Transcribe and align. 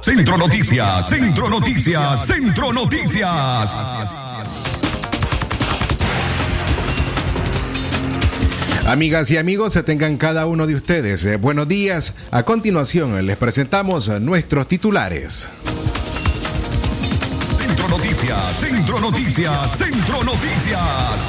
Centro 0.00 0.38
Noticias, 0.38 1.08
Centro 1.10 1.50
Noticias, 1.50 2.26
Centro 2.26 2.72
Noticias. 2.72 3.74
Amigas 8.86 9.30
y 9.30 9.36
amigos, 9.36 9.78
tengan 9.84 10.16
cada 10.16 10.46
uno 10.46 10.66
de 10.66 10.74
ustedes 10.74 11.26
eh, 11.26 11.36
buenos 11.36 11.68
días. 11.68 12.14
A 12.30 12.44
continuación 12.44 13.26
les 13.26 13.36
presentamos 13.36 14.08
nuestros 14.20 14.66
titulares. 14.68 15.50
Centro 17.58 17.88
Noticias, 17.88 18.56
Centro 18.58 19.00
Noticias, 19.00 19.78
Centro 19.78 20.24
Noticias. 20.24 21.26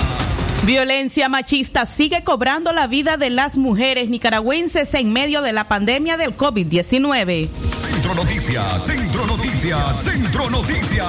Violencia 0.64 1.28
machista 1.28 1.86
sigue 1.86 2.24
cobrando 2.24 2.72
la 2.72 2.88
vida 2.88 3.18
de 3.18 3.32
las 3.32 3.58
mujeres 3.58 4.10
nicaragüenses 4.10 4.94
en 4.94 5.12
medio 5.12 5.42
de 5.42 5.52
la 5.52 5.68
pandemia 5.68 6.16
del 6.16 6.38
COVID-19. 6.38 7.50
Centro 8.12 8.26
Noticias, 8.26 8.84
Centro 8.84 9.26
Noticias, 9.26 10.04
Centro 10.04 10.50
Noticias. 10.50 11.08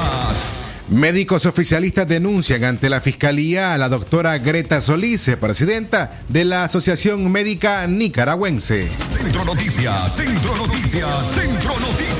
Médicos 0.88 1.46
oficialistas 1.46 2.06
denuncian 2.06 2.62
ante 2.62 2.88
la 2.88 3.00
Fiscalía 3.00 3.74
a 3.74 3.78
la 3.78 3.88
doctora 3.88 4.38
Greta 4.38 4.80
Solís, 4.80 5.28
presidenta 5.40 6.20
de 6.28 6.44
la 6.44 6.62
Asociación 6.62 7.32
Médica 7.32 7.88
Nicaragüense. 7.88 8.88
Centro 9.18 9.44
Noticias, 9.44 10.14
Centro 10.14 10.56
Noticias, 10.56 11.34
Centro 11.34 11.80
Noticias. 11.80 12.11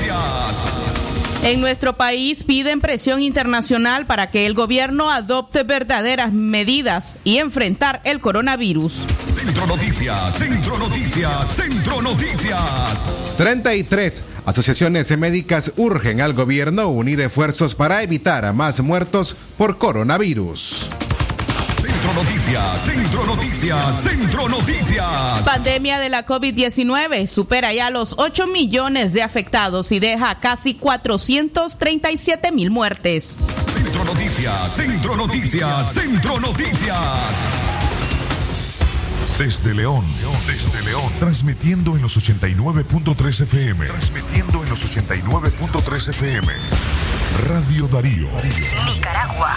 En 1.42 1.60
nuestro 1.60 1.94
país 1.94 2.44
piden 2.44 2.80
presión 2.80 3.20
internacional 3.20 4.06
para 4.06 4.30
que 4.30 4.46
el 4.46 4.54
gobierno 4.54 5.10
adopte 5.10 5.64
verdaderas 5.64 6.32
medidas 6.32 7.16
y 7.24 7.38
enfrentar 7.38 8.00
el 8.04 8.20
coronavirus. 8.20 9.04
Centro 9.34 9.66
Noticias, 9.66 10.36
Centro 10.36 10.78
Noticias, 10.78 11.56
Centro 11.56 12.00
Noticias. 12.00 13.04
33 13.38 14.22
asociaciones 14.46 15.18
médicas 15.18 15.72
urgen 15.76 16.20
al 16.20 16.32
gobierno 16.32 16.86
unir 16.86 17.20
esfuerzos 17.20 17.74
para 17.74 18.04
evitar 18.04 18.44
a 18.44 18.52
más 18.52 18.80
muertos 18.80 19.36
por 19.58 19.78
coronavirus. 19.78 20.88
Centro 22.02 22.20
Noticias, 22.24 22.84
Centro 22.84 23.26
Noticias, 23.26 24.02
Centro 24.02 24.48
Noticias. 24.48 25.42
Pandemia 25.44 26.00
de 26.00 26.08
la 26.08 26.26
COVID-19 26.26 27.28
supera 27.28 27.72
ya 27.72 27.90
los 27.90 28.16
8 28.18 28.48
millones 28.48 29.12
de 29.12 29.22
afectados 29.22 29.92
y 29.92 30.00
deja 30.00 30.34
casi 30.40 30.74
437 30.74 32.50
mil 32.50 32.72
muertes. 32.72 33.36
Centro 33.72 34.04
Noticias, 34.04 34.74
Centro 34.74 35.16
Noticias, 35.16 35.94
Centro 35.94 36.40
Noticias. 36.40 36.98
Desde 39.38 39.72
León, 39.72 40.04
desde 40.48 40.82
León, 40.82 41.12
transmitiendo 41.20 41.94
en 41.94 42.02
los 42.02 42.18
89.3 42.18 43.42
FM. 43.42 43.86
Transmitiendo 43.86 44.64
en 44.64 44.68
los 44.68 44.84
89.3 44.84 46.08
FM. 46.08 46.52
Radio 47.46 47.86
Darío. 47.86 48.28
Nicaragua. 48.92 49.56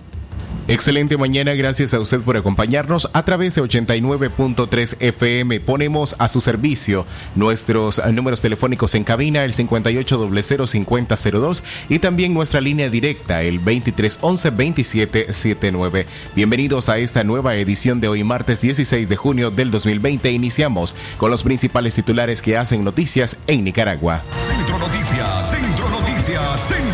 Excelente 0.70 1.18
mañana, 1.18 1.54
gracias 1.56 1.94
a 1.96 2.00
usted 2.00 2.22
por 2.22 2.38
acompañarnos 2.38 3.10
a 3.14 3.26
través 3.26 3.56
de 3.56 3.64
89.3 3.64 4.98
FM. 5.00 5.62
Ponemos 5.62 6.16
a 6.20 6.28
su 6.28 6.42
servicio 6.42 7.08
nuestros 7.34 8.00
números 8.14 8.42
telefónicos 8.42 8.94
en 8.94 9.04
cabina, 9.04 9.46
el 9.46 9.54
58005002 9.54 11.64
y 11.90 11.98
también 11.98 12.36
nuestra 12.36 12.62
línea 12.62 12.88
directa, 12.88 13.42
el 13.42 13.66
2311-2779. 13.66 16.06
Bienvenidos 16.36 16.88
a 16.90 17.00
esta 17.00 17.24
nueva 17.24 17.56
edición 17.56 18.00
de 18.00 18.10
hoy, 18.10 18.24
martes 18.24 18.62
16 18.62 19.10
de 19.10 19.16
junio 19.16 19.50
del 19.50 19.72
2020. 19.72 20.30
Iniciamos 20.30 20.94
con 21.18 21.32
los 21.32 21.42
principales 21.42 21.96
titulares 21.96 22.44
que 22.44 22.58
hacen 22.58 22.84
noticias 22.84 23.38
en 23.48 23.64
Nicaragua. 23.64 24.22
Centro 24.48 24.78
Noticias, 24.78 25.50
Centro 25.50 25.90
Noticias, 25.90 26.68
Centro. 26.68 26.89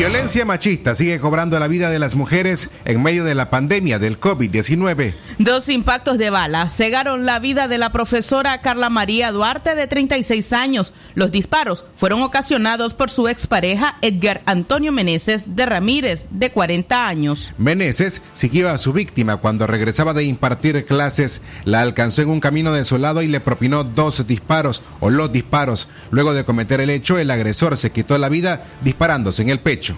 Violencia 0.00 0.46
machista 0.46 0.94
sigue 0.94 1.20
cobrando 1.20 1.58
la 1.58 1.68
vida 1.68 1.90
de 1.90 1.98
las 1.98 2.14
mujeres 2.14 2.70
en 2.86 3.02
medio 3.02 3.22
de 3.22 3.34
la 3.34 3.50
pandemia 3.50 3.98
del 3.98 4.18
COVID-19. 4.18 5.12
Dos 5.38 5.68
impactos 5.68 6.16
de 6.16 6.30
bala 6.30 6.70
cegaron 6.70 7.26
la 7.26 7.38
vida 7.38 7.68
de 7.68 7.76
la 7.76 7.92
profesora 7.92 8.62
Carla 8.62 8.88
María 8.88 9.30
Duarte 9.30 9.74
de 9.74 9.86
36 9.86 10.54
años. 10.54 10.94
Los 11.14 11.32
disparos 11.32 11.84
fueron 11.98 12.22
ocasionados 12.22 12.94
por 12.94 13.10
su 13.10 13.28
expareja 13.28 13.98
Edgar 14.00 14.40
Antonio 14.46 14.90
Meneses 14.90 15.54
de 15.54 15.66
Ramírez, 15.66 16.24
de 16.30 16.50
40 16.50 17.06
años. 17.06 17.52
Meneses 17.58 18.22
siguió 18.32 18.70
a 18.70 18.78
su 18.78 18.94
víctima 18.94 19.36
cuando 19.36 19.66
regresaba 19.66 20.14
de 20.14 20.24
impartir 20.24 20.86
clases. 20.86 21.42
La 21.66 21.82
alcanzó 21.82 22.22
en 22.22 22.30
un 22.30 22.40
camino 22.40 22.72
desolado 22.72 23.20
y 23.20 23.28
le 23.28 23.40
propinó 23.40 23.84
dos 23.84 24.26
disparos 24.26 24.82
o 25.00 25.10
los 25.10 25.30
disparos. 25.30 25.88
Luego 26.10 26.32
de 26.32 26.44
cometer 26.44 26.80
el 26.80 26.88
hecho, 26.88 27.18
el 27.18 27.30
agresor 27.30 27.76
se 27.76 27.92
quitó 27.92 28.16
la 28.16 28.30
vida 28.30 28.64
disparándose 28.80 29.42
en 29.42 29.50
el 29.50 29.60
pecho. 29.60 29.89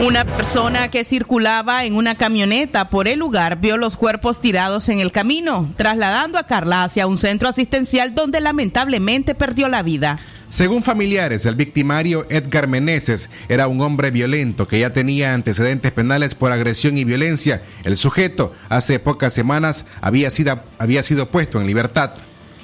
Una 0.00 0.24
persona 0.24 0.88
que 0.88 1.02
circulaba 1.02 1.84
en 1.84 1.96
una 1.96 2.14
camioneta 2.14 2.88
por 2.88 3.08
el 3.08 3.18
lugar 3.18 3.60
vio 3.60 3.76
los 3.76 3.96
cuerpos 3.96 4.40
tirados 4.40 4.88
en 4.88 5.00
el 5.00 5.10
camino, 5.10 5.68
trasladando 5.76 6.38
a 6.38 6.46
Carla 6.46 6.84
hacia 6.84 7.08
un 7.08 7.18
centro 7.18 7.48
asistencial 7.48 8.14
donde 8.14 8.40
lamentablemente 8.40 9.34
perdió 9.34 9.68
la 9.68 9.82
vida. 9.82 10.18
Según 10.50 10.82
familiares, 10.82 11.44
el 11.44 11.56
victimario 11.56 12.26
Edgar 12.30 12.68
Meneses 12.68 13.28
era 13.48 13.68
un 13.68 13.80
hombre 13.82 14.10
violento 14.10 14.66
que 14.66 14.78
ya 14.78 14.92
tenía 14.92 15.34
antecedentes 15.34 15.92
penales 15.92 16.34
por 16.34 16.52
agresión 16.52 16.96
y 16.96 17.04
violencia. 17.04 17.62
El 17.84 17.96
sujeto 17.96 18.54
hace 18.70 18.98
pocas 18.98 19.32
semanas 19.32 19.84
había 20.00 20.30
sido, 20.30 20.62
había 20.78 21.02
sido 21.02 21.28
puesto 21.28 21.60
en 21.60 21.66
libertad. 21.66 22.12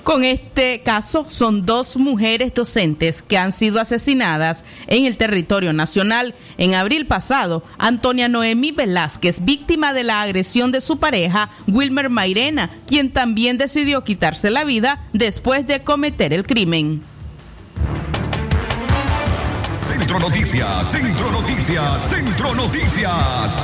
Con 0.05 0.23
este 0.23 0.83
caso 0.83 1.25
son 1.31 1.65
dos 1.65 1.97
mujeres 1.97 2.53
docentes 2.53 3.23
que 3.23 3.39
han 3.39 3.53
sido 3.53 3.81
asesinadas 3.81 4.63
en 4.87 5.07
el 5.07 5.17
territorio 5.17 5.73
nacional. 5.73 6.35
En 6.59 6.75
abril 6.75 7.07
pasado, 7.07 7.65
Antonia 7.79 8.29
Noemí 8.29 8.71
Velázquez, 8.71 9.43
víctima 9.43 9.95
de 9.95 10.05
la 10.05 10.21
agresión 10.21 10.73
de 10.73 10.83
su 10.83 10.99
pareja, 10.99 11.49
Wilmer 11.67 12.11
Mairena, 12.11 12.69
quien 12.87 13.11
también 13.11 13.57
decidió 13.57 14.05
quitarse 14.05 14.51
la 14.51 14.65
vida 14.65 15.09
después 15.15 15.67
de 15.67 15.81
cometer 15.81 16.35
el 16.35 16.47
crimen. 16.47 17.03
Centro 19.89 20.19
Noticias, 20.19 20.91
Centro 20.91 21.33
Noticias, 21.33 22.09
Centro 22.11 22.55
Noticias. 22.55 23.57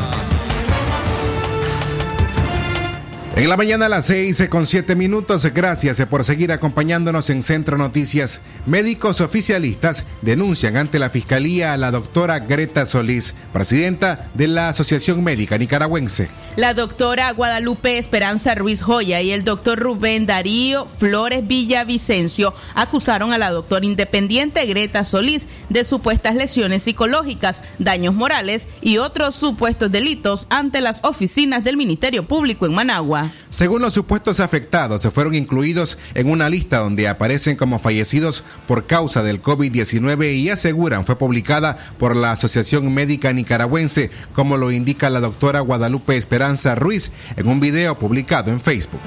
En 3.40 3.48
la 3.48 3.56
mañana 3.56 3.87
a 3.87 3.88
las 3.88 4.04
6 4.04 4.48
con 4.50 4.66
7 4.66 4.94
minutos, 4.96 5.46
gracias 5.54 5.98
por 6.10 6.25
seguir 6.25 6.52
acompañándonos 6.52 7.31
en 7.31 7.40
Centro 7.40 7.78
Noticias. 7.78 8.42
Médicos 8.66 9.22
oficialistas 9.22 10.04
denuncian 10.20 10.76
ante 10.76 10.98
la 10.98 11.08
Fiscalía 11.08 11.72
a 11.72 11.78
la 11.78 11.90
doctora 11.90 12.40
Greta 12.40 12.84
Solís, 12.84 13.34
presidenta 13.50 14.28
de 14.34 14.46
la 14.46 14.69
Asociación 14.69 15.25
Médica 15.25 15.56
Nicaragüense. 15.56 16.28
La 16.56 16.75
doctora 16.75 17.32
Guadalupe 17.32 17.96
Esperanza 17.96 18.54
Ruiz 18.54 18.82
Joya 18.82 19.22
y 19.22 19.31
el 19.31 19.42
doctor 19.42 19.78
Rubén 19.78 20.26
Darío 20.26 20.87
Flores 20.98 21.46
Villavicencio 21.46 22.52
acusaron 22.75 23.32
a 23.32 23.38
la 23.38 23.50
doctora 23.50 23.87
independiente 23.87 24.66
Greta 24.66 25.02
Solís 25.02 25.46
de 25.70 25.87
supuestas 25.87 26.34
lesiones 26.34 26.82
psicológicas, 26.82 27.62
daños 27.78 28.14
morales 28.14 28.66
y 28.82 28.98
otros 28.98 29.34
supuestos 29.34 29.90
delitos 29.90 30.46
ante 30.50 30.82
las 30.82 31.00
oficinas 31.04 31.64
del 31.64 31.78
Ministerio 31.78 32.28
Público 32.28 32.66
en 32.66 32.75
Managua. 32.75 33.29
Según 33.48 33.82
los 33.82 33.94
supuestos 33.94 34.40
afectados, 34.40 35.02
se 35.02 35.10
fueron 35.10 35.34
incluidos 35.34 35.98
en 36.14 36.30
una 36.30 36.48
lista 36.48 36.78
donde 36.78 37.08
aparecen 37.08 37.56
como 37.56 37.78
fallecidos 37.78 38.44
por 38.66 38.86
causa 38.86 39.22
del 39.22 39.42
COVID-19 39.42 40.36
y 40.36 40.50
aseguran 40.50 41.04
fue 41.04 41.16
publicada 41.16 41.76
por 41.98 42.16
la 42.16 42.32
Asociación 42.32 42.92
Médica 42.92 43.32
Nicaragüense, 43.32 44.10
como 44.34 44.56
lo 44.56 44.70
indica 44.70 45.10
la 45.10 45.20
doctora 45.20 45.60
Guadalupe 45.60 46.16
Esperanza 46.16 46.74
Ruiz 46.74 47.12
en 47.36 47.48
un 47.48 47.60
video 47.60 47.98
publicado 47.98 48.50
en 48.50 48.60
Facebook. 48.60 49.00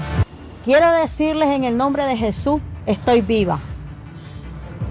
Quiero 0.66 0.92
decirles 0.94 1.50
en 1.50 1.66
el 1.66 1.78
nombre 1.78 2.06
de 2.06 2.16
Jesús, 2.16 2.62
estoy 2.86 3.22
viva. 3.22 3.60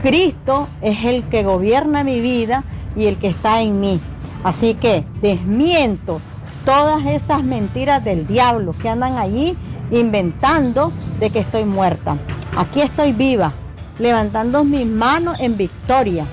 Cristo 0.02 0.68
es 0.82 1.04
el 1.04 1.22
que 1.24 1.44
gobierna 1.44 2.04
mi 2.04 2.20
vida 2.20 2.64
y 2.96 3.06
el 3.06 3.16
que 3.16 3.28
está 3.28 3.62
en 3.62 3.80
mí. 3.80 4.00
Así 4.44 4.74
que 4.74 5.04
desmiento 5.20 6.20
todas 6.64 7.04
esas 7.06 7.42
mentiras 7.42 8.04
del 8.04 8.26
diablo 8.26 8.74
que 8.80 8.88
andan 8.88 9.16
allí 9.16 9.56
inventando 9.90 10.92
de 11.18 11.30
que 11.30 11.40
estoy 11.40 11.64
muerta. 11.64 12.16
Aquí 12.56 12.80
estoy 12.80 13.12
viva, 13.12 13.52
levantando 13.98 14.64
mis 14.64 14.86
manos 14.86 15.38
en 15.40 15.56
victoria. 15.56 16.24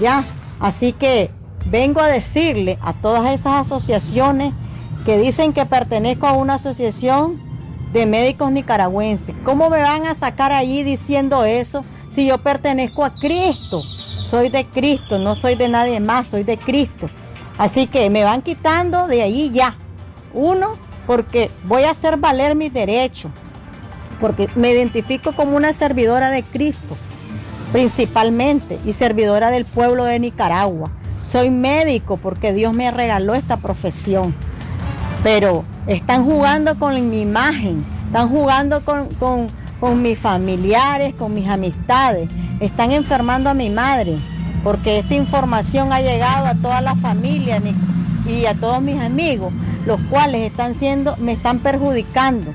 Ya, 0.00 0.24
así 0.60 0.92
que 0.92 1.30
vengo 1.66 2.00
a 2.00 2.06
decirle 2.08 2.78
a 2.80 2.92
todas 2.92 3.32
esas 3.32 3.66
asociaciones 3.66 4.52
que 5.04 5.18
dicen 5.18 5.52
que 5.52 5.66
pertenezco 5.66 6.26
a 6.26 6.32
una 6.32 6.54
asociación 6.54 7.40
de 7.92 8.06
médicos 8.06 8.52
nicaragüenses. 8.52 9.34
¿Cómo 9.44 9.70
me 9.70 9.80
van 9.80 10.06
a 10.06 10.14
sacar 10.14 10.52
allí 10.52 10.82
diciendo 10.82 11.44
eso 11.44 11.84
si 12.10 12.26
yo 12.26 12.38
pertenezco 12.38 13.04
a 13.04 13.14
Cristo? 13.14 13.82
Soy 14.30 14.50
de 14.50 14.66
Cristo, 14.66 15.18
no 15.18 15.34
soy 15.34 15.54
de 15.54 15.68
nadie 15.68 16.00
más, 16.00 16.26
soy 16.26 16.44
de 16.44 16.58
Cristo. 16.58 17.08
Así 17.58 17.88
que 17.88 18.08
me 18.08 18.24
van 18.24 18.42
quitando 18.42 19.08
de 19.08 19.22
ahí 19.22 19.50
ya. 19.52 19.74
Uno, 20.32 20.76
porque 21.06 21.50
voy 21.64 21.82
a 21.82 21.90
hacer 21.90 22.16
valer 22.16 22.54
mis 22.54 22.72
derechos, 22.72 23.32
porque 24.20 24.48
me 24.54 24.70
identifico 24.70 25.32
como 25.32 25.56
una 25.56 25.72
servidora 25.72 26.30
de 26.30 26.44
Cristo, 26.44 26.96
principalmente, 27.72 28.78
y 28.86 28.92
servidora 28.92 29.50
del 29.50 29.64
pueblo 29.64 30.04
de 30.04 30.20
Nicaragua. 30.20 30.90
Soy 31.22 31.50
médico 31.50 32.16
porque 32.16 32.52
Dios 32.52 32.72
me 32.72 32.90
regaló 32.90 33.34
esta 33.34 33.56
profesión. 33.56 34.34
Pero 35.24 35.64
están 35.86 36.24
jugando 36.24 36.78
con 36.78 37.10
mi 37.10 37.22
imagen, 37.22 37.84
están 38.06 38.28
jugando 38.28 38.82
con, 38.84 39.08
con 39.80 40.02
mis 40.02 40.18
familiares, 40.18 41.14
con 41.14 41.34
mis 41.34 41.48
amistades, 41.48 42.28
están 42.60 42.92
enfermando 42.92 43.50
a 43.50 43.54
mi 43.54 43.68
madre, 43.68 44.16
porque 44.62 44.98
esta 44.98 45.14
información 45.14 45.92
ha 45.92 46.00
llegado 46.00 46.46
a 46.46 46.54
todas 46.54 46.82
las 46.82 46.98
familias 47.00 47.62
y 48.26 48.46
a 48.46 48.54
todos 48.54 48.82
mis 48.82 49.00
amigos, 49.00 49.52
los 49.86 50.00
cuales 50.10 50.50
están 50.50 50.74
siendo, 50.74 51.16
me 51.18 51.32
están 51.32 51.60
perjudicando. 51.60 52.52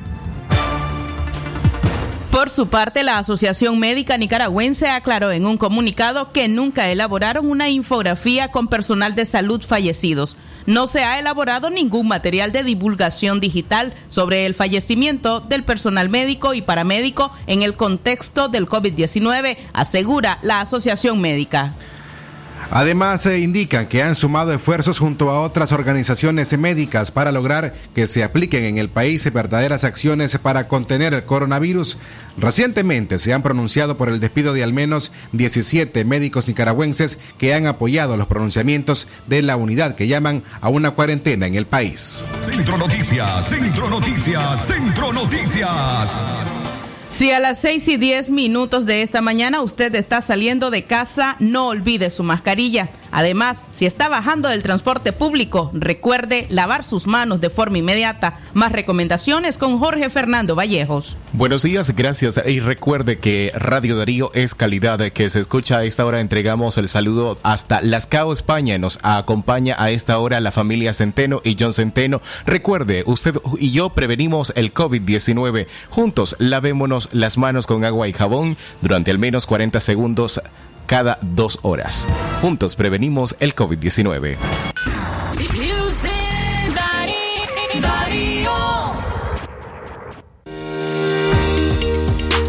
Por 2.31 2.49
su 2.49 2.67
parte, 2.67 3.03
la 3.03 3.19
Asociación 3.19 3.77
Médica 3.77 4.17
Nicaragüense 4.17 4.89
aclaró 4.89 5.31
en 5.31 5.45
un 5.45 5.57
comunicado 5.57 6.31
que 6.31 6.47
nunca 6.47 6.89
elaboraron 6.89 7.47
una 7.49 7.69
infografía 7.69 8.49
con 8.49 8.67
personal 8.67 9.13
de 9.13 9.27
salud 9.27 9.61
fallecidos. 9.61 10.35
No 10.65 10.87
se 10.87 11.03
ha 11.03 11.19
elaborado 11.19 11.69
ningún 11.69 12.07
material 12.07 12.51
de 12.51 12.63
divulgación 12.63 13.39
digital 13.39 13.93
sobre 14.09 14.45
el 14.45 14.53
fallecimiento 14.53 15.41
del 15.41 15.63
personal 15.63 16.09
médico 16.09 16.53
y 16.53 16.61
paramédico 16.61 17.31
en 17.47 17.63
el 17.63 17.75
contexto 17.75 18.47
del 18.47 18.67
COVID-19, 18.67 19.57
asegura 19.73 20.39
la 20.41 20.61
Asociación 20.61 21.19
Médica. 21.19 21.75
Además, 22.71 23.21
se 23.21 23.39
indican 23.39 23.87
que 23.87 24.03
han 24.03 24.15
sumado 24.15 24.53
esfuerzos 24.53 24.99
junto 24.99 25.29
a 25.29 25.41
otras 25.41 25.71
organizaciones 25.71 26.57
médicas 26.57 27.11
para 27.11 27.31
lograr 27.31 27.73
que 27.93 28.07
se 28.07 28.23
apliquen 28.23 28.63
en 28.63 28.77
el 28.77 28.89
país 28.89 29.31
verdaderas 29.31 29.83
acciones 29.83 30.37
para 30.37 30.67
contener 30.67 31.13
el 31.13 31.23
coronavirus. 31.23 31.97
Recientemente 32.37 33.19
se 33.19 33.33
han 33.33 33.43
pronunciado 33.43 33.97
por 33.97 34.09
el 34.09 34.19
despido 34.19 34.53
de 34.53 34.63
al 34.63 34.73
menos 34.73 35.11
17 35.33 36.03
médicos 36.05 36.47
nicaragüenses 36.47 37.19
que 37.37 37.53
han 37.53 37.67
apoyado 37.67 38.17
los 38.17 38.27
pronunciamientos 38.27 39.07
de 39.27 39.41
la 39.41 39.55
unidad 39.55 39.95
que 39.95 40.07
llaman 40.07 40.43
a 40.61 40.69
una 40.69 40.91
cuarentena 40.91 41.45
en 41.45 41.55
el 41.55 41.67
país. 41.67 42.25
Centro 42.49 42.77
Noticias, 42.77 43.47
Centro 43.47 43.89
Noticias, 43.89 44.67
Centro 44.67 45.13
Noticias. 45.13 46.15
Si 47.15 47.29
a 47.29 47.39
las 47.39 47.59
6 47.59 47.89
y 47.89 47.97
10 47.97 48.31
minutos 48.31 48.87
de 48.87 49.03
esta 49.03 49.21
mañana 49.21 49.61
usted 49.61 49.93
está 49.93 50.19
saliendo 50.23 50.71
de 50.71 50.85
casa, 50.85 51.35
no 51.37 51.67
olvide 51.67 52.09
su 52.09 52.23
mascarilla. 52.23 52.89
Además, 53.13 53.63
si 53.73 53.85
está 53.85 54.09
bajando 54.09 54.49
del 54.49 54.63
transporte 54.63 55.13
público, 55.13 55.69
recuerde 55.73 56.47
lavar 56.49 56.83
sus 56.83 57.05
manos 57.05 57.39
de 57.41 57.51
forma 57.51 57.77
inmediata. 57.77 58.39
Más 58.55 58.71
recomendaciones 58.71 59.59
con 59.59 59.77
Jorge 59.77 60.09
Fernando 60.09 60.55
Vallejos. 60.55 61.15
Buenos 61.31 61.61
días, 61.61 61.95
gracias. 61.95 62.41
Y 62.45 62.59
recuerde 62.59 63.19
que 63.19 63.51
Radio 63.55 63.97
Darío 63.97 64.31
es 64.33 64.55
calidad 64.55 64.99
que 65.11 65.29
se 65.29 65.39
escucha 65.39 65.77
a 65.77 65.83
esta 65.83 66.05
hora. 66.05 66.21
Entregamos 66.21 66.79
el 66.79 66.89
saludo 66.89 67.37
hasta 67.43 67.81
Las 67.81 68.07
Cao, 68.07 68.33
España. 68.33 68.79
Nos 68.79 68.97
acompaña 69.03 69.75
a 69.77 69.91
esta 69.91 70.17
hora 70.17 70.39
la 70.39 70.51
familia 70.51 70.93
Centeno 70.93 71.41
y 71.43 71.55
John 71.59 71.73
Centeno. 71.73 72.19
Recuerde, 72.47 73.03
usted 73.05 73.35
y 73.59 73.71
yo 73.71 73.91
prevenimos 73.91 74.53
el 74.55 74.73
COVID-19. 74.73 75.67
Juntos, 75.91 76.35
lavémonos 76.39 77.09
las 77.11 77.37
manos 77.37 77.67
con 77.67 77.85
agua 77.85 78.07
y 78.07 78.13
jabón 78.13 78.57
durante 78.81 79.11
al 79.11 79.19
menos 79.19 79.45
40 79.45 79.79
segundos 79.81 80.41
cada 80.85 81.17
dos 81.21 81.59
horas. 81.61 82.07
Juntos 82.41 82.75
prevenimos 82.75 83.35
el 83.39 83.55
COVID-19. 83.55 84.37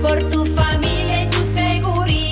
Por 0.02 0.28
tu 0.28 0.44
familia 0.44 1.22
y 1.24 1.30
tu 1.30 1.44
seguridad. 1.44 2.30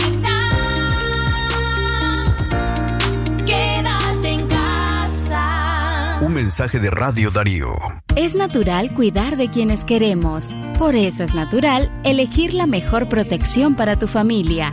Quédate 3.47 4.29
en 4.29 4.47
casa. 4.47 6.19
Un 6.21 6.35
mensaje 6.35 6.79
de 6.79 6.91
Radio 6.91 7.31
Darío. 7.31 7.73
Es 8.15 8.35
natural 8.35 8.95
cuidar 8.95 9.37
de 9.37 9.49
quienes 9.49 9.85
queremos. 9.85 10.55
Por 10.79 10.95
eso 10.95 11.23
es 11.23 11.35
natural 11.35 11.89
elegir 12.05 12.53
la 12.53 12.67
mejor 12.67 13.09
protección 13.09 13.75
para 13.75 13.99
tu 13.99 14.07
familia 14.07 14.73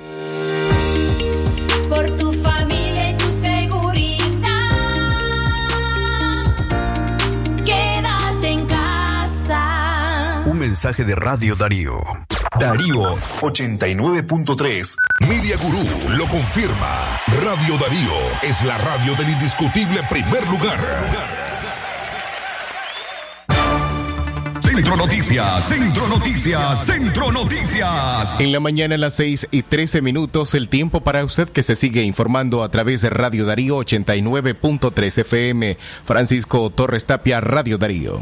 Mensaje 10.71 11.03
de 11.03 11.15
Radio 11.15 11.53
Darío. 11.53 11.99
Darío 12.57 13.17
89.3. 13.41 14.95
Media 15.27 15.57
Gurú 15.57 16.15
lo 16.15 16.25
confirma. 16.27 17.19
Radio 17.43 17.77
Darío 17.77 18.13
es 18.41 18.63
la 18.63 18.77
radio 18.77 19.13
del 19.15 19.31
indiscutible 19.31 19.99
primer 20.09 20.47
lugar. 20.47 20.79
Centro 24.61 24.95
Noticias, 24.95 25.67
Centro 25.67 26.07
Noticias, 26.07 26.85
Centro 26.85 27.31
Noticias. 27.33 28.33
En 28.39 28.53
la 28.53 28.61
mañana 28.61 28.95
a 28.95 28.97
las 28.97 29.15
6 29.15 29.49
y 29.51 29.63
13 29.63 30.01
minutos, 30.01 30.53
el 30.53 30.69
tiempo 30.69 31.01
para 31.01 31.25
usted 31.25 31.49
que 31.49 31.63
se 31.63 31.75
sigue 31.75 32.03
informando 32.03 32.63
a 32.63 32.71
través 32.71 33.01
de 33.01 33.09
Radio 33.09 33.45
Darío 33.45 33.75
89.3 33.79 35.17
FM. 35.17 35.77
Francisco 36.05 36.69
Torres 36.69 37.05
Tapia, 37.05 37.41
Radio 37.41 37.77
Darío. 37.77 38.21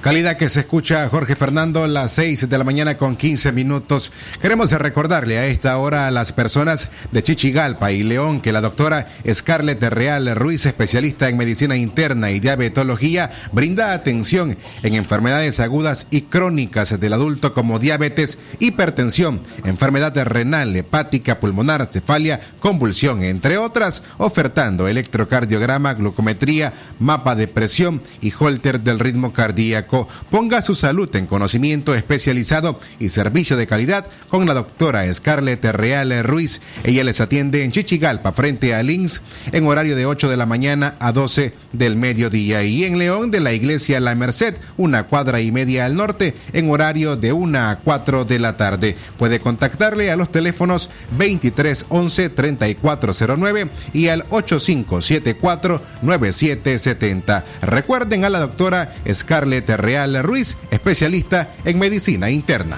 Calidad 0.00 0.38
que 0.38 0.48
se 0.48 0.60
escucha 0.60 1.06
Jorge 1.10 1.36
Fernando, 1.36 1.86
las 1.86 2.12
6 2.12 2.48
de 2.48 2.56
la 2.56 2.64
mañana 2.64 2.96
con 2.96 3.16
15 3.16 3.52
minutos. 3.52 4.12
Queremos 4.40 4.72
recordarle 4.72 5.36
a 5.36 5.46
esta 5.46 5.76
hora 5.76 6.06
a 6.06 6.10
las 6.10 6.32
personas 6.32 6.88
de 7.12 7.22
Chichigalpa 7.22 7.92
y 7.92 8.02
León 8.02 8.40
que 8.40 8.50
la 8.50 8.62
doctora 8.62 9.08
Scarlett 9.30 9.82
Real 9.82 10.34
Ruiz, 10.36 10.64
especialista 10.64 11.28
en 11.28 11.36
medicina 11.36 11.76
interna 11.76 12.30
y 12.30 12.40
diabetología, 12.40 13.30
brinda 13.52 13.92
atención 13.92 14.56
en 14.82 14.94
enfermedades 14.94 15.60
agudas 15.60 16.06
y 16.10 16.22
crónicas 16.22 16.98
del 16.98 17.12
adulto 17.12 17.52
como 17.52 17.78
diabetes, 17.78 18.38
hipertensión, 18.58 19.42
enfermedad 19.64 20.16
renal, 20.24 20.74
hepática, 20.76 21.40
pulmonar, 21.40 21.90
cefalia, 21.92 22.40
convulsión, 22.58 23.22
entre 23.22 23.58
otras, 23.58 24.02
ofertando 24.16 24.88
electrocardiograma, 24.88 25.92
glucometría, 25.92 26.72
mapa 26.98 27.34
de 27.34 27.48
presión 27.48 28.00
y 28.22 28.32
holter 28.38 28.80
del 28.80 28.98
ritmo 28.98 29.34
cardíaco. 29.34 29.89
Ponga 30.30 30.62
su 30.62 30.74
salud 30.74 31.14
en 31.16 31.26
conocimiento 31.26 31.94
especializado 31.94 32.78
y 32.98 33.08
servicio 33.08 33.56
de 33.56 33.66
calidad 33.66 34.06
con 34.28 34.46
la 34.46 34.54
doctora 34.54 35.12
Scarlett 35.12 35.64
Real 35.64 36.22
Ruiz. 36.22 36.60
Ella 36.84 37.04
les 37.04 37.20
atiende 37.20 37.64
en 37.64 37.72
Chichigalpa 37.72 38.32
frente 38.32 38.74
a 38.74 38.82
Links 38.82 39.20
en 39.52 39.66
horario 39.66 39.96
de 39.96 40.06
8 40.06 40.28
de 40.28 40.36
la 40.36 40.46
mañana 40.46 40.94
a 41.00 41.12
12 41.12 41.52
del 41.72 41.96
mediodía 41.96 42.62
y 42.62 42.84
en 42.84 42.98
León 42.98 43.30
de 43.30 43.40
la 43.40 43.52
iglesia 43.52 44.00
La 44.00 44.14
Merced, 44.14 44.54
una 44.76 45.04
cuadra 45.04 45.40
y 45.40 45.50
media 45.50 45.86
al 45.86 45.96
norte 45.96 46.34
en 46.52 46.70
horario 46.70 47.16
de 47.16 47.32
1 47.32 47.58
a 47.58 47.76
4 47.82 48.24
de 48.24 48.38
la 48.38 48.56
tarde. 48.56 48.96
Puede 49.18 49.40
contactarle 49.40 50.10
a 50.10 50.16
los 50.16 50.30
teléfonos 50.30 50.90
2311 51.10 52.30
3409 52.30 53.68
y 53.92 54.08
al 54.08 54.24
8574 54.30 55.82
9770. 56.02 57.44
Recuerden 57.62 58.24
a 58.24 58.30
la 58.30 58.40
doctora 58.40 58.94
Scarlett 59.12 59.79
Real 59.80 60.22
Ruiz, 60.22 60.56
especialista 60.70 61.54
en 61.64 61.78
medicina 61.78 62.30
interna. 62.30 62.76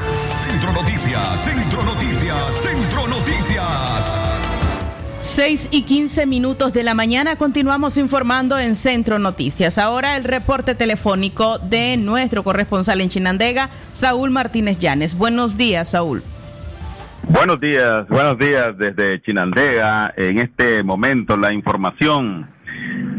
Centro 0.49 0.73
Noticias, 0.73 1.45
Centro 1.45 1.83
Noticias, 1.83 2.63
Centro 2.63 3.09
Noticias. 3.09 4.11
6 5.21 5.69
y 5.71 5.83
15 5.83 6.27
minutos 6.27 6.73
de 6.73 6.83
la 6.83 6.95
mañana 6.95 7.37
continuamos 7.37 7.97
informando 7.97 8.59
en 8.59 8.75
Centro 8.75 9.19
Noticias. 9.19 9.79
Ahora 9.79 10.17
el 10.17 10.25
reporte 10.25 10.75
telefónico 10.75 11.59
de 11.59 11.97
nuestro 11.97 12.43
corresponsal 12.43 13.01
en 13.01 13.09
Chinandega, 13.09 13.71
Saúl 13.93 14.31
Martínez 14.31 14.79
Llanes. 14.79 15.17
Buenos 15.17 15.57
días, 15.57 15.91
Saúl. 15.91 16.23
Buenos 17.29 17.61
días, 17.61 18.07
buenos 18.09 18.37
días 18.37 18.77
desde 18.77 19.23
Chinandega. 19.23 20.13
En 20.17 20.39
este 20.39 20.83
momento 20.83 21.37
la 21.37 21.53
información. 21.53 22.51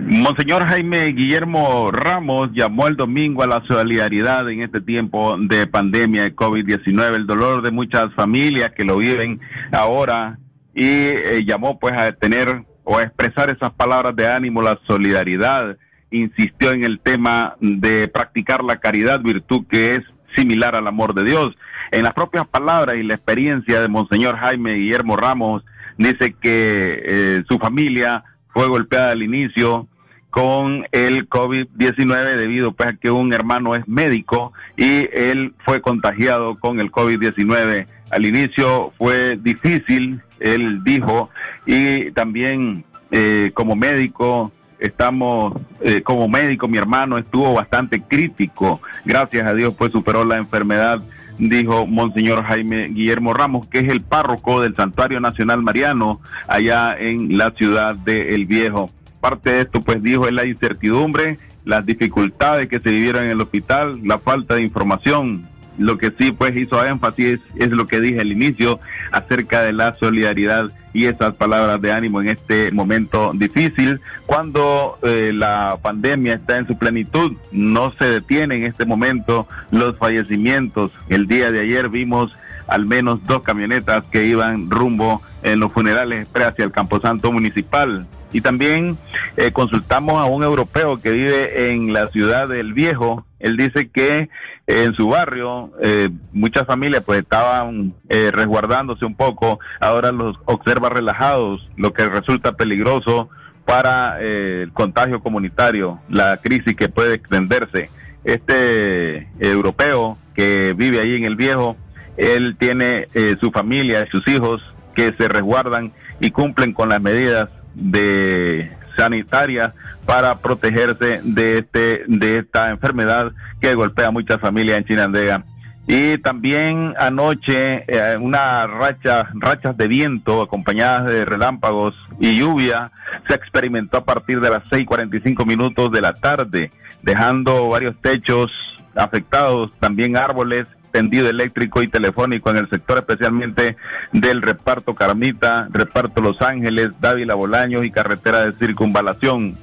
Monseñor 0.06 0.66
Jaime 0.66 1.14
Guillermo 1.14 1.90
Ramos 1.90 2.52
llamó 2.54 2.88
el 2.88 2.98
domingo 2.98 3.42
a 3.42 3.48
la 3.48 3.64
solidaridad 3.66 4.50
en 4.50 4.62
este 4.62 4.82
tiempo 4.82 5.38
de 5.38 5.66
pandemia 5.66 6.24
de 6.24 6.36
COVID-19, 6.36 7.16
el 7.16 7.26
dolor 7.26 7.62
de 7.62 7.72
muchas 7.72 8.14
familias 8.14 8.74
que 8.74 8.84
lo 8.84 8.98
viven 8.98 9.40
ahora 9.72 10.40
y 10.76 10.86
eh, 10.86 11.44
llamó 11.46 11.80
pues 11.80 11.94
a 11.94 12.12
tener 12.12 12.66
o 12.84 12.98
a 12.98 13.04
expresar 13.04 13.50
esas 13.50 13.72
palabras 13.72 14.14
de 14.16 14.28
ánimo, 14.28 14.62
la 14.62 14.78
solidaridad, 14.86 15.78
insistió 16.12 16.72
en 16.72 16.84
el 16.84 17.00
tema 17.00 17.56
de 17.62 18.10
practicar 18.10 18.62
la 18.62 18.78
caridad, 18.82 19.22
virtud 19.22 19.66
que 19.70 19.96
es 19.96 20.02
similar 20.36 20.76
al 20.76 20.88
amor 20.88 21.14
de 21.14 21.24
Dios. 21.24 21.56
En 21.92 22.04
las 22.04 22.14
propias 22.14 22.46
palabras 22.48 22.98
y 22.98 23.04
la 23.04 23.14
experiencia 23.14 23.80
de 23.80 23.88
Monseñor 23.88 24.36
Jaime 24.36 24.74
Guillermo 24.74 25.16
Ramos, 25.16 25.64
dice 25.98 26.36
que 26.42 27.04
eh, 27.06 27.44
su 27.48 27.58
familia 27.58 28.26
fue 28.50 28.68
golpeada 28.68 29.12
al 29.12 29.24
inicio 29.24 29.88
con 30.34 30.88
el 30.92 31.30
COVID-19 31.30 32.36
debido 32.38 32.72
pues 32.72 32.90
a 32.90 32.94
que 32.94 33.12
un 33.12 33.32
hermano 33.36 33.76
es 33.76 33.88
médico 33.88 34.52
y 34.76 35.08
él 35.14 35.54
fue 35.64 35.80
contagiado 35.80 36.58
con 36.58 36.80
el 36.80 36.92
COVID-19. 36.92 37.86
Al 38.10 38.26
inicio 38.26 38.94
fue 38.98 39.38
difícil, 39.40 40.24
él 40.40 40.84
dijo, 40.84 41.30
y 41.68 42.10
también 42.14 42.84
eh, 43.12 43.52
como 43.54 43.76
médico 43.76 44.52
estamos, 44.80 45.54
eh, 45.82 46.02
como 46.02 46.28
médico 46.28 46.68
mi 46.68 46.80
hermano 46.80 47.20
estuvo 47.20 47.54
bastante 47.54 48.02
crítico, 48.02 48.82
gracias 49.06 49.46
a 49.46 49.54
Dios 49.54 49.76
pues 49.78 49.92
superó 49.92 50.26
la 50.26 50.38
enfermedad 50.38 51.00
dijo 51.38 51.86
Monseñor 51.86 52.44
Jaime 52.44 52.88
Guillermo 52.88 53.36
Ramos, 53.36 53.68
que 53.68 53.80
es 53.80 53.88
el 53.88 54.02
párroco 54.02 54.62
del 54.62 54.76
Santuario 54.76 55.20
Nacional 55.20 55.62
Mariano 55.62 56.22
allá 56.48 56.98
en 56.98 57.38
la 57.38 57.52
ciudad 57.52 57.94
de 57.94 58.34
El 58.34 58.48
Viejo. 58.48 58.90
Parte 59.24 59.52
de 59.52 59.62
esto, 59.62 59.80
pues 59.80 60.04
dijo, 60.04 60.28
es 60.28 60.34
la 60.34 60.46
incertidumbre, 60.46 61.38
las 61.64 61.86
dificultades 61.86 62.68
que 62.68 62.82
se 62.82 62.90
vivieron 62.90 63.24
en 63.24 63.30
el 63.30 63.40
hospital, 63.40 64.02
la 64.04 64.20
falta 64.20 64.56
de 64.56 64.64
información. 64.64 65.48
Lo 65.78 65.98
que 65.98 66.12
sí, 66.20 66.34
pues 66.34 66.54
hizo 66.58 66.86
énfasis 66.86 67.40
es, 67.56 67.72
lo 67.72 67.88
que 67.88 68.02
dije 68.02 68.20
al 68.20 68.34
inicio 68.34 68.82
acerca 69.14 69.62
de 69.62 69.72
la 69.72 69.94
solidaridad 69.94 70.66
y 70.92 71.06
esas 71.06 71.36
palabras 71.36 71.82
de 71.82 71.94
ánimo 71.94 72.22
en 72.22 72.28
este 72.28 72.70
momento 72.74 73.32
difícil, 73.34 74.02
cuando 74.26 75.00
eh, 75.04 75.32
la 75.34 75.78
pandemia 75.82 76.34
está 76.34 76.58
en 76.58 76.68
su 76.68 76.78
plenitud, 76.78 77.32
no 77.54 77.94
se 77.94 78.04
detiene 78.04 78.58
en 78.58 78.66
este 78.66 78.84
momento 78.84 79.48
los 79.72 79.98
fallecimientos. 79.98 80.92
El 81.08 81.28
día 81.28 81.50
de 81.50 81.62
ayer 81.62 81.88
vimos 81.88 82.36
al 82.68 82.86
menos 82.88 83.24
dos 83.26 83.42
camionetas 83.44 84.04
que 84.12 84.26
iban 84.26 84.70
rumbo 84.70 85.22
en 85.44 85.62
los 85.62 85.72
funerales 85.72 86.28
hacia 86.36 86.66
el 86.66 86.72
Camposanto 86.74 87.32
Municipal. 87.32 88.06
Y 88.34 88.42
también 88.42 88.98
eh, 89.38 89.52
consultamos 89.52 90.20
a 90.20 90.26
un 90.26 90.44
europeo 90.44 91.00
que 91.00 91.12
vive 91.12 91.72
en 91.72 91.94
la 91.94 92.08
ciudad 92.08 92.50
del 92.50 92.74
Viejo. 92.74 93.26
Él 93.40 93.56
dice 93.56 93.90
que 93.90 94.30
en 94.68 94.94
su 94.96 95.10
barrio 95.10 95.72
eh, 95.82 96.10
muchas 96.32 96.66
familias 96.66 97.04
pues 97.06 97.22
estaban 97.22 97.94
eh, 98.10 98.32
resguardándose 98.32 99.06
un 99.06 99.16
poco, 99.16 99.60
ahora 99.80 100.12
los 100.12 100.38
observa 100.46 100.90
relajados, 100.90 101.70
lo 101.78 101.94
que 101.94 102.08
resulta 102.08 102.54
peligroso 102.54 103.30
para 103.66 104.22
eh, 104.22 104.64
el 104.64 104.74
contagio 104.74 105.22
comunitario, 105.22 106.00
la 106.10 106.38
crisis 106.38 106.76
que 106.76 106.90
puede 106.90 107.16
extenderse. 107.16 107.90
Este 108.24 109.28
europeo 109.40 110.18
que 110.34 110.74
vive 110.76 111.02
ahí 111.02 111.16
en 111.16 111.26
el 111.26 111.36
viejo, 111.36 111.76
él 112.18 112.56
tiene 112.58 113.08
eh, 113.14 113.36
su 113.40 113.52
familia, 113.52 114.08
sus 114.12 114.28
hijos 114.28 114.62
que 114.96 115.14
se 115.18 115.28
resguardan 115.28 115.92
y 116.20 116.32
cumplen 116.32 116.74
con 116.74 116.90
las 116.90 117.02
medidas 117.02 117.50
de 117.74 118.72
sanitarias 118.98 119.74
para 120.06 120.36
protegerse 120.36 121.22
de 121.24 121.60
este 121.60 122.04
de 122.08 122.38
esta 122.38 122.70
enfermedad 122.70 123.32
que 123.60 123.74
golpea 123.76 124.08
a 124.08 124.12
muchas 124.12 124.40
familias 124.40 124.78
en 124.78 124.86
Chinandega. 124.86 125.44
Y 125.86 126.18
también 126.20 126.94
anoche 126.98 127.84
eh, 127.88 128.16
una 128.18 128.66
racha, 128.68 129.28
rachas 129.34 129.76
de 129.76 129.88
viento 129.88 130.42
acompañadas 130.42 131.08
de 131.12 131.26
relámpagos 131.26 131.94
y 132.22 132.38
lluvia 132.38 132.92
se 133.28 133.36
experimentó 133.36 133.98
a 133.98 134.06
partir 134.06 134.40
de 134.40 134.50
las 134.50 134.64
6:45 134.70 135.46
minutos 135.46 135.92
de 135.92 136.02
la 136.02 136.14
tarde, 136.14 136.72
dejando 137.02 137.68
varios 137.68 138.00
techos 138.02 138.52
afectados, 138.96 139.72
también 139.80 140.16
árboles, 140.16 140.68
tendido 140.94 141.28
eléctrico 141.28 141.82
y 141.82 141.88
telefónico 141.88 142.52
en 142.52 142.58
el 142.58 142.70
sector 142.70 143.00
especialmente 143.00 143.76
del 144.12 144.44
reparto 144.44 144.94
Carmita, 144.94 145.68
reparto 145.72 146.22
Los 146.22 146.40
Ángeles, 146.42 146.92
Dávila 147.02 147.34
Bolaños 147.34 147.84
y 147.84 147.90
carretera 147.90 148.46
de 148.46 148.54
circunvalación. 148.54 149.58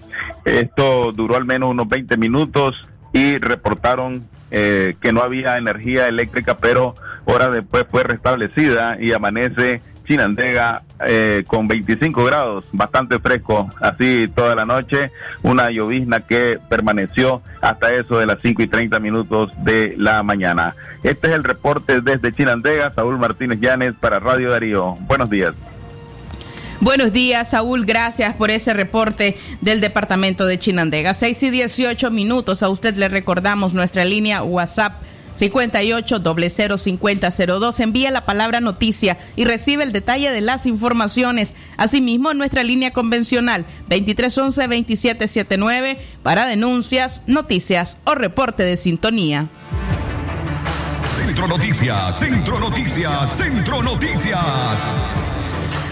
Esto 0.44 1.12
duró 1.12 1.36
al 1.36 1.44
menos 1.44 1.70
unos 1.70 1.88
20 1.88 2.16
minutos 2.16 2.76
y 3.12 3.38
reportaron 3.38 4.28
eh, 4.50 4.96
que 5.00 5.12
no 5.12 5.22
había 5.22 5.56
energía 5.56 6.08
eléctrica, 6.08 6.58
pero 6.58 6.96
horas 7.26 7.52
después 7.52 7.86
fue 7.88 8.02
restablecida 8.02 9.00
y 9.00 9.12
amanece 9.12 9.80
Chinandega 10.06 10.82
eh, 11.06 11.44
con 11.46 11.68
25 11.68 12.24
grados, 12.24 12.64
bastante 12.72 13.18
fresco, 13.18 13.70
así 13.80 14.28
toda 14.34 14.54
la 14.54 14.64
noche, 14.64 15.10
una 15.42 15.70
llovizna 15.70 16.20
que 16.20 16.58
permaneció 16.68 17.42
hasta 17.60 17.92
eso 17.92 18.18
de 18.18 18.26
las 18.26 18.38
5 18.42 18.62
y 18.62 18.66
30 18.66 18.98
minutos 19.00 19.50
de 19.58 19.94
la 19.96 20.22
mañana. 20.22 20.74
Este 21.02 21.28
es 21.28 21.34
el 21.34 21.44
reporte 21.44 22.00
desde 22.00 22.32
Chinandega, 22.32 22.92
Saúl 22.92 23.18
Martínez 23.18 23.60
Llanes 23.60 23.94
para 23.98 24.18
Radio 24.18 24.50
Darío. 24.50 24.96
Buenos 25.00 25.30
días. 25.30 25.54
Buenos 26.80 27.12
días, 27.12 27.50
Saúl. 27.50 27.84
Gracias 27.84 28.34
por 28.36 28.50
ese 28.50 28.72
reporte 28.72 29.36
del 29.60 29.82
departamento 29.82 30.46
de 30.46 30.58
Chinandega. 30.58 31.12
6 31.12 31.42
y 31.42 31.50
18 31.50 32.10
minutos. 32.10 32.62
A 32.62 32.70
usted 32.70 32.96
le 32.96 33.10
recordamos 33.10 33.74
nuestra 33.74 34.06
línea 34.06 34.42
WhatsApp 34.42 34.94
58 35.40 36.22
005002. 36.22 37.80
Envía 37.80 38.10
la 38.10 38.26
palabra 38.26 38.60
noticia 38.60 39.18
y 39.36 39.44
recibe 39.44 39.84
el 39.84 39.92
detalle 39.92 40.30
de 40.30 40.40
las 40.42 40.66
informaciones. 40.66 41.54
Asimismo, 41.76 42.34
nuestra 42.34 42.62
línea 42.62 42.92
convencional 42.92 43.64
2311 43.88 44.60
2779 44.60 45.98
para 46.22 46.46
denuncias, 46.46 47.22
noticias 47.26 47.96
o 48.04 48.14
reporte 48.14 48.64
de 48.64 48.76
sintonía. 48.76 49.48
Centro 51.16 51.46
Noticias, 51.48 52.18
Centro 52.18 52.60
Noticias, 52.60 53.36
Centro 53.36 53.82
Noticias. 53.82 54.38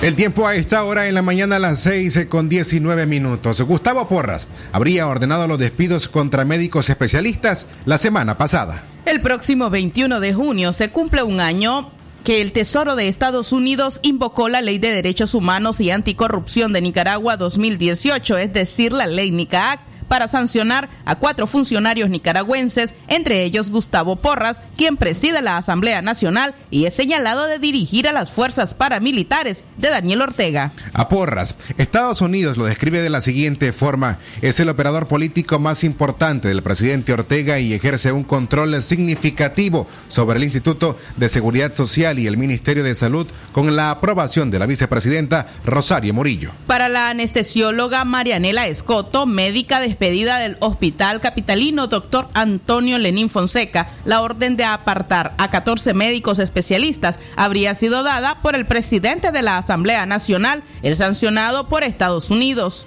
El 0.02 0.14
tiempo 0.14 0.46
a 0.46 0.54
esta 0.54 0.84
hora 0.84 1.08
en 1.08 1.14
la 1.14 1.22
mañana 1.22 1.56
a 1.56 1.58
las 1.58 1.80
6 1.80 2.26
con 2.28 2.48
19 2.48 3.06
minutos. 3.06 3.60
Gustavo 3.62 4.06
Porras 4.08 4.46
habría 4.72 5.08
ordenado 5.08 5.48
los 5.48 5.58
despidos 5.58 6.08
contra 6.08 6.44
médicos 6.44 6.88
especialistas 6.90 7.66
la 7.84 7.98
semana 7.98 8.38
pasada. 8.38 8.84
El 9.08 9.22
próximo 9.22 9.70
21 9.70 10.20
de 10.20 10.34
junio 10.34 10.74
se 10.74 10.90
cumple 10.90 11.22
un 11.22 11.40
año 11.40 11.90
que 12.24 12.42
el 12.42 12.52
Tesoro 12.52 12.94
de 12.94 13.08
Estados 13.08 13.52
Unidos 13.52 14.00
invocó 14.02 14.50
la 14.50 14.60
Ley 14.60 14.76
de 14.78 14.90
Derechos 14.90 15.32
Humanos 15.32 15.80
y 15.80 15.90
Anticorrupción 15.90 16.74
de 16.74 16.82
Nicaragua 16.82 17.38
2018, 17.38 18.36
es 18.36 18.52
decir, 18.52 18.92
la 18.92 19.06
Ley 19.06 19.30
NICAAC 19.30 19.80
para 20.08 20.28
sancionar 20.28 20.88
a 21.04 21.16
cuatro 21.16 21.46
funcionarios 21.46 22.10
nicaragüenses, 22.10 22.94
entre 23.06 23.44
ellos 23.44 23.70
Gustavo 23.70 24.16
Porras, 24.16 24.62
quien 24.76 24.96
preside 24.96 25.42
la 25.42 25.56
Asamblea 25.56 26.02
Nacional 26.02 26.54
y 26.70 26.86
es 26.86 26.94
señalado 26.94 27.46
de 27.46 27.58
dirigir 27.58 28.08
a 28.08 28.12
las 28.12 28.30
fuerzas 28.30 28.74
paramilitares 28.74 29.64
de 29.76 29.90
Daniel 29.90 30.22
Ortega. 30.22 30.72
A 30.92 31.08
Porras, 31.08 31.54
Estados 31.76 32.20
Unidos 32.20 32.56
lo 32.56 32.64
describe 32.64 33.00
de 33.00 33.10
la 33.10 33.20
siguiente 33.20 33.72
forma, 33.72 34.18
es 34.42 34.58
el 34.60 34.68
operador 34.68 35.06
político 35.08 35.58
más 35.58 35.84
importante 35.84 36.48
del 36.48 36.62
presidente 36.62 37.12
Ortega 37.12 37.58
y 37.58 37.72
ejerce 37.72 38.12
un 38.12 38.24
control 38.24 38.82
significativo 38.82 39.86
sobre 40.08 40.38
el 40.38 40.44
Instituto 40.44 40.98
de 41.16 41.28
Seguridad 41.28 41.74
Social 41.74 42.18
y 42.18 42.26
el 42.26 42.36
Ministerio 42.36 42.82
de 42.82 42.94
Salud 42.94 43.26
con 43.52 43.76
la 43.76 43.90
aprobación 43.90 44.50
de 44.50 44.58
la 44.58 44.66
vicepresidenta 44.66 45.46
Rosario 45.64 46.14
Murillo. 46.14 46.50
Para 46.66 46.88
la 46.88 47.10
anestesióloga 47.10 48.04
Marianela 48.04 48.66
Escoto, 48.66 49.26
médica 49.26 49.80
de 49.80 49.97
despedida 49.98 50.38
del 50.38 50.56
hospital 50.60 51.20
capitalino 51.20 51.88
doctor 51.88 52.28
Antonio 52.32 52.98
Lenín 52.98 53.28
Fonseca, 53.28 53.90
la 54.04 54.20
orden 54.20 54.56
de 54.56 54.62
apartar 54.62 55.34
a 55.38 55.50
14 55.50 55.92
médicos 55.92 56.38
especialistas 56.38 57.18
habría 57.34 57.74
sido 57.74 58.04
dada 58.04 58.40
por 58.40 58.54
el 58.54 58.64
presidente 58.64 59.32
de 59.32 59.42
la 59.42 59.58
Asamblea 59.58 60.06
Nacional, 60.06 60.62
el 60.82 60.94
sancionado 60.94 61.68
por 61.68 61.82
Estados 61.82 62.30
Unidos. 62.30 62.86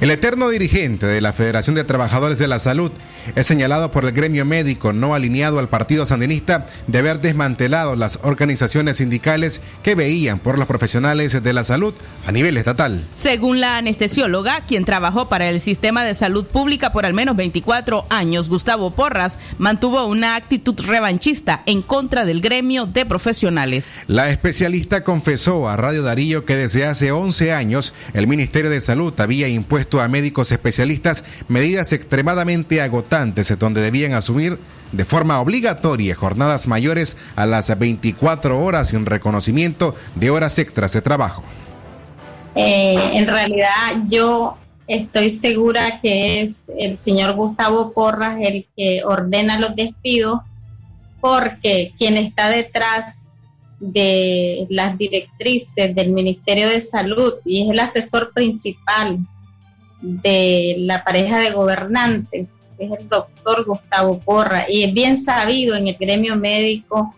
El 0.00 0.10
eterno 0.10 0.48
dirigente 0.48 1.04
de 1.04 1.20
la 1.20 1.34
Federación 1.34 1.76
de 1.76 1.84
Trabajadores 1.84 2.38
de 2.38 2.48
la 2.48 2.58
Salud 2.58 2.90
es 3.34 3.46
señalado 3.46 3.90
por 3.90 4.04
el 4.04 4.12
gremio 4.12 4.44
médico 4.44 4.92
no 4.92 5.14
alineado 5.14 5.58
al 5.58 5.68
partido 5.68 6.04
sandinista 6.06 6.66
de 6.86 6.98
haber 6.98 7.20
desmantelado 7.20 7.96
las 7.96 8.18
organizaciones 8.22 8.98
sindicales 8.98 9.60
que 9.82 9.94
veían 9.94 10.38
por 10.38 10.58
los 10.58 10.66
profesionales 10.66 11.42
de 11.42 11.52
la 11.52 11.64
salud 11.64 11.94
a 12.26 12.32
nivel 12.32 12.56
estatal. 12.56 13.04
Según 13.14 13.60
la 13.60 13.78
anestesióloga, 13.78 14.64
quien 14.66 14.84
trabajó 14.84 15.28
para 15.28 15.48
el 15.48 15.60
sistema 15.60 16.04
de 16.04 16.14
salud 16.14 16.46
pública 16.46 16.92
por 16.92 17.06
al 17.06 17.14
menos 17.14 17.36
24 17.36 18.06
años, 18.10 18.48
Gustavo 18.48 18.90
Porras, 18.90 19.38
mantuvo 19.58 20.04
una 20.06 20.36
actitud 20.36 20.78
revanchista 20.80 21.62
en 21.66 21.82
contra 21.82 22.24
del 22.24 22.40
gremio 22.40 22.86
de 22.86 23.06
profesionales. 23.06 23.86
La 24.06 24.30
especialista 24.30 25.04
confesó 25.04 25.68
a 25.68 25.76
Radio 25.76 26.02
Darío 26.02 26.44
que 26.44 26.56
desde 26.56 26.86
hace 26.86 27.12
11 27.12 27.52
años 27.52 27.94
el 28.12 28.26
Ministerio 28.26 28.70
de 28.70 28.80
Salud 28.80 29.14
había 29.18 29.48
impuesto 29.48 30.00
a 30.00 30.08
médicos 30.08 30.52
especialistas 30.52 31.24
medidas 31.48 31.92
extremadamente 31.92 32.82
agotadas 32.82 33.13
donde 33.58 33.80
debían 33.80 34.12
asumir 34.12 34.58
de 34.90 35.04
forma 35.04 35.40
obligatoria 35.40 36.14
jornadas 36.16 36.66
mayores 36.66 37.16
a 37.36 37.46
las 37.46 37.76
24 37.78 38.60
horas 38.60 38.88
sin 38.88 39.06
reconocimiento 39.06 39.94
de 40.16 40.30
horas 40.30 40.58
extras 40.58 40.92
de 40.92 41.02
trabajo. 41.02 41.44
Eh, 42.56 43.10
en 43.14 43.28
realidad 43.28 44.04
yo 44.08 44.56
estoy 44.88 45.30
segura 45.30 46.00
que 46.00 46.42
es 46.42 46.64
el 46.76 46.96
señor 46.96 47.34
Gustavo 47.34 47.92
Porras 47.92 48.38
el 48.40 48.66
que 48.76 49.02
ordena 49.04 49.58
los 49.58 49.76
despidos 49.76 50.40
porque 51.20 51.92
quien 51.96 52.16
está 52.16 52.48
detrás 52.48 53.18
de 53.78 54.66
las 54.70 54.98
directrices 54.98 55.94
del 55.94 56.10
Ministerio 56.10 56.68
de 56.68 56.80
Salud 56.80 57.34
y 57.44 57.62
es 57.62 57.70
el 57.70 57.78
asesor 57.80 58.32
principal 58.32 59.18
de 60.00 60.76
la 60.78 61.02
pareja 61.02 61.38
de 61.38 61.50
gobernantes 61.50 62.54
es 62.78 62.90
el 62.98 63.08
doctor 63.08 63.64
Gustavo 63.64 64.18
Porra, 64.20 64.66
y 64.68 64.84
es 64.84 64.92
bien 64.92 65.18
sabido 65.18 65.74
en 65.76 65.88
el 65.88 65.96
gremio 65.96 66.36
médico 66.36 67.14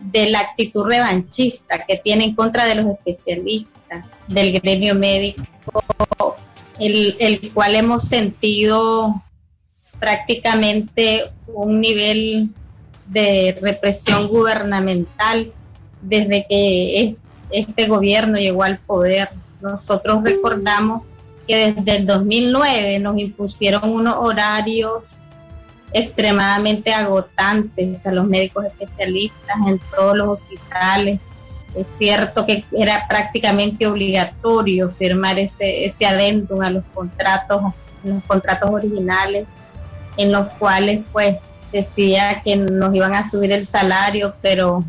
de 0.00 0.30
la 0.30 0.40
actitud 0.40 0.84
revanchista 0.84 1.84
que 1.86 1.96
tiene 1.96 2.24
en 2.24 2.34
contra 2.34 2.64
de 2.66 2.74
los 2.76 2.86
especialistas 2.92 4.10
del 4.28 4.60
gremio 4.60 4.94
médico, 4.94 5.44
el, 6.78 7.16
el 7.18 7.52
cual 7.52 7.74
hemos 7.76 8.02
sentido 8.04 9.22
prácticamente 9.98 11.30
un 11.46 11.80
nivel 11.80 12.50
de 13.06 13.56
represión 13.62 14.28
gubernamental 14.28 15.52
desde 16.02 16.46
que 16.48 17.00
es- 17.02 17.16
este 17.50 17.86
gobierno 17.86 18.38
llegó 18.38 18.64
al 18.64 18.78
poder. 18.78 19.28
Nosotros 19.60 20.22
recordamos 20.24 21.02
que 21.46 21.72
desde 21.72 21.96
el 21.96 22.06
2009 22.06 22.98
nos 22.98 23.18
impusieron 23.18 23.88
unos 23.90 24.16
horarios 24.18 25.16
extremadamente 25.92 26.92
agotantes 26.92 28.06
a 28.06 28.12
los 28.12 28.26
médicos 28.26 28.66
especialistas 28.66 29.56
en 29.66 29.80
todos 29.94 30.16
los 30.16 30.28
hospitales. 30.28 31.20
Es 31.74 31.86
cierto 31.98 32.46
que 32.46 32.64
era 32.72 33.06
prácticamente 33.08 33.86
obligatorio 33.86 34.90
firmar 34.90 35.38
ese, 35.38 35.84
ese 35.84 36.06
adendum 36.06 36.62
a 36.62 36.70
los 36.70 36.84
contratos, 36.94 37.74
los 38.02 38.22
contratos 38.24 38.70
originales, 38.70 39.46
en 40.16 40.32
los 40.32 40.52
cuales 40.54 41.04
pues 41.12 41.36
decía 41.72 42.42
que 42.42 42.56
nos 42.56 42.94
iban 42.94 43.14
a 43.14 43.28
subir 43.28 43.52
el 43.52 43.64
salario, 43.64 44.34
pero 44.40 44.84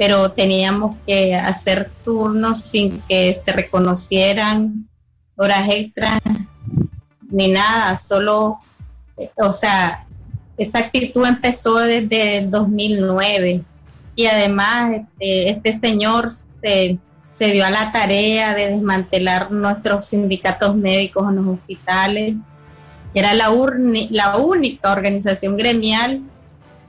pero 0.00 0.30
teníamos 0.32 0.96
que 1.06 1.34
hacer 1.34 1.90
turnos 2.06 2.62
sin 2.62 3.02
que 3.02 3.38
se 3.44 3.52
reconocieran 3.52 4.88
horas 5.40 5.68
extras 5.70 6.18
ni 7.30 7.48
nada, 7.48 7.96
solo, 7.96 8.58
o 9.36 9.52
sea, 9.52 10.06
esa 10.58 10.78
actitud 10.80 11.24
empezó 11.26 11.76
desde 11.78 12.38
el 12.38 12.50
2009 12.50 13.62
y 14.16 14.26
además 14.26 14.92
este, 14.92 15.50
este 15.50 15.78
señor 15.78 16.30
se, 16.62 16.98
se 17.28 17.52
dio 17.52 17.64
a 17.64 17.70
la 17.70 17.92
tarea 17.92 18.52
de 18.54 18.70
desmantelar 18.72 19.50
nuestros 19.50 20.06
sindicatos 20.06 20.74
médicos 20.76 21.28
en 21.30 21.36
los 21.36 21.46
hospitales. 21.58 22.34
Era 23.14 23.32
la, 23.32 23.50
urni- 23.50 24.08
la 24.10 24.36
única 24.36 24.92
organización 24.92 25.56
gremial 25.56 26.20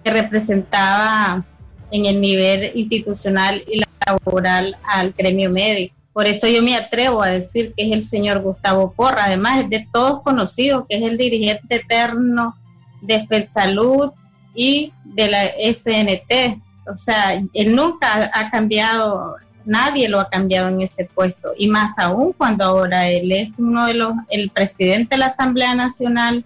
que 0.03 0.11
representaba 0.11 1.45
en 1.91 2.05
el 2.07 2.19
nivel 2.19 2.71
institucional 2.75 3.63
y 3.71 3.81
laboral 4.05 4.75
al 4.83 5.13
gremio 5.17 5.49
médico. 5.51 5.95
Por 6.13 6.27
eso 6.27 6.47
yo 6.47 6.61
me 6.61 6.75
atrevo 6.75 7.23
a 7.23 7.29
decir 7.29 7.73
que 7.75 7.85
es 7.85 7.91
el 7.93 8.03
señor 8.03 8.41
Gustavo 8.41 8.91
Porra, 8.91 9.25
además 9.25 9.61
es 9.61 9.69
de 9.69 9.87
todos 9.93 10.21
conocidos, 10.21 10.85
que 10.89 10.97
es 10.97 11.03
el 11.03 11.17
dirigente 11.17 11.75
eterno 11.75 12.57
de 13.01 13.25
FedSalud 13.25 14.11
y 14.53 14.91
de 15.05 15.27
la 15.29 15.45
FNT. 15.45 16.61
O 16.93 16.97
sea, 16.97 17.41
él 17.53 17.75
nunca 17.75 18.29
ha 18.33 18.49
cambiado, 18.49 19.37
nadie 19.63 20.09
lo 20.09 20.19
ha 20.19 20.29
cambiado 20.29 20.67
en 20.67 20.81
ese 20.81 21.05
puesto, 21.05 21.53
y 21.57 21.69
más 21.69 21.97
aún 21.97 22.33
cuando 22.33 22.65
ahora 22.65 23.07
él 23.07 23.31
es 23.31 23.51
uno 23.57 23.85
de 23.85 23.93
los, 23.93 24.13
el 24.29 24.49
presidente 24.49 25.15
de 25.15 25.19
la 25.19 25.27
Asamblea 25.27 25.75
Nacional, 25.75 26.43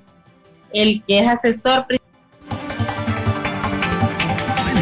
el 0.72 1.04
que 1.06 1.20
es 1.20 1.28
asesor 1.28 1.88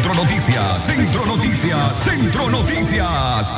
Centro 0.04 0.14
Noticias, 0.14 0.82
Centro 0.82 1.26
Noticias, 1.26 1.96
Centro 2.04 2.50
Noticias. 2.50 3.52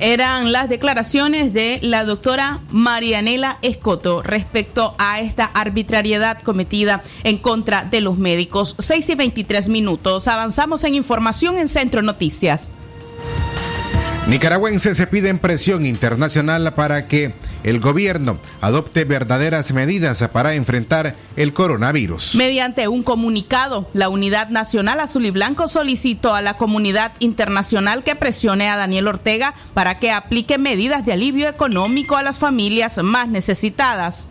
Eran 0.00 0.52
las 0.52 0.68
declaraciones 0.68 1.52
de 1.52 1.80
la 1.82 2.04
doctora 2.04 2.60
Marianela 2.70 3.58
Escoto 3.62 4.22
respecto 4.22 4.94
a 4.98 5.20
esta 5.20 5.44
arbitrariedad 5.44 6.40
cometida 6.42 7.02
en 7.24 7.38
contra 7.38 7.84
de 7.84 8.00
los 8.00 8.16
médicos. 8.16 8.76
6 8.78 9.08
y 9.08 9.14
23 9.16 9.68
minutos. 9.68 10.28
Avanzamos 10.28 10.84
en 10.84 10.94
información 10.94 11.58
en 11.58 11.68
Centro 11.68 12.02
Noticias. 12.02 12.70
Nicaragüenses 14.28 14.96
se 14.96 15.06
piden 15.06 15.38
presión 15.38 15.86
internacional 15.86 16.74
para 16.74 17.08
que 17.08 17.32
el 17.64 17.80
gobierno 17.80 18.38
adopte 18.60 19.04
verdaderas 19.04 19.72
medidas 19.72 20.26
para 20.32 20.54
enfrentar 20.54 21.16
el 21.36 21.52
coronavirus. 21.52 22.34
Mediante 22.34 22.88
un 22.88 23.02
comunicado, 23.02 23.88
la 23.94 24.08
Unidad 24.08 24.48
Nacional 24.48 25.00
Azul 25.00 25.26
y 25.26 25.30
Blanco 25.30 25.68
solicitó 25.68 26.34
a 26.34 26.42
la 26.42 26.56
comunidad 26.56 27.12
internacional 27.18 28.02
que 28.02 28.16
presione 28.16 28.68
a 28.68 28.76
Daniel 28.76 29.08
Ortega 29.08 29.54
para 29.74 29.98
que 29.98 30.12
aplique 30.12 30.58
medidas 30.58 31.04
de 31.04 31.12
alivio 31.12 31.48
económico 31.48 32.16
a 32.16 32.22
las 32.22 32.38
familias 32.38 32.98
más 33.02 33.28
necesitadas. 33.28 34.28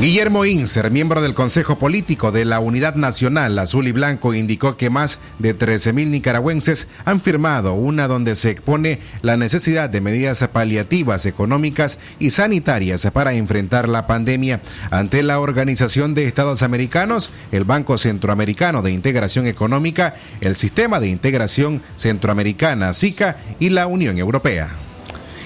Guillermo 0.00 0.44
Inser, 0.44 0.90
miembro 0.90 1.22
del 1.22 1.34
Consejo 1.34 1.78
Político 1.78 2.32
de 2.32 2.44
la 2.44 2.58
Unidad 2.58 2.96
Nacional 2.96 3.56
Azul 3.60 3.86
y 3.86 3.92
Blanco, 3.92 4.34
indicó 4.34 4.76
que 4.76 4.90
más 4.90 5.20
de 5.38 5.56
13.000 5.56 6.08
nicaragüenses 6.08 6.88
han 7.04 7.20
firmado 7.20 7.74
una 7.74 8.08
donde 8.08 8.34
se 8.34 8.50
expone 8.50 8.98
la 9.22 9.36
necesidad 9.36 9.88
de 9.88 10.00
medidas 10.00 10.46
paliativas 10.48 11.26
económicas 11.26 12.00
y 12.18 12.30
sanitarias 12.30 13.08
para 13.12 13.34
enfrentar 13.34 13.88
la 13.88 14.08
pandemia. 14.08 14.60
Ante 14.90 15.22
la 15.22 15.38
Organización 15.38 16.12
de 16.14 16.26
Estados 16.26 16.62
Americanos, 16.62 17.30
el 17.52 17.62
Banco 17.62 17.96
Centroamericano 17.96 18.82
de 18.82 18.90
Integración 18.90 19.46
Económica, 19.46 20.16
el 20.40 20.56
Sistema 20.56 20.98
de 20.98 21.06
Integración 21.06 21.82
Centroamericana, 21.94 22.92
SICA 22.94 23.36
y 23.60 23.70
la 23.70 23.86
Unión 23.86 24.18
Europea. 24.18 24.83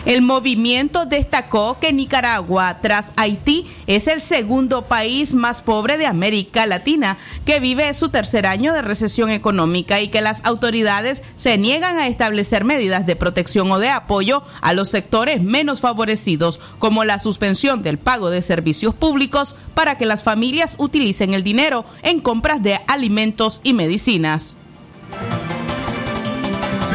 El 0.08 0.22
movimiento 0.22 1.04
destacó 1.04 1.78
que 1.78 1.92
Nicaragua, 1.92 2.78
tras 2.80 3.12
Haití, 3.16 3.66
es 3.86 4.06
el 4.06 4.22
segundo 4.22 4.86
país 4.86 5.34
más 5.34 5.60
pobre 5.60 5.98
de 5.98 6.06
América 6.06 6.64
Latina, 6.64 7.18
que 7.44 7.60
vive 7.60 7.92
su 7.92 8.08
tercer 8.08 8.46
año 8.46 8.72
de 8.72 8.80
recesión 8.80 9.28
económica 9.28 10.00
y 10.00 10.08
que 10.08 10.22
las 10.22 10.42
autoridades 10.46 11.22
se 11.36 11.58
niegan 11.58 11.98
a 11.98 12.06
establecer 12.06 12.64
medidas 12.64 13.04
de 13.04 13.16
protección 13.16 13.70
o 13.70 13.78
de 13.78 13.90
apoyo 13.90 14.44
a 14.62 14.72
los 14.72 14.88
sectores 14.88 15.42
menos 15.42 15.82
favorecidos, 15.82 16.58
como 16.78 17.04
la 17.04 17.18
suspensión 17.18 17.82
del 17.82 17.98
pago 17.98 18.30
de 18.30 18.40
servicios 18.40 18.94
públicos 18.94 19.56
para 19.74 19.98
que 19.98 20.06
las 20.06 20.24
familias 20.24 20.76
utilicen 20.78 21.34
el 21.34 21.42
dinero 21.42 21.84
en 22.02 22.20
compras 22.20 22.62
de 22.62 22.80
alimentos 22.86 23.60
y 23.62 23.74
medicinas. 23.74 24.56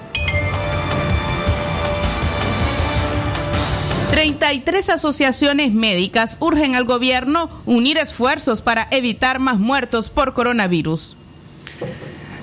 33 4.20 4.90
asociaciones 4.90 5.72
médicas 5.72 6.36
urgen 6.42 6.76
al 6.76 6.84
gobierno 6.84 7.50
unir 7.66 7.98
esfuerzos 7.98 8.62
para 8.62 8.86
evitar 8.92 9.40
más 9.40 9.60
muertos 9.60 10.10
por 10.10 10.34
coronavirus. 10.34 11.16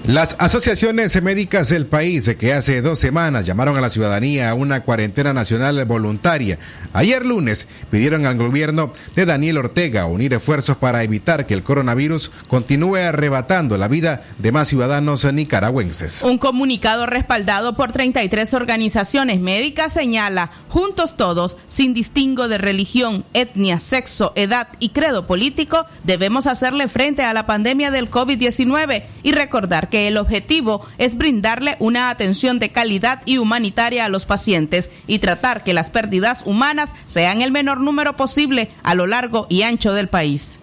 Las 0.07 0.37
asociaciones 0.39 1.21
médicas 1.21 1.69
del 1.69 1.87
país 1.87 2.31
que 2.39 2.53
hace 2.53 2.81
dos 2.81 3.01
semanas 3.01 3.45
llamaron 3.45 3.77
a 3.77 3.81
la 3.81 3.91
ciudadanía 3.91 4.49
a 4.49 4.55
una 4.55 4.83
cuarentena 4.85 5.33
nacional 5.33 5.85
voluntaria. 5.85 6.61
Ayer 6.93 7.27
lunes 7.27 7.67
pidieron 7.91 8.25
al 8.25 8.37
gobierno 8.37 8.93
de 9.17 9.27
Daniel 9.27 9.59
Ortega 9.59 10.07
unir 10.07 10.33
esfuerzos 10.33 10.77
para 10.77 11.03
evitar 11.03 11.45
que 11.45 11.55
el 11.55 11.65
coronavirus 11.65 12.31
continúe 12.47 12.99
arrebatando 12.99 13.79
la 13.79 13.89
vida 13.89 14.23
de 14.39 14.53
más 14.53 14.69
ciudadanos 14.69 15.25
nicaragüenses. 15.33 16.23
Un 16.23 16.39
comunicado 16.39 17.07
respaldado 17.07 17.75
por 17.75 17.91
33 17.91 18.55
organizaciones 18.55 19.41
médicas 19.41 19.93
señala, 19.93 20.53
juntos 20.69 21.17
todos, 21.17 21.57
sin 21.67 21.95
distingo 21.95 22.47
de 22.47 22.59
religión, 22.59 23.25
etnia, 23.35 23.81
sexo, 23.81 24.33
edad 24.37 24.69
y 24.79 24.91
credo 24.91 25.27
político, 25.27 25.85
debemos 26.05 26.47
hacerle 26.47 26.87
frente 26.87 27.25
a 27.25 27.33
la 27.33 27.45
pandemia 27.45 27.91
del 27.91 28.09
COVID-19 28.09 29.03
y 29.25 29.33
recordar 29.33 29.89
que 29.89 29.96
el 29.97 30.17
objetivo 30.17 30.87
es 30.99 31.17
brindarle 31.17 31.77
una 31.79 32.11
atención 32.11 32.59
de 32.59 32.71
calidad 32.71 33.23
y 33.25 33.39
humanitaria 33.39 34.05
a 34.05 34.09
los 34.09 34.27
pacientes 34.27 34.91
y 35.07 35.19
tratar 35.19 35.65
que 35.65 35.75
las 35.75 35.91
pérdidas 35.91 36.43
humanas 36.45 36.95
sean 37.07 37.41
el 37.41 37.51
menor 37.51 37.81
número 37.81 38.17
posible 38.17 38.71
a 38.83 38.95
lo 38.95 39.07
largo 39.07 39.47
y 39.49 39.63
ancho 39.63 39.93
del 39.93 40.09
país. 40.09 40.59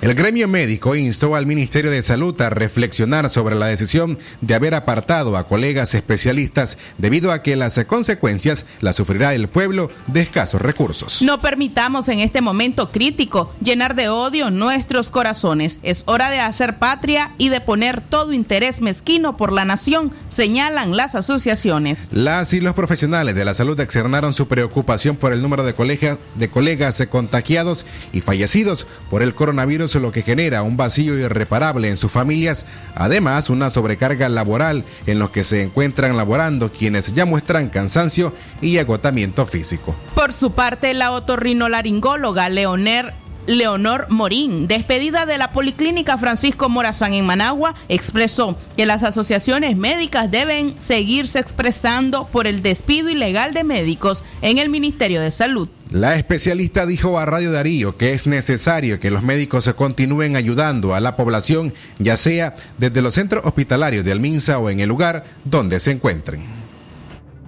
El 0.00 0.14
gremio 0.14 0.48
médico 0.48 0.96
instó 0.96 1.36
al 1.36 1.46
Ministerio 1.46 1.90
de 1.90 2.02
Salud 2.02 2.40
a 2.40 2.50
reflexionar 2.50 3.30
sobre 3.30 3.54
la 3.54 3.66
decisión 3.66 4.18
de 4.40 4.54
haber 4.54 4.74
apartado 4.74 5.36
a 5.36 5.46
colegas 5.46 5.94
especialistas 5.94 6.78
debido 6.98 7.32
a 7.32 7.42
que 7.42 7.56
las 7.56 7.82
consecuencias 7.84 8.66
las 8.80 8.96
sufrirá 8.96 9.34
el 9.34 9.48
pueblo 9.48 9.90
de 10.06 10.22
escasos 10.22 10.60
recursos. 10.60 11.22
No 11.22 11.40
permitamos 11.40 12.08
en 12.08 12.20
este 12.20 12.40
momento 12.40 12.90
crítico 12.90 13.52
llenar 13.62 13.94
de 13.94 14.08
odio 14.08 14.50
nuestros 14.50 15.10
corazones. 15.10 15.78
Es 15.82 16.02
hora 16.06 16.30
de 16.30 16.40
hacer 16.40 16.78
patria 16.78 17.32
y 17.38 17.48
de 17.48 17.60
poner 17.60 18.00
todo 18.00 18.32
interés 18.32 18.80
mezquino 18.80 19.36
por 19.36 19.52
la 19.52 19.64
nación, 19.64 20.12
señalan 20.28 20.96
las 20.96 21.14
asociaciones. 21.14 22.08
Las 22.10 22.52
y 22.52 22.60
los 22.60 22.74
profesionales 22.74 23.34
de 23.34 23.44
la 23.44 23.54
salud 23.54 23.78
externaron 23.80 24.32
su 24.32 24.48
preocupación 24.48 25.16
por 25.16 25.32
el 25.32 25.42
número 25.42 25.64
de, 25.64 25.74
colegas, 25.74 26.18
de 26.34 26.48
colegas 26.48 27.02
contagiados 27.10 27.86
y 28.12 28.20
fallecidos 28.20 28.86
por 29.10 29.22
el 29.22 29.34
coronavirus, 29.34 29.83
lo 29.94 30.12
que 30.12 30.22
genera 30.22 30.62
un 30.62 30.76
vacío 30.76 31.18
irreparable 31.18 31.88
en 31.88 31.96
sus 31.96 32.10
familias, 32.10 32.66
además 32.94 33.50
una 33.50 33.70
sobrecarga 33.70 34.28
laboral 34.28 34.84
en 35.06 35.18
los 35.18 35.30
que 35.30 35.44
se 35.44 35.62
encuentran 35.62 36.16
laborando 36.16 36.70
quienes 36.70 37.14
ya 37.14 37.26
muestran 37.26 37.68
cansancio 37.68 38.32
y 38.60 38.78
agotamiento 38.78 39.46
físico. 39.46 39.94
Por 40.14 40.32
su 40.32 40.52
parte, 40.52 40.94
la 40.94 41.12
otorrinolaringóloga 41.12 42.48
Leoner 42.48 43.14
Leonor 43.46 44.06
Morín, 44.10 44.66
despedida 44.66 45.26
de 45.26 45.38
la 45.38 45.52
Policlínica 45.52 46.16
Francisco 46.16 46.68
Morazán 46.68 47.12
en 47.12 47.26
Managua, 47.26 47.74
expresó 47.88 48.56
que 48.76 48.86
las 48.86 49.02
asociaciones 49.02 49.76
médicas 49.76 50.30
deben 50.30 50.74
seguirse 50.80 51.38
expresando 51.38 52.26
por 52.26 52.46
el 52.46 52.62
despido 52.62 53.10
ilegal 53.10 53.52
de 53.52 53.64
médicos 53.64 54.24
en 54.40 54.58
el 54.58 54.70
Ministerio 54.70 55.20
de 55.20 55.30
Salud. 55.30 55.68
La 55.90 56.16
especialista 56.16 56.86
dijo 56.86 57.18
a 57.18 57.26
Radio 57.26 57.52
Darío 57.52 57.96
que 57.96 58.12
es 58.12 58.26
necesario 58.26 58.98
que 58.98 59.10
los 59.10 59.22
médicos 59.22 59.64
se 59.64 59.74
continúen 59.74 60.36
ayudando 60.36 60.94
a 60.94 61.00
la 61.00 61.14
población, 61.14 61.74
ya 61.98 62.16
sea 62.16 62.56
desde 62.78 63.02
los 63.02 63.14
centros 63.14 63.44
hospitalarios 63.44 64.04
de 64.04 64.12
Alminsa 64.12 64.58
o 64.58 64.70
en 64.70 64.80
el 64.80 64.88
lugar 64.88 65.24
donde 65.44 65.78
se 65.80 65.92
encuentren. 65.92 66.44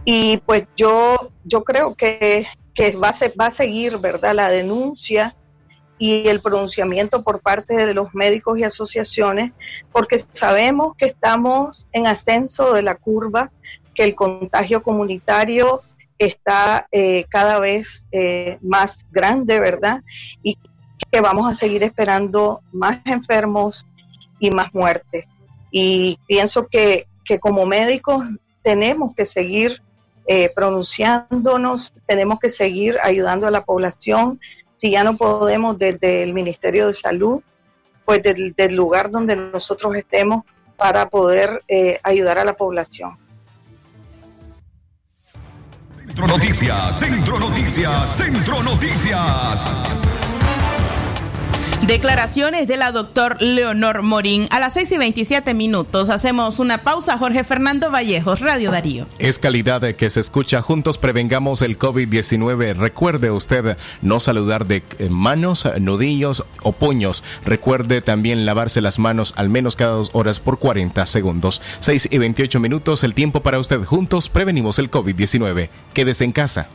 Y 0.04 0.36
pues 0.46 0.64
yo, 0.76 1.32
yo 1.44 1.64
creo 1.64 1.96
que, 1.96 2.46
que 2.74 2.92
va, 2.92 3.08
a 3.08 3.16
va 3.40 3.46
a 3.46 3.50
seguir, 3.50 3.98
¿verdad?, 3.98 4.34
la 4.34 4.48
denuncia 4.48 5.34
y 5.98 6.28
el 6.28 6.40
pronunciamiento 6.40 7.22
por 7.22 7.40
parte 7.40 7.74
de 7.74 7.94
los 7.94 8.14
médicos 8.14 8.58
y 8.58 8.64
asociaciones, 8.64 9.52
porque 9.92 10.18
sabemos 10.32 10.94
que 10.96 11.06
estamos 11.06 11.88
en 11.92 12.06
ascenso 12.06 12.72
de 12.74 12.82
la 12.82 12.96
curva, 12.96 13.50
que 13.94 14.04
el 14.04 14.14
contagio 14.14 14.82
comunitario 14.82 15.82
está 16.18 16.86
eh, 16.92 17.24
cada 17.28 17.58
vez 17.58 18.04
eh, 18.12 18.58
más 18.60 18.98
grande, 19.10 19.60
¿verdad? 19.60 20.02
Y 20.42 20.58
que 21.10 21.20
vamos 21.20 21.50
a 21.50 21.54
seguir 21.54 21.82
esperando 21.82 22.60
más 22.72 23.00
enfermos 23.04 23.86
y 24.38 24.50
más 24.50 24.72
muertes. 24.74 25.26
Y 25.70 26.18
pienso 26.26 26.66
que, 26.68 27.06
que 27.24 27.38
como 27.38 27.66
médicos 27.66 28.24
tenemos 28.62 29.14
que 29.14 29.26
seguir 29.26 29.82
eh, 30.26 30.50
pronunciándonos, 30.54 31.92
tenemos 32.06 32.40
que 32.40 32.50
seguir 32.50 32.98
ayudando 33.02 33.46
a 33.46 33.50
la 33.52 33.64
población. 33.64 34.40
Si 34.76 34.90
ya 34.90 35.04
no 35.04 35.16
podemos 35.16 35.78
desde 35.78 36.22
el 36.22 36.34
Ministerio 36.34 36.88
de 36.88 36.94
Salud, 36.94 37.40
pues 38.04 38.22
del, 38.22 38.54
lugar 38.74 39.10
donde 39.10 39.36
nosotros 39.36 39.94
estemos 39.96 40.44
para 40.76 41.08
poder 41.08 41.62
eh, 41.68 41.98
ayudar 42.02 42.38
a 42.38 42.44
la 42.44 42.54
población. 42.54 43.18
Centro 46.06 46.26
Noticias, 46.28 46.98
Centro 46.98 47.38
Noticias, 47.38 48.16
Centro 48.16 48.62
Noticias. 48.62 49.64
Declaraciones 51.82 52.66
de 52.66 52.76
la 52.76 52.90
doctor 52.90 53.40
Leonor 53.40 54.02
Morín. 54.02 54.48
A 54.50 54.58
las 54.58 54.74
6 54.74 54.92
y 54.92 54.98
27 54.98 55.54
minutos 55.54 56.10
hacemos 56.10 56.58
una 56.58 56.78
pausa. 56.78 57.18
Jorge 57.18 57.44
Fernando 57.44 57.90
Vallejos, 57.90 58.40
Radio 58.40 58.70
Darío. 58.70 59.06
Es 59.18 59.38
calidad 59.38 59.80
de 59.80 59.94
que 59.94 60.10
se 60.10 60.20
escucha. 60.20 60.62
Juntos 60.62 60.98
prevengamos 60.98 61.62
el 61.62 61.78
COVID-19. 61.78 62.74
Recuerde 62.74 63.30
usted 63.30 63.76
no 64.02 64.20
saludar 64.20 64.66
de 64.66 64.82
eh, 64.98 65.08
manos, 65.10 65.68
nudillos 65.78 66.44
o 66.62 66.72
puños. 66.72 67.22
Recuerde 67.44 68.00
también 68.00 68.46
lavarse 68.46 68.80
las 68.80 68.98
manos 68.98 69.34
al 69.36 69.48
menos 69.48 69.76
cada 69.76 69.92
dos 69.92 70.10
horas 70.12 70.40
por 70.40 70.58
40 70.58 71.06
segundos. 71.06 71.62
6 71.80 72.08
y 72.10 72.18
28 72.18 72.58
minutos, 72.58 73.04
el 73.04 73.14
tiempo 73.14 73.40
para 73.40 73.58
usted. 73.58 73.84
Juntos 73.84 74.28
prevenimos 74.28 74.78
el 74.78 74.90
COVID-19. 74.90 75.68
Quédese 75.94 76.24
en 76.24 76.32
casa. 76.32 76.68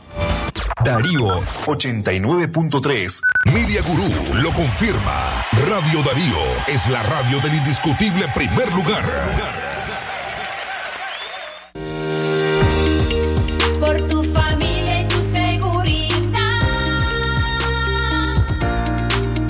Darío 0.84 1.40
89.3. 1.66 3.20
Media 3.52 3.82
Gurú 3.82 4.42
lo 4.42 4.50
confirma. 4.52 4.91
Radio 4.92 6.02
Darío 6.02 6.36
es 6.66 6.86
la 6.88 7.02
radio 7.02 7.40
del 7.40 7.54
indiscutible 7.54 8.26
primer 8.34 8.70
lugar. 8.74 9.04
Por 13.80 14.06
tu 14.06 14.22
familia 14.22 15.00
y 15.00 15.08
tu 15.08 15.22
seguridad. 15.22 16.36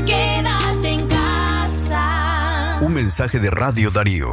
Quédate 0.07 0.89
en 0.89 1.09
casa. 1.09 2.79
Un 2.83 2.93
mensaje 2.93 3.41
de 3.41 3.51
Radio 3.51 3.91
Darío. 3.91 4.33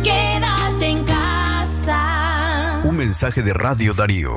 Quédate 0.04 0.86
en 0.86 1.04
casa. 1.04 2.82
Un 2.84 2.96
mensaje 2.96 3.42
de 3.42 3.54
Radio 3.54 3.94
Darío. 3.94 4.36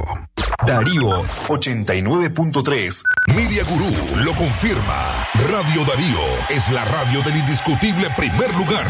Darío 0.63 1.09
89.3. 1.47 3.03
Media 3.35 3.63
Gurú 3.65 3.91
lo 4.23 4.31
confirma. 4.33 5.27
Radio 5.51 5.83
Darío 5.85 6.21
es 6.49 6.71
la 6.71 6.85
radio 6.85 7.21
del 7.21 7.35
indiscutible 7.37 8.07
primer 8.15 8.55
lugar. 8.55 8.87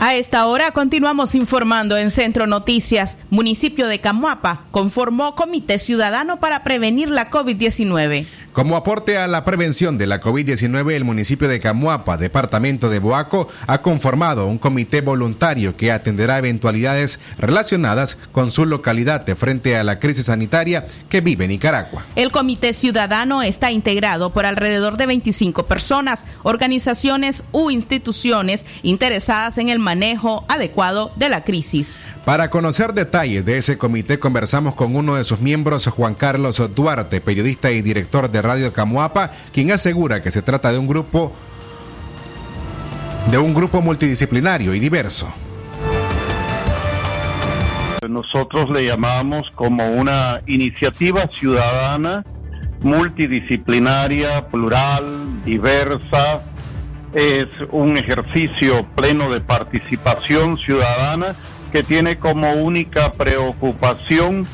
A 0.05 0.15
esta 0.15 0.45
hora 0.47 0.71
continuamos 0.71 1.33
informando 1.33 1.95
en 1.95 2.11
Centro 2.11 2.45
Noticias. 2.45 3.17
Municipio 3.29 3.87
de 3.87 4.01
Camuapa 4.01 4.65
conformó 4.69 5.33
Comité 5.33 5.79
Ciudadano 5.79 6.41
para 6.41 6.61
prevenir 6.65 7.09
la 7.09 7.31
COVID-19. 7.31 8.25
Como 8.53 8.77
aporte 8.77 9.17
a 9.17 9.27
la 9.27 9.45
prevención 9.45 9.97
de 9.97 10.05
la 10.05 10.21
COVID-19, 10.21 10.91
el 10.91 11.03
municipio 11.03 11.47
de 11.47 11.59
Camuapa, 11.59 12.17
departamento 12.17 12.87
de 12.87 12.99
Boaco, 12.99 13.47
ha 13.65 13.81
conformado 13.81 14.45
un 14.45 14.59
comité 14.59 15.01
voluntario 15.01 15.75
que 15.75 15.91
atenderá 15.91 16.37
eventualidades 16.37 17.19
relacionadas 17.39 18.15
con 18.31 18.51
su 18.51 18.67
localidad 18.67 19.25
de 19.25 19.35
frente 19.35 19.75
a 19.75 19.83
la 19.83 19.97
crisis 19.97 20.27
sanitaria 20.27 20.85
que 21.09 21.21
vive 21.21 21.47
Nicaragua. 21.47 22.05
El 22.15 22.31
comité 22.31 22.73
ciudadano 22.73 23.41
está 23.41 23.71
integrado 23.71 24.31
por 24.33 24.45
alrededor 24.45 24.97
de 24.97 25.07
25 25.07 25.65
personas, 25.65 26.23
organizaciones 26.43 27.43
u 27.53 27.71
instituciones 27.71 28.67
interesadas 28.83 29.57
en 29.57 29.69
el 29.69 29.79
manejo 29.79 30.45
adecuado 30.47 31.11
de 31.15 31.29
la 31.29 31.43
crisis. 31.43 31.97
Para 32.23 32.49
conocer 32.51 32.93
detalles 32.93 33.43
de 33.43 33.57
ese 33.57 33.77
comité 33.77 34.17
conversamos 34.19 34.75
con 34.75 34.95
uno 34.95 35.15
de 35.15 35.25
sus 35.25 35.41
miembros, 35.41 35.87
Juan 35.87 36.13
Carlos 36.13 36.61
Duarte, 36.73 37.19
periodista 37.19 37.71
y 37.71 37.81
director 37.81 38.31
de 38.31 38.42
Radio 38.43 38.71
Camuapa, 38.73 39.31
quien 39.51 39.71
asegura 39.71 40.21
que 40.21 40.29
se 40.29 40.41
trata 40.41 40.71
de 40.71 40.77
un 40.77 40.87
grupo 40.87 41.33
de 43.31 43.37
un 43.37 43.53
grupo 43.53 43.81
multidisciplinario 43.81 44.75
y 44.75 44.79
diverso. 44.79 45.33
Nosotros 48.07 48.69
le 48.69 48.85
llamamos 48.85 49.49
como 49.55 49.87
una 49.87 50.41
iniciativa 50.45 51.27
ciudadana 51.31 52.25
multidisciplinaria, 52.83 54.49
plural, 54.49 55.43
diversa. 55.45 56.41
Es 57.13 57.45
un 57.71 57.97
ejercicio 57.97 58.85
pleno 58.95 59.31
de 59.31 59.39
participación 59.39 60.57
ciudadana 60.57 61.35
que 61.71 61.83
tiene 61.83 62.17
como 62.17 62.51
única 62.53 63.13
preocupación 63.13 64.45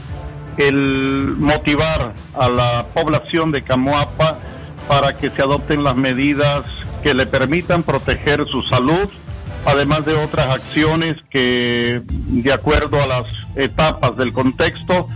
el 0.58 1.36
motivar 1.38 2.14
a 2.38 2.50
la 2.50 2.86
población 2.94 3.52
de 3.52 3.64
Camoapa 3.64 4.38
para 4.88 5.14
que 5.14 5.30
se 5.30 5.42
adopten 5.42 5.84
las 5.84 5.96
medidas 5.96 6.64
que 7.04 7.14
le 7.14 7.26
permitan 7.26 7.84
proteger 7.84 8.46
su 8.50 8.62
salud, 8.64 9.10
además 9.66 10.06
de 10.06 10.14
otras 10.14 10.48
acciones 10.48 11.16
que, 11.30 12.02
de 12.06 12.54
acuerdo 12.54 13.02
a 13.02 13.08
las 13.08 13.24
etapas 13.56 14.18
del 14.18 14.34
contexto, 14.34 15.08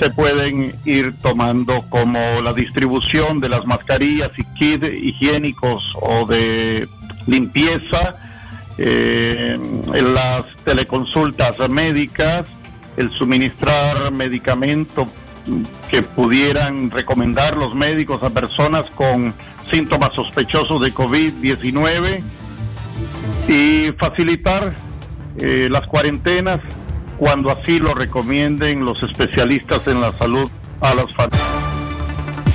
se 0.00 0.10
pueden 0.10 0.74
ir 0.84 1.14
tomando 1.22 1.84
como 1.88 2.18
la 2.42 2.52
distribución 2.52 3.40
de 3.40 3.48
las 3.48 3.66
mascarillas 3.66 4.30
y 4.36 4.44
kits 4.54 4.88
higiénicos 4.88 5.82
o 6.00 6.26
de 6.26 6.88
limpieza, 7.26 8.16
eh, 8.78 9.58
las 9.92 10.44
teleconsultas 10.64 11.56
médicas, 11.68 12.44
el 12.96 13.10
suministrar 13.10 14.12
medicamentos 14.12 15.08
que 15.90 16.02
pudieran 16.02 16.90
recomendar 16.90 17.56
los 17.56 17.74
médicos 17.74 18.22
a 18.22 18.30
personas 18.30 18.84
con 18.94 19.34
síntomas 19.70 20.12
sospechosos 20.14 20.80
de 20.80 20.92
COVID-19 20.92 22.22
y 23.48 23.92
facilitar 23.98 24.72
eh, 25.38 25.68
las 25.70 25.86
cuarentenas 25.86 26.60
cuando 27.18 27.50
así 27.50 27.78
lo 27.78 27.94
recomienden 27.94 28.84
los 28.84 29.02
especialistas 29.02 29.80
en 29.86 30.00
la 30.00 30.12
salud 30.12 30.50
a 30.80 30.94
las 30.94 31.12
familias. 31.14 31.61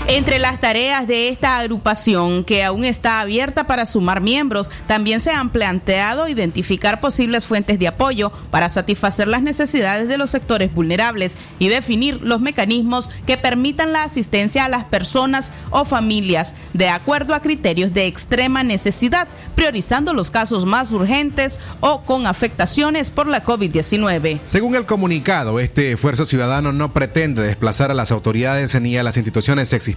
Entre 0.10 0.40
las 0.40 0.62
tareas 0.62 1.06
de 1.06 1.28
esta 1.28 1.58
agrupación, 1.58 2.46
que 2.46 2.64
aún 2.64 2.86
está 2.86 3.20
abierta 3.20 3.68
para 3.68 3.86
sumar 3.86 4.22
miembros, 4.22 4.72
también 4.88 5.20
se 5.20 5.32
han 5.32 5.50
planteado 5.50 6.30
identificar 6.30 7.02
posibles 7.02 7.46
fuentes 7.46 7.78
de 7.78 7.90
apoyo 7.90 8.32
para 8.50 8.70
satisfacer 8.70 9.28
las 9.28 9.42
necesidades 9.42 10.08
de 10.08 10.18
los 10.18 10.30
sectores 10.30 10.74
vulnerables 10.74 11.34
y 11.60 11.68
definir 11.68 12.22
los 12.22 12.40
mecanismos 12.40 13.10
que 13.26 13.36
permitan 13.36 13.92
la 13.92 14.04
asistencia 14.04 14.64
a 14.64 14.70
las 14.70 14.86
personas 14.86 15.52
o 15.72 15.84
familias 15.84 16.56
de 16.72 16.88
acuerdo 16.88 17.36
a 17.36 17.42
criterios 17.42 17.94
de 17.94 18.08
extrema 18.08 18.64
necesidad, 18.64 19.28
priorizando 19.56 20.14
los 20.14 20.32
casos 20.32 20.66
más 20.66 20.94
urgentes 20.94 21.60
o 21.82 22.04
con 22.04 22.28
afectaciones 22.28 23.12
por 23.12 23.28
la 23.28 23.44
COVID-19. 23.44 24.40
Según 24.46 24.76
el 24.76 24.86
comunicado, 24.86 25.60
este 25.60 25.92
esfuerzo 25.92 26.26
ciudadano 26.26 26.72
no 26.72 26.94
pretende 26.94 27.44
desplazar 27.44 27.92
a 27.92 27.94
las 27.94 28.14
autoridades 28.14 28.80
ni 28.80 28.98
a 28.98 29.04
las 29.04 29.18
instituciones 29.18 29.74
existentes 29.74 29.97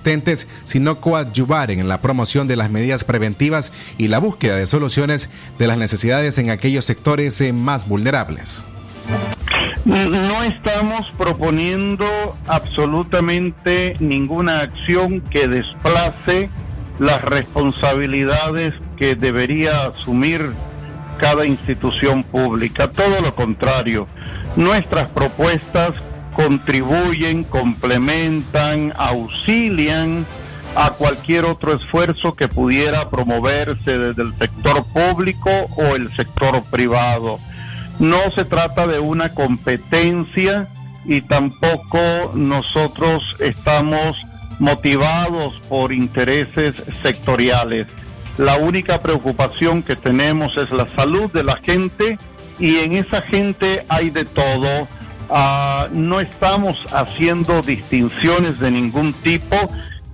sino 0.64 1.00
coadyuvar 1.00 1.70
en 1.70 1.88
la 1.88 2.00
promoción 2.00 2.46
de 2.46 2.56
las 2.56 2.70
medidas 2.70 3.04
preventivas 3.04 3.72
y 3.98 4.08
la 4.08 4.18
búsqueda 4.18 4.56
de 4.56 4.66
soluciones 4.66 5.30
de 5.58 5.66
las 5.66 5.78
necesidades 5.78 6.38
en 6.38 6.50
aquellos 6.50 6.84
sectores 6.84 7.40
eh, 7.40 7.52
más 7.52 7.88
vulnerables. 7.88 8.66
No 9.84 10.42
estamos 10.42 11.10
proponiendo 11.16 12.06
absolutamente 12.46 13.96
ninguna 13.98 14.60
acción 14.60 15.20
que 15.20 15.48
desplace 15.48 16.50
las 16.98 17.22
responsabilidades 17.22 18.74
que 18.96 19.16
debería 19.16 19.86
asumir 19.86 20.52
cada 21.18 21.46
institución 21.46 22.22
pública. 22.24 22.88
Todo 22.88 23.20
lo 23.22 23.34
contrario, 23.34 24.06
nuestras 24.54 25.08
propuestas 25.08 25.92
contribuyen, 26.40 27.44
complementan, 27.44 28.94
auxilian 28.96 30.24
a 30.74 30.90
cualquier 30.90 31.44
otro 31.44 31.74
esfuerzo 31.74 32.34
que 32.34 32.48
pudiera 32.48 33.10
promoverse 33.10 33.98
desde 33.98 34.22
el 34.22 34.34
sector 34.38 34.86
público 34.86 35.50
o 35.76 35.96
el 35.96 36.14
sector 36.16 36.62
privado. 36.70 37.38
No 37.98 38.18
se 38.34 38.46
trata 38.46 38.86
de 38.86 39.00
una 39.00 39.34
competencia 39.34 40.68
y 41.04 41.20
tampoco 41.20 41.98
nosotros 42.34 43.36
estamos 43.38 44.16
motivados 44.58 45.60
por 45.68 45.92
intereses 45.92 46.74
sectoriales. 47.02 47.86
La 48.38 48.56
única 48.56 49.02
preocupación 49.02 49.82
que 49.82 49.96
tenemos 49.96 50.56
es 50.56 50.70
la 50.70 50.88
salud 50.88 51.30
de 51.32 51.44
la 51.44 51.56
gente 51.56 52.18
y 52.58 52.76
en 52.76 52.94
esa 52.94 53.20
gente 53.20 53.84
hay 53.88 54.08
de 54.08 54.24
todo 54.24 54.88
Ah, 55.32 55.88
no 55.92 56.18
estamos 56.18 56.86
haciendo 56.92 57.62
distinciones 57.62 58.58
de 58.58 58.72
ningún 58.72 59.12
tipo 59.12 59.56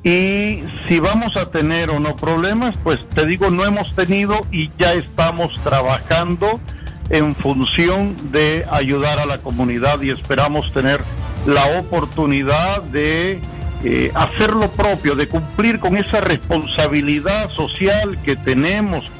y 0.04 0.62
si 0.86 1.00
vamos 1.00 1.36
a 1.36 1.50
tener 1.50 1.90
o 1.90 1.98
no 1.98 2.14
problemas, 2.16 2.76
pues 2.84 2.98
te 3.14 3.24
digo, 3.24 3.50
no 3.50 3.64
hemos 3.64 3.94
tenido 3.96 4.46
y 4.52 4.70
ya 4.78 4.92
estamos 4.92 5.58
trabajando 5.64 6.60
en 7.08 7.34
función 7.34 8.14
de 8.30 8.66
ayudar 8.70 9.18
a 9.18 9.26
la 9.26 9.38
comunidad 9.38 10.02
y 10.02 10.10
esperamos 10.10 10.70
tener 10.72 11.00
la 11.46 11.80
oportunidad 11.80 12.82
de 12.82 13.40
eh, 13.84 14.10
hacer 14.14 14.52
lo 14.52 14.70
propio, 14.70 15.16
de 15.16 15.28
cumplir 15.28 15.80
con 15.80 15.96
esa 15.96 16.20
responsabilidad 16.20 17.50
social 17.50 18.18
que 18.22 18.36
tenemos 18.36 19.10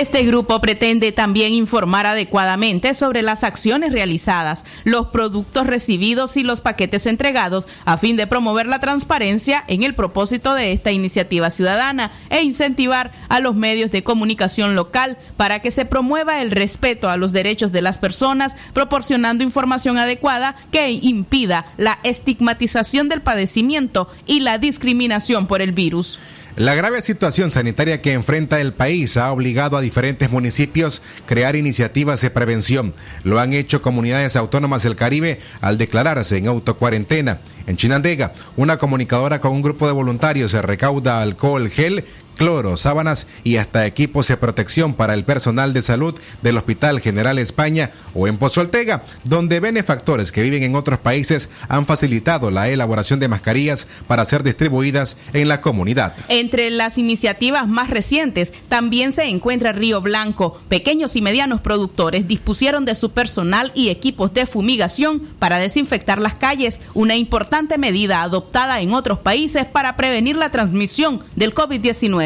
este 0.00 0.24
grupo 0.24 0.60
pretende 0.60 1.12
también 1.12 1.54
informar 1.54 2.06
adecuadamente 2.06 2.94
sobre 2.94 3.22
las 3.22 3.44
acciones 3.44 3.92
realizadas, 3.92 4.64
los 4.82 5.06
productos 5.06 5.68
recibidos 5.68 6.36
y 6.36 6.42
los 6.42 6.60
paquetes 6.60 7.06
entregados 7.06 7.68
a 7.84 7.96
fin 7.96 8.16
de 8.16 8.26
promover 8.26 8.66
la 8.66 8.80
transparencia 8.80 9.62
en 9.68 9.84
el 9.84 9.94
propósito 9.94 10.54
de 10.54 10.72
esta 10.72 10.90
iniciativa 10.90 11.48
ciudadana 11.50 12.10
e 12.28 12.42
incentivar 12.42 13.12
a 13.28 13.38
los 13.38 13.54
medios 13.54 13.92
de 13.92 14.02
comunicación 14.02 14.74
local 14.74 15.16
para 15.36 15.60
que 15.60 15.70
se 15.70 15.84
promueva 15.84 16.42
el 16.42 16.50
respeto 16.50 17.08
a 17.08 17.16
los 17.16 17.32
derechos 17.32 17.70
de 17.70 17.82
las 17.82 17.98
personas, 17.98 18.56
proporcionando 18.72 19.44
información 19.44 19.96
adecuada 19.96 20.56
que 20.72 20.90
impida 20.90 21.66
la 21.76 22.00
estigmatización 22.02 23.08
del 23.08 23.22
padecimiento 23.22 24.08
y 24.26 24.40
la 24.40 24.58
discriminación 24.58 25.46
por 25.46 25.62
el 25.62 25.70
virus. 25.70 26.18
La 26.56 26.76
grave 26.76 27.02
situación 27.02 27.50
sanitaria 27.50 28.00
que 28.00 28.12
enfrenta 28.12 28.60
el 28.60 28.72
país 28.72 29.16
ha 29.16 29.32
obligado 29.32 29.76
a 29.76 29.80
diferentes 29.80 30.30
municipios 30.30 31.02
crear 31.26 31.56
iniciativas 31.56 32.20
de 32.20 32.30
prevención. 32.30 32.94
Lo 33.24 33.40
han 33.40 33.54
hecho 33.54 33.82
comunidades 33.82 34.36
autónomas 34.36 34.84
del 34.84 34.94
Caribe 34.94 35.40
al 35.60 35.78
declararse 35.78 36.36
en 36.36 36.46
autocuarentena. 36.46 37.40
En 37.66 37.76
Chinandega, 37.76 38.34
una 38.56 38.76
comunicadora 38.76 39.40
con 39.40 39.50
un 39.50 39.62
grupo 39.62 39.88
de 39.88 39.94
voluntarios 39.94 40.52
se 40.52 40.62
recauda 40.62 41.22
alcohol 41.22 41.70
gel 41.70 42.04
cloro, 42.34 42.76
sábanas 42.76 43.26
y 43.42 43.56
hasta 43.56 43.86
equipos 43.86 44.28
de 44.28 44.36
protección 44.36 44.94
para 44.94 45.14
el 45.14 45.24
personal 45.24 45.72
de 45.72 45.82
salud 45.82 46.14
del 46.42 46.58
Hospital 46.58 47.00
General 47.00 47.38
España 47.38 47.90
o 48.14 48.28
en 48.28 48.36
Pozo 48.36 48.60
Altega, 48.60 49.04
donde 49.24 49.60
benefactores 49.60 50.32
que 50.32 50.42
viven 50.42 50.62
en 50.62 50.76
otros 50.76 50.98
países 50.98 51.48
han 51.68 51.86
facilitado 51.86 52.50
la 52.50 52.68
elaboración 52.68 53.20
de 53.20 53.28
mascarillas 53.28 53.86
para 54.06 54.24
ser 54.24 54.42
distribuidas 54.42 55.16
en 55.32 55.48
la 55.48 55.60
comunidad. 55.60 56.14
Entre 56.28 56.70
las 56.70 56.98
iniciativas 56.98 57.68
más 57.68 57.90
recientes 57.90 58.52
también 58.68 59.12
se 59.12 59.24
encuentra 59.24 59.72
Río 59.72 60.00
Blanco. 60.00 60.60
Pequeños 60.68 61.16
y 61.16 61.22
medianos 61.22 61.60
productores 61.60 62.28
dispusieron 62.28 62.84
de 62.84 62.94
su 62.94 63.10
personal 63.10 63.72
y 63.74 63.88
equipos 63.88 64.32
de 64.34 64.46
fumigación 64.46 65.20
para 65.38 65.58
desinfectar 65.58 66.20
las 66.20 66.34
calles, 66.34 66.80
una 66.94 67.16
importante 67.16 67.78
medida 67.78 68.22
adoptada 68.22 68.80
en 68.80 68.94
otros 68.94 69.18
países 69.18 69.64
para 69.64 69.96
prevenir 69.96 70.36
la 70.36 70.50
transmisión 70.50 71.22
del 71.36 71.54
COVID-19. 71.54 72.23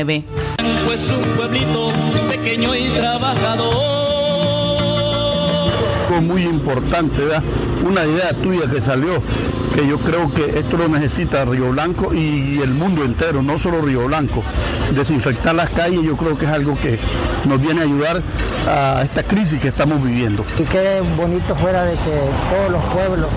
Pues 0.87 1.11
un 1.11 1.23
pueblito 1.37 1.91
pequeño 2.29 2.75
y 2.75 2.89
trabajador. 2.91 3.89
muy 6.23 6.43
importante, 6.43 7.23
¿verdad? 7.25 7.43
una 7.85 8.05
idea 8.05 8.33
tuya 8.33 8.69
que 8.71 8.81
salió, 8.81 9.21
yo 9.87 9.99
creo 9.99 10.33
que 10.33 10.59
esto 10.59 10.77
lo 10.77 10.89
necesita 10.89 11.45
Río 11.45 11.71
Blanco 11.71 12.13
y 12.13 12.61
el 12.61 12.71
mundo 12.71 13.05
entero, 13.05 13.43
no 13.43 13.59
solo 13.59 13.81
Río 13.81 14.07
Blanco. 14.07 14.43
Desinfectar 14.95 15.55
las 15.55 15.71
calles 15.71 16.03
yo 16.03 16.17
creo 16.17 16.37
que 16.37 16.47
es 16.47 16.53
algo 16.53 16.77
que 16.79 16.99
nos 17.45 17.61
viene 17.61 17.83
a 17.83 17.85
ayudar 17.85 18.23
a 18.67 19.03
esta 19.03 19.23
crisis 19.23 19.61
que 19.61 19.69
estamos 19.69 20.03
viviendo. 20.03 20.45
Y 20.59 20.65
qué 20.65 21.03
bonito 21.17 21.55
fuera 21.57 21.85
de 21.85 21.93
que 21.93 22.21
todos 22.51 22.71
los 22.71 22.85
pueblos 22.85 23.29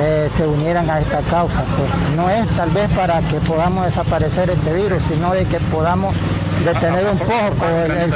eh, 0.00 0.28
se 0.36 0.46
unieran 0.46 0.88
a 0.90 1.00
esta 1.00 1.20
causa. 1.22 1.64
Pues. 1.76 2.16
No 2.16 2.28
es 2.28 2.46
tal 2.48 2.70
vez 2.70 2.90
para 2.90 3.20
que 3.20 3.36
podamos 3.40 3.86
desaparecer 3.86 4.50
este 4.50 4.72
virus, 4.72 5.02
sino 5.08 5.32
de 5.32 5.44
que 5.46 5.60
podamos 5.60 6.14
detener 6.64 7.06
un 7.06 7.18
poco 7.18 7.66
el, 7.84 7.90
el, 7.92 8.12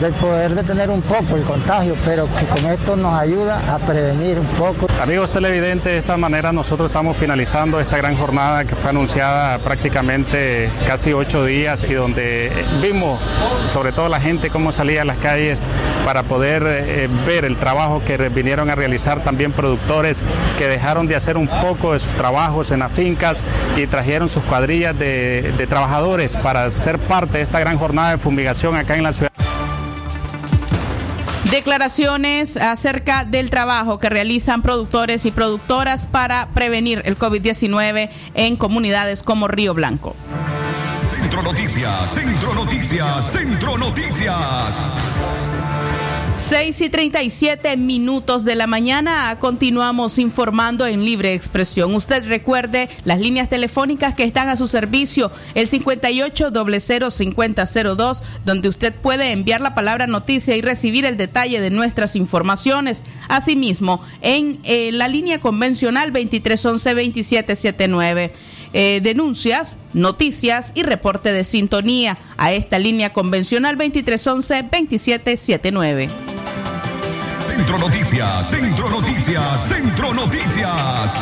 de 0.00 0.10
poder 0.12 0.54
detener 0.54 0.90
un 0.90 1.02
poco 1.02 1.36
el 1.36 1.42
contagio, 1.42 1.94
pero 2.04 2.28
que 2.36 2.46
con 2.46 2.70
esto 2.70 2.96
nos 2.96 3.18
ayuda 3.18 3.60
a 3.72 3.78
prevenir 3.78 4.38
un 4.38 4.46
poco. 4.46 4.86
Amigos 5.00 5.30
televidentes, 5.30 5.92
de 5.92 5.98
esta 5.98 6.16
manera 6.16 6.52
nosotros 6.52 6.88
estamos 6.88 7.16
finalizando 7.16 7.80
esta 7.80 7.96
gran 7.96 8.16
jornada 8.16 8.64
que 8.64 8.74
fue 8.74 8.90
anunciada 8.90 9.58
prácticamente 9.58 10.68
casi 10.86 11.12
ocho 11.12 11.44
días 11.44 11.84
y 11.84 11.94
donde 11.94 12.50
vimos 12.82 13.20
sobre 13.68 13.92
todo 13.92 14.08
la 14.08 14.20
gente 14.20 14.50
cómo 14.50 14.72
salía 14.72 15.02
a 15.02 15.04
las 15.04 15.18
calles 15.18 15.62
para 16.04 16.22
poder 16.22 16.64
eh, 16.66 17.08
ver 17.26 17.44
el 17.44 17.56
trabajo 17.56 18.02
que 18.04 18.16
vinieron 18.28 18.70
a 18.70 18.74
realizar 18.74 19.22
también 19.22 19.52
productores 19.52 20.22
que 20.58 20.66
dejaron 20.66 21.06
de 21.06 21.16
hacer 21.16 21.36
un 21.36 21.48
poco 21.48 21.92
de 21.92 22.00
sus 22.00 22.12
trabajos 22.14 22.70
en 22.72 22.80
las 22.80 22.92
fincas 22.92 23.42
y 23.76 23.86
trajeron 23.86 24.28
sus 24.28 24.42
cuadrillas 24.44 24.98
de 24.98 25.66
trabajadores 25.68 26.36
para 26.36 26.70
ser 26.70 26.98
parte 26.98 27.38
de 27.38 27.44
esta 27.44 27.60
gran 27.60 27.78
jornada 27.78 28.10
de 28.10 28.18
fumigación 28.18 28.76
acá 28.76 28.96
en 28.96 29.02
la 29.02 29.12
ciudad. 29.12 29.43
Declaraciones 31.54 32.56
acerca 32.56 33.22
del 33.22 33.48
trabajo 33.48 34.00
que 34.00 34.08
realizan 34.08 34.60
productores 34.60 35.24
y 35.24 35.30
productoras 35.30 36.08
para 36.08 36.48
prevenir 36.48 37.00
el 37.04 37.16
COVID-19 37.16 38.10
en 38.34 38.56
comunidades 38.56 39.22
como 39.22 39.46
Río 39.46 39.72
Blanco. 39.72 40.16
Centro 41.12 41.42
Noticias, 41.42 42.10
Centro 42.12 42.54
Noticias, 42.54 43.30
Centro 43.30 43.78
Noticias. 43.78 44.80
6 46.36 46.80
y 46.80 46.88
37 46.88 47.76
minutos 47.76 48.44
de 48.44 48.56
la 48.56 48.66
mañana. 48.66 49.36
Continuamos 49.38 50.18
informando 50.18 50.84
en 50.86 51.04
libre 51.04 51.32
expresión. 51.32 51.94
Usted 51.94 52.26
recuerde 52.26 52.88
las 53.04 53.20
líneas 53.20 53.48
telefónicas 53.48 54.14
que 54.14 54.24
están 54.24 54.48
a 54.48 54.56
su 54.56 54.66
servicio, 54.66 55.30
el 55.54 55.68
58 55.68 56.50
5002, 57.10 58.22
donde 58.44 58.68
usted 58.68 58.92
puede 58.92 59.30
enviar 59.30 59.60
la 59.60 59.74
palabra 59.74 60.08
noticia 60.08 60.56
y 60.56 60.60
recibir 60.60 61.04
el 61.04 61.16
detalle 61.16 61.60
de 61.60 61.70
nuestras 61.70 62.16
informaciones. 62.16 63.02
Asimismo, 63.28 64.02
en 64.20 64.58
eh, 64.64 64.90
la 64.92 65.06
línea 65.06 65.40
convencional 65.40 66.12
2311 66.12 66.94
2779 66.94 68.32
eh, 68.74 69.00
denuncias, 69.02 69.78
noticias 69.92 70.70
y 70.74 70.82
reporte 70.82 71.32
de 71.32 71.44
sintonía 71.44 72.18
a 72.36 72.52
esta 72.52 72.78
línea 72.78 73.10
convencional 73.12 73.78
2311-2779. 73.78 76.08
Centro 77.46 77.78
Noticias, 77.78 78.50
Centro 78.50 78.90
Noticias, 78.90 79.68
Centro 79.68 80.12
Noticias. 80.12 81.14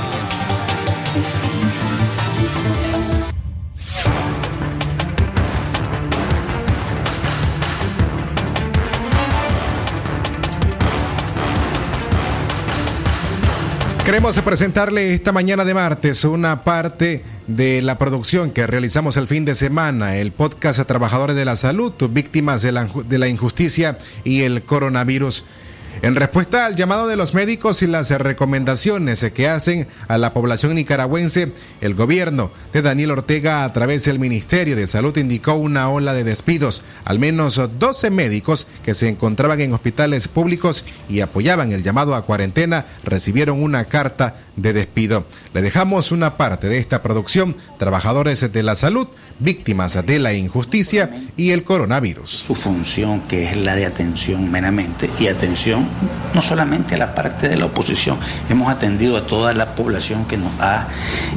Queremos 14.05 14.37
presentarle 14.41 15.15
esta 15.15 15.31
mañana 15.31 15.65
de 15.65 15.75
martes 15.75 16.25
una 16.25 16.65
parte 16.65 17.23
de 17.47 17.83
la 17.83 17.99
producción 17.99 18.51
que 18.51 18.67
realizamos 18.67 19.17
el 19.17 19.29
fin 19.29 19.45
de 19.45 19.55
semana, 19.55 20.17
el 20.17 20.33
podcast 20.33 20.81
a 20.81 20.85
Trabajadores 20.85 21.37
de 21.37 21.45
la 21.45 21.55
Salud, 21.55 21.93
víctimas 22.11 22.63
de 22.63 22.73
la, 22.73 22.89
de 23.07 23.19
la 23.19 23.29
injusticia 23.29 23.99
y 24.25 24.43
el 24.43 24.65
coronavirus. 24.65 25.45
En 26.03 26.17
respuesta 26.17 26.67
al 26.67 26.75
llamado 26.75 27.07
de 27.07 27.15
los 27.15 27.33
médicos 27.33 27.81
y 27.81 27.87
las 27.87 28.11
recomendaciones 28.11 29.25
que 29.33 29.47
hacen 29.47 29.87
a 30.09 30.19
la 30.19 30.33
población 30.33 30.75
nicaragüense, 30.75 31.53
el 31.81 31.95
gobierno 31.95 32.51
de 32.73 32.83
Daniel 32.83 33.13
Ortega 33.13 33.63
a 33.63 33.73
través 33.73 34.05
del 34.05 34.19
Ministerio 34.19 34.75
de 34.75 34.89
Salud 34.89 35.17
indicó 35.17 35.55
una 35.55 35.89
ola 35.89 36.13
de 36.13 36.25
despidos. 36.25 36.83
Al 37.05 37.21
menos 37.21 37.61
12 37.79 38.11
médicos 38.11 38.67
que 38.85 38.95
se 38.95 39.09
encontraban 39.09 39.61
en 39.61 39.75
hospitales 39.75 40.27
públicos 40.27 40.85
y 41.09 41.21
apoyaban 41.21 41.71
el 41.71 41.85
llamado 41.85 42.17
a 42.17 42.27
cuarentena 42.27 42.85
recibieron 43.05 43.63
una 43.63 43.85
carta 43.85 44.39
de 44.57 44.73
despido. 44.73 45.27
Le 45.55 45.63
dejamos 45.63 46.13
una 46.13 46.37
parte 46.37 46.69
de 46.69 46.79
esta 46.79 47.03
producción, 47.03 47.57
Trabajadores 47.79 48.53
de 48.53 48.63
la 48.63 48.77
Salud, 48.77 49.09
víctimas 49.39 49.99
de 50.07 50.19
la 50.19 50.35
injusticia 50.35 51.11
y 51.37 51.51
el 51.51 51.65
coronavirus. 51.65 52.31
Su 52.31 52.55
función, 52.55 53.23
que 53.23 53.45
es 53.45 53.57
la 53.57 53.75
de 53.75 53.87
atención 53.87 54.51
meramente, 54.51 55.11
y 55.19 55.27
atención 55.27 55.89
no 56.35 56.43
solamente 56.43 56.95
a 56.95 56.99
la 56.99 57.15
parte 57.15 57.49
de 57.49 57.57
la 57.57 57.67
oposición, 57.67 58.19
hemos 58.49 58.69
atendido 58.71 59.17
a 59.17 59.27
toda 59.27 59.53
la 59.53 59.75
población 59.75 60.27
que 60.27 60.37
nos 60.37 60.61
ha 60.61 60.89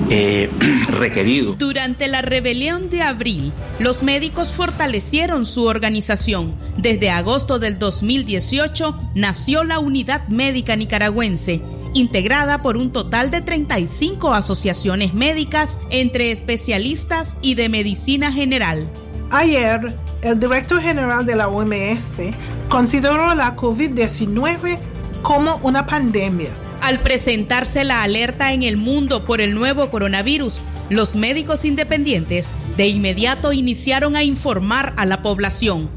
eh, 0.10 0.50
requerido. 0.90 1.54
Durante 1.54 2.08
la 2.08 2.22
rebelión 2.22 2.90
de 2.90 3.02
abril, 3.02 3.52
los 3.80 4.04
médicos 4.04 4.50
fortalecieron 4.50 5.46
su 5.46 5.66
organización. 5.66 6.56
Desde 6.78 7.10
agosto 7.10 7.60
del 7.60 7.80
2018 7.80 9.12
nació 9.16 9.64
la 9.64 9.80
Unidad 9.80 10.28
Médica 10.28 10.76
Nicaragüense 10.76 11.62
integrada 11.96 12.62
por 12.62 12.78
un 12.78 12.92
total 12.92 13.32
de 13.32 13.42
35 13.42 14.34
asociaciones 14.34 15.14
médicas 15.14 15.80
entre 15.90 16.32
especialistas 16.32 17.38
y 17.42 17.56
de 17.56 17.70
medicina 17.70 18.32
general. 18.32 18.88
Ayer, 19.32 19.98
el 20.22 20.40
director 20.40 20.82
general 20.82 21.26
de 21.26 21.36
la 21.36 21.48
OMS 21.48 22.22
consideró 22.70 23.34
la 23.34 23.56
COVID-19 23.56 24.78
como 25.22 25.58
una 25.64 25.86
pandemia. 25.86 26.50
Al 26.82 27.00
presentarse 27.00 27.84
la 27.84 28.04
alerta 28.04 28.54
en 28.54 28.62
el 28.62 28.78
mundo 28.78 29.26
por 29.26 29.42
el 29.42 29.56
nuevo 29.56 29.90
coronavirus, 29.90 30.62
los 30.90 31.16
médicos 31.16 31.66
independientes 31.66 32.52
de 32.78 32.88
inmediato 32.88 33.54
iniciaron 33.54 34.16
a 34.16 34.24
informar 34.24 34.94
a 34.98 35.06
la 35.06 35.24
población 35.24 35.90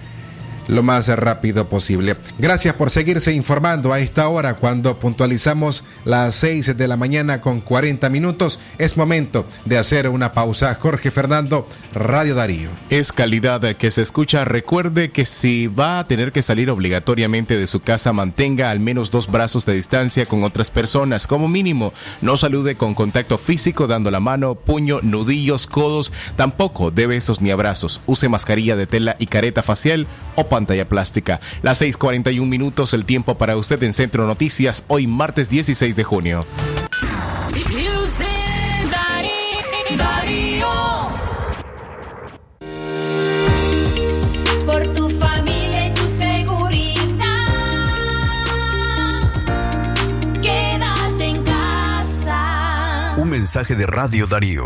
lo 0.69 0.83
más 0.83 1.09
rápido 1.09 1.69
posible. 1.69 2.17
Gracias 2.39 2.75
por 2.75 2.91
seguirse 2.91 3.33
informando 3.33 3.93
a 3.93 4.01
esta 4.01 4.29
hora 4.29 4.55
cuando 4.55 4.99
puntualizamos 4.99 5.85
las 6.05 6.35
6 6.37 6.77
de 6.77 6.89
la 6.89 6.97
mañana 6.97 7.41
con 7.41 7.61
40 7.61 8.09
minutos. 8.11 8.61
Es 8.79 8.97
momento 8.97 9.47
de 9.65 9.79
hacer 9.79 10.09
una 10.09 10.33
pausa. 10.33 10.77
Jorge 10.81 11.11
Fernando, 11.11 11.67
Radio 11.93 12.35
Darío. 12.35 12.71
Es 12.91 13.13
calidad 13.13 13.49
que 13.77 13.91
se 13.91 14.03
escucha. 14.03 14.45
Recuerde 14.45 15.11
que 15.11 15.27
si 15.27 15.67
va 15.67 15.99
a 15.99 16.05
tener 16.05 16.33
que 16.33 16.43
salir 16.43 16.71
obligatoriamente 16.71 17.57
de 17.57 17.67
su 17.67 17.81
casa, 17.81 18.13
mantenga 18.13 18.71
al 18.71 18.81
menos 18.81 19.11
dos 19.11 19.27
brazos 19.29 19.65
de 19.67 19.75
distancia 19.75 20.27
con 20.27 20.45
otras 20.45 20.71
personas. 20.71 21.27
Como 21.27 21.49
mínimo, 21.49 21.93
no 22.21 22.37
salude 22.37 22.77
con 22.77 22.95
contacto 22.95 23.39
físico 23.39 23.87
dando 23.87 24.11
la 24.11 24.21
mano, 24.21 24.55
puño, 24.55 25.01
nudillos, 25.03 25.67
codos. 25.67 26.13
Tampoco 26.37 26.91
de 26.91 27.07
besos 27.07 27.41
ni 27.41 27.51
abrazos. 27.51 28.01
Use 28.07 28.29
mascarilla 28.29 28.77
de 28.77 28.87
tela 28.87 29.17
y 29.19 29.27
careta 29.27 29.63
facial 29.63 30.07
o 30.35 30.49
pantalla 30.59 30.89
plástica. 30.89 31.41
Las 31.63 31.81
6:41 31.81 32.45
minutos, 32.45 32.93
el 32.93 33.05
tiempo 33.05 33.39
para 33.39 33.57
usted 33.57 33.81
en 33.85 33.93
Centro 33.93 34.27
Noticias, 34.27 34.85
hoy 34.89 35.07
martes 35.07 35.49
16 35.49 35.95
de 35.95 36.03
junio. 36.03 36.45
Por 44.67 44.93
tu 44.93 45.09
familia 45.09 45.87
y 45.87 45.95
tu 45.95 46.09
seguridad. 46.09 46.97
Quédate 50.43 51.25
en 51.25 51.43
casa. 51.45 53.15
Un 53.17 53.31
mensaje 53.31 53.77
de 53.77 53.87
Radio 53.87 54.27
Darío. 54.27 54.65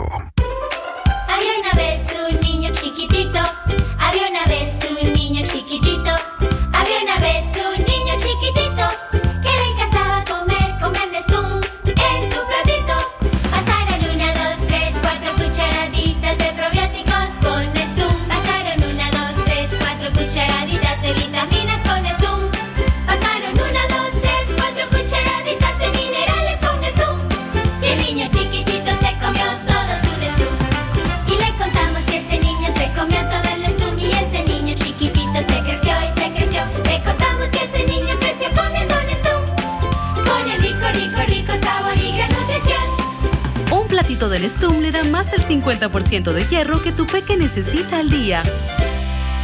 Un 44.32 44.38
platito 44.38 44.56
de 44.56 44.66
Nestum 44.66 44.80
le 44.80 44.92
da 44.92 45.04
más 45.04 45.30
del 45.30 45.44
50% 45.44 46.32
de 46.32 46.46
hierro 46.46 46.82
que 46.82 46.92
tu 46.92 47.04
peque 47.06 47.36
necesita 47.36 47.98
al 47.98 48.08
día. 48.08 48.42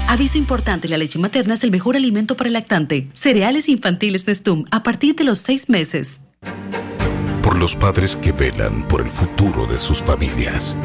Aviso 0.06 0.38
importante, 0.38 0.88
la 0.88 0.96
leche 0.96 1.18
materna 1.18 1.54
es 1.54 1.64
el 1.64 1.70
mejor 1.70 1.96
alimento 1.96 2.36
para 2.36 2.48
el 2.48 2.54
lactante. 2.54 3.10
Cereales 3.12 3.68
infantiles 3.68 4.26
Nestum 4.26 4.64
a 4.70 4.82
partir 4.82 5.14
de 5.14 5.24
los 5.24 5.40
6 5.40 5.68
meses. 5.68 6.20
Por 7.42 7.58
los 7.58 7.76
padres 7.76 8.16
que 8.16 8.32
velan 8.32 8.88
por 8.88 9.02
el 9.02 9.10
futuro 9.10 9.66
de 9.66 9.78
sus 9.78 9.98
familias. 9.98 10.76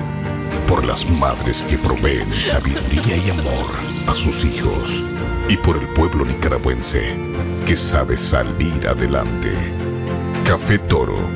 Por 0.68 0.86
las 0.86 1.10
madres 1.10 1.64
que 1.64 1.78
proveen 1.78 2.28
sabiduría 2.41 3.18
y 3.26 3.30
amor 3.30 3.72
a 4.08 4.16
sus 4.16 4.43
hijos. 4.43 5.04
Y 5.47 5.56
por 5.58 5.78
el 5.78 5.88
pueblo 5.89 6.26
nicaragüense 6.26 7.16
que 7.66 7.78
sabe 7.78 8.18
salir 8.18 8.86
adelante. 8.86 9.51
Café 10.43 10.78
Toro 10.78 11.30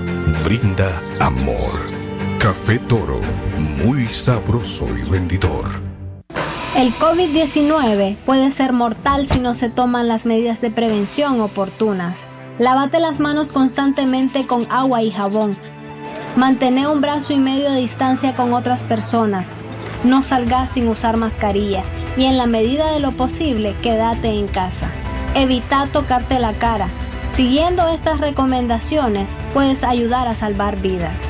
brinda 0.43 1.01
amor. 1.20 1.96
Café 2.39 2.77
Toro, 2.77 3.19
muy 3.83 4.07
sabroso 4.09 4.88
y 4.95 5.01
rendidor. 5.01 5.65
El 6.75 6.93
COVID-19 6.93 8.15
puede 8.25 8.51
ser 8.51 8.73
mortal 8.73 9.25
si 9.25 9.39
no 9.39 9.55
se 9.55 9.69
toman 9.69 10.07
las 10.07 10.27
medidas 10.27 10.61
de 10.61 10.69
prevención 10.69 11.41
oportunas. 11.41 12.27
Lávate 12.59 12.99
las 12.99 13.19
manos 13.19 13.49
constantemente 13.49 14.45
con 14.45 14.67
agua 14.69 15.01
y 15.01 15.09
jabón. 15.09 15.57
Mantén 16.35 16.77
un 16.85 17.01
brazo 17.01 17.33
y 17.33 17.39
medio 17.39 17.71
de 17.71 17.81
distancia 17.81 18.35
con 18.35 18.53
otras 18.53 18.83
personas. 18.83 19.53
No 20.03 20.21
salgas 20.21 20.69
sin 20.69 20.88
usar 20.88 21.17
mascarilla 21.17 21.81
y 22.17 22.25
en 22.25 22.38
la 22.38 22.45
medida 22.45 22.91
de 22.91 22.99
lo 22.99 23.13
posible 23.13 23.75
quédate 23.81 24.29
en 24.29 24.47
casa. 24.47 24.91
Evita 25.33 25.88
tocarte 25.91 26.38
la 26.38 26.53
cara. 26.53 26.88
Siguiendo 27.31 27.88
estas 27.88 28.19
recomendaciones 28.19 29.35
puedes 29.55 29.83
ayudar 29.83 30.27
a 30.27 30.35
salvar 30.35 30.79
vidas. 30.79 31.27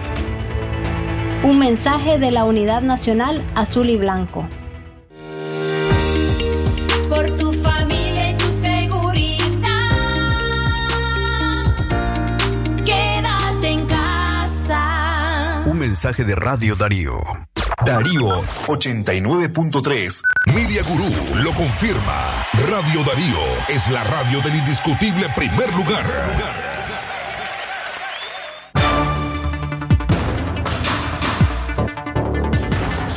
Un 1.44 1.60
mensaje 1.60 2.18
de 2.18 2.32
la 2.32 2.44
Unidad 2.44 2.82
Nacional 2.82 3.42
Azul 3.56 3.90
y 3.90 3.98
Blanco. 3.98 4.48
Por 7.08 7.32
tu 7.36 7.54
familia 7.54 8.32
y 8.32 8.34
tu 8.38 8.52
seguridad. 8.52 9.68
Quédate 12.84 13.68
en 13.68 13.86
casa. 13.86 15.64
Un 15.68 15.78
mensaje 15.78 16.24
de 16.24 16.36
Radio 16.36 16.76
Darío. 16.76 17.14
Darío 17.86 18.42
89.3. 18.66 20.22
Media 20.48 20.82
Gurú 20.84 21.36
lo 21.44 21.52
confirma. 21.54 22.46
Radio 22.68 23.04
Darío 23.04 23.40
es 23.70 23.90
la 23.92 24.04
radio 24.04 24.42
del 24.42 24.56
indiscutible 24.56 25.28
primer 25.36 25.74
lugar. 25.76 26.67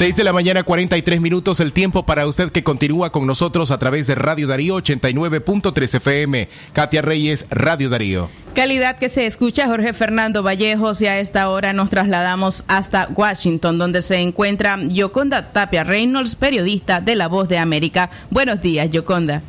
6 0.01 0.17
de 0.17 0.25
la 0.25 0.33
mañana, 0.33 0.63
43 0.63 1.21
minutos, 1.21 1.61
el 1.61 1.75
tiempo 1.75 2.07
para 2.07 2.27
usted 2.27 2.51
que 2.51 2.65
continúa 2.65 3.13
con 3.13 3.27
nosotros 3.27 3.71
a 3.71 3.79
través 3.79 4.07
de 4.07 4.15
Radio 4.15 4.47
Darío 4.47 4.77
89.3 4.77 5.97
FM. 5.97 6.49
Katia 6.73 7.03
Reyes, 7.03 7.47
Radio 7.51 7.91
Darío. 7.91 8.31
Calidad 8.55 8.99
que 8.99 9.11
se 9.11 9.27
escucha 9.27 9.67
Jorge 9.67 9.93
Fernando 9.93 10.43
Vallejos 10.43 11.03
y 11.03 11.07
a 11.07 11.19
esta 11.19 11.51
hora 11.51 11.75
nos 11.75 11.91
trasladamos 11.91 12.65
hasta 12.67 13.09
Washington 13.15 13.77
donde 13.77 14.01
se 14.01 14.17
encuentra 14.21 14.79
Yoconda 14.89 15.53
Tapia 15.53 15.85
Reynolds, 15.85 16.35
periodista 16.35 17.03
de 17.03 17.17
La 17.17 17.29
Voz 17.29 17.51
de 17.51 17.59
América. 17.59 18.09
Buenos 18.31 18.63
días, 18.63 18.91
Yoconda. 18.91 19.43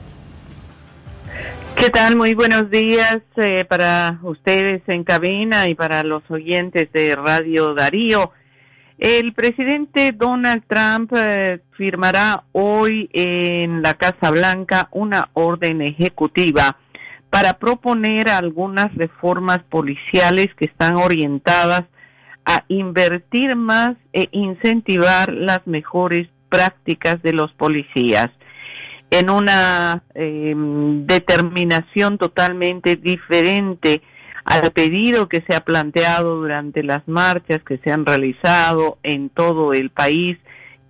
¿Qué 1.78 1.89
tal? 1.89 2.18
Muy 2.18 2.34
buenos 2.34 2.70
días 2.70 3.22
eh, 3.38 3.64
para 3.64 4.20
ustedes 4.22 4.82
en 4.88 5.06
cabina 5.06 5.70
y 5.70 5.76
para 5.76 6.04
los 6.04 6.30
oyentes 6.30 6.91
de 6.91 7.16
Radio 7.16 7.74
Darío. 7.74 8.34
El 9.02 9.34
presidente 9.34 10.12
Donald 10.16 10.62
Trump 10.68 11.12
eh, 11.18 11.60
firmará 11.72 12.43
hoy 12.52 13.10
en 13.14 13.82
la 13.82 13.95
Casa 13.95 14.30
Blanca 14.30 14.89
una 14.91 15.32
orden 15.34 15.82
ejecutiva 15.82 16.78
para 17.32 17.54
proponer 17.54 18.30
algunas 18.30 18.93
reformas 18.93 19.64
policiales 19.72 20.49
que 20.56 20.66
están 20.66 20.97
orientadas 20.97 21.86
a 22.45 22.64
invertir 22.68 23.56
más 23.56 23.95
e 24.14 24.30
incentivar 24.34 25.34
las 25.34 25.66
mejores 25.66 26.28
prácticas 26.49 27.24
de 27.24 27.34
los 27.34 27.52
policías. 27.54 28.30
En 29.10 29.32
una 29.32 30.04
eh, 30.14 30.54
determinación 30.56 32.20
totalmente 32.20 32.97
diferente 32.97 34.04
al 34.44 34.72
pedido 34.72 35.30
que 35.30 35.44
se 35.48 35.56
ha 35.56 35.62
planteado 35.62 36.36
durante 36.38 36.84
las 36.84 37.08
marchas 37.08 37.64
que 37.64 37.78
se 37.80 37.92
han 37.92 38.06
realizado 38.06 38.98
en 39.04 39.30
todo 39.30 39.74
el 39.74 39.89
país 39.89 40.38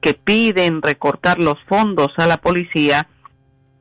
que 0.02 0.14
piden 0.14 0.82
recortar 0.82 1.40
los 1.40 1.58
fondos 1.68 2.12
a 2.18 2.28
la 2.28 2.38
policía, 2.38 3.08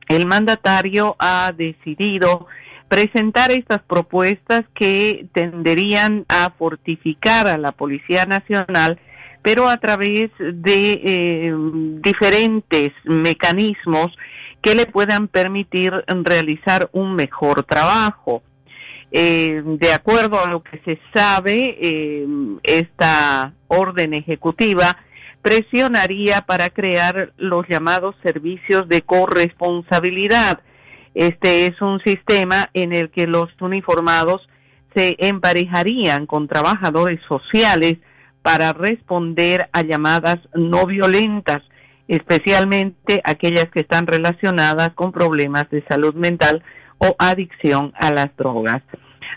el 0.07 0.27
mandatario 0.27 1.15
ha 1.19 1.51
decidido 1.55 2.47
presentar 2.91 3.51
estas 3.51 3.81
propuestas 3.83 4.63
que 4.75 5.25
tenderían 5.33 6.25
a 6.27 6.51
fortificar 6.51 7.47
a 7.47 7.57
la 7.57 7.71
Policía 7.71 8.25
Nacional, 8.25 8.99
pero 9.41 9.69
a 9.69 9.77
través 9.77 10.29
de 10.37 11.01
eh, 11.01 11.53
diferentes 12.03 12.89
mecanismos 13.05 14.07
que 14.61 14.75
le 14.75 14.85
puedan 14.85 15.29
permitir 15.29 15.93
realizar 16.07 16.89
un 16.91 17.15
mejor 17.15 17.63
trabajo. 17.63 18.43
Eh, 19.11 19.61
de 19.65 19.91
acuerdo 19.91 20.39
a 20.43 20.49
lo 20.49 20.63
que 20.63 20.79
se 20.85 20.99
sabe, 21.13 21.77
eh, 21.81 22.25
esta 22.63 23.53
orden 23.67 24.13
ejecutiva 24.13 24.97
presionaría 25.41 26.41
para 26.41 26.69
crear 26.69 27.33
los 27.37 27.67
llamados 27.67 28.15
servicios 28.23 28.87
de 28.87 29.01
corresponsabilidad. 29.01 30.61
Este 31.13 31.65
es 31.65 31.81
un 31.81 31.99
sistema 32.01 32.69
en 32.73 32.93
el 32.93 33.09
que 33.09 33.27
los 33.27 33.49
uniformados 33.59 34.47
se 34.95 35.15
emparejarían 35.19 36.25
con 36.25 36.47
trabajadores 36.47 37.19
sociales 37.27 37.97
para 38.41 38.71
responder 38.71 39.69
a 39.73 39.81
llamadas 39.83 40.37
no 40.53 40.85
violentas, 40.85 41.63
especialmente 42.07 43.21
aquellas 43.23 43.65
que 43.71 43.81
están 43.81 44.07
relacionadas 44.07 44.93
con 44.93 45.11
problemas 45.11 45.69
de 45.69 45.83
salud 45.87 46.13
mental 46.13 46.63
o 47.01 47.15
adicción 47.17 47.93
a 47.95 48.11
las 48.11 48.35
drogas. 48.37 48.83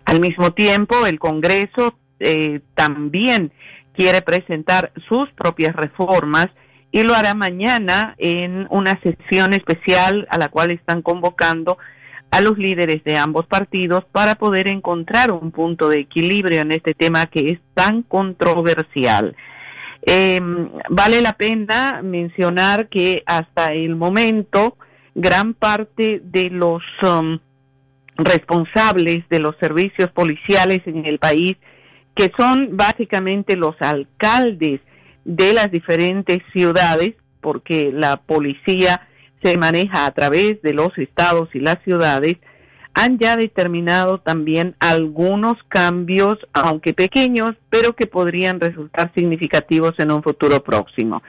Al 0.05 0.21
mismo 0.21 0.53
tiempo, 0.53 1.07
el 1.07 1.19
Congreso 1.19 1.99
eh, 2.21 2.61
también 2.75 3.53
quiere 3.95 4.21
presentar 4.21 4.93
sus 5.09 5.31
propias 5.33 5.75
reformas 5.75 6.49
y 6.93 7.03
lo 7.03 7.15
hará 7.15 7.35
mañana 7.35 8.15
en 8.19 8.67
una 8.71 9.01
sesión 9.01 9.55
especial 9.55 10.27
a 10.31 10.39
la 10.39 10.49
cual 10.49 10.71
están 10.71 11.01
convocando 11.01 11.79
a 12.31 12.41
los 12.41 12.59
líderes 12.59 13.03
de 13.05 13.17
ambos 13.17 13.47
partidos 13.47 14.05
para 14.13 14.35
poder 14.35 14.69
encontrar 14.69 15.33
un 15.33 15.51
punto 15.51 15.89
de 15.89 16.01
equilibrio 16.01 16.61
en 16.61 16.73
este 16.73 16.93
tema 16.93 17.27
que 17.27 17.47
es 17.47 17.61
tan 17.75 18.03
controversial. 18.03 19.35
Eh, 20.07 20.41
vale 20.91 21.23
la 21.23 21.33
pena 21.33 22.03
mencionar 22.03 22.89
que 22.89 23.23
hasta 23.25 23.73
el 23.73 23.97
momento 23.97 24.77
gran 25.15 25.55
parte 25.55 26.21
de 26.23 26.51
los 26.51 26.83
um, 27.03 27.39
responsables 28.17 29.29
de 29.29 29.39
los 29.41 29.57
servicios 29.59 30.11
policiales 30.11 30.81
en 30.87 31.05
el 31.07 31.19
país, 31.19 31.57
que 32.15 32.31
son 32.37 32.77
básicamente 32.77 33.57
los 33.57 33.75
alcaldes 33.81 34.81
de 35.25 35.53
las 35.53 35.71
diferentes 35.71 36.39
ciudades, 36.53 37.15
porque 37.41 37.91
la 37.93 38.19
policía 38.19 39.09
se 39.43 39.57
maneja 39.57 40.07
a 40.07 40.11
través 40.13 40.63
de 40.63 40.73
los 40.73 40.97
estados 40.97 41.49
y 41.55 41.61
las 41.61 41.83
ciudades, 41.85 42.37
han 42.95 43.19
ya 43.19 43.37
determinado 43.37 44.19
también 44.19 44.77
algunos 44.79 45.55
cambios, 45.69 46.39
aunque 46.53 46.95
pequeños, 46.95 47.53
pero 47.69 47.95
que 47.95 48.07
podrían 48.07 48.61
resultar 48.61 49.13
significativos 49.17 49.95
en 49.99 50.13
un 50.13 50.23
futuro 50.23 50.63
próximo. 50.63 51.23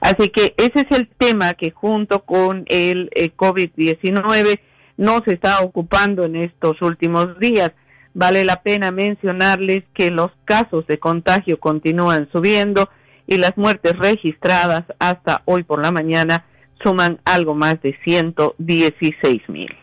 Así 0.00 0.28
que 0.28 0.54
ese 0.56 0.86
es 0.88 0.96
el 0.96 1.08
tema 1.08 1.54
que 1.54 1.72
junto 1.72 2.20
con 2.20 2.64
el 2.68 3.10
eh, 3.14 3.32
COVID-19 3.34 4.60
nos 4.98 5.26
está 5.26 5.62
ocupando 5.62 6.24
en 6.24 6.36
estos 6.36 6.82
últimos 6.82 7.38
días. 7.38 7.72
Vale 8.12 8.44
la 8.44 8.62
pena 8.62 8.90
mencionarles 8.90 9.84
que 9.94 10.10
los 10.10 10.30
casos 10.44 10.86
de 10.86 10.98
contagio 10.98 11.58
continúan 11.58 12.28
subiendo 12.30 12.90
y 13.26 13.38
las 13.38 13.56
muertes 13.56 13.96
registradas 13.96 14.84
hasta 14.98 15.42
hoy 15.46 15.62
por 15.62 15.80
la 15.80 15.92
mañana 15.92 16.44
suman 16.82 17.20
algo 17.24 17.54
más 17.54 17.80
de 17.80 17.96
116 18.04 19.48
mil. 19.48 19.74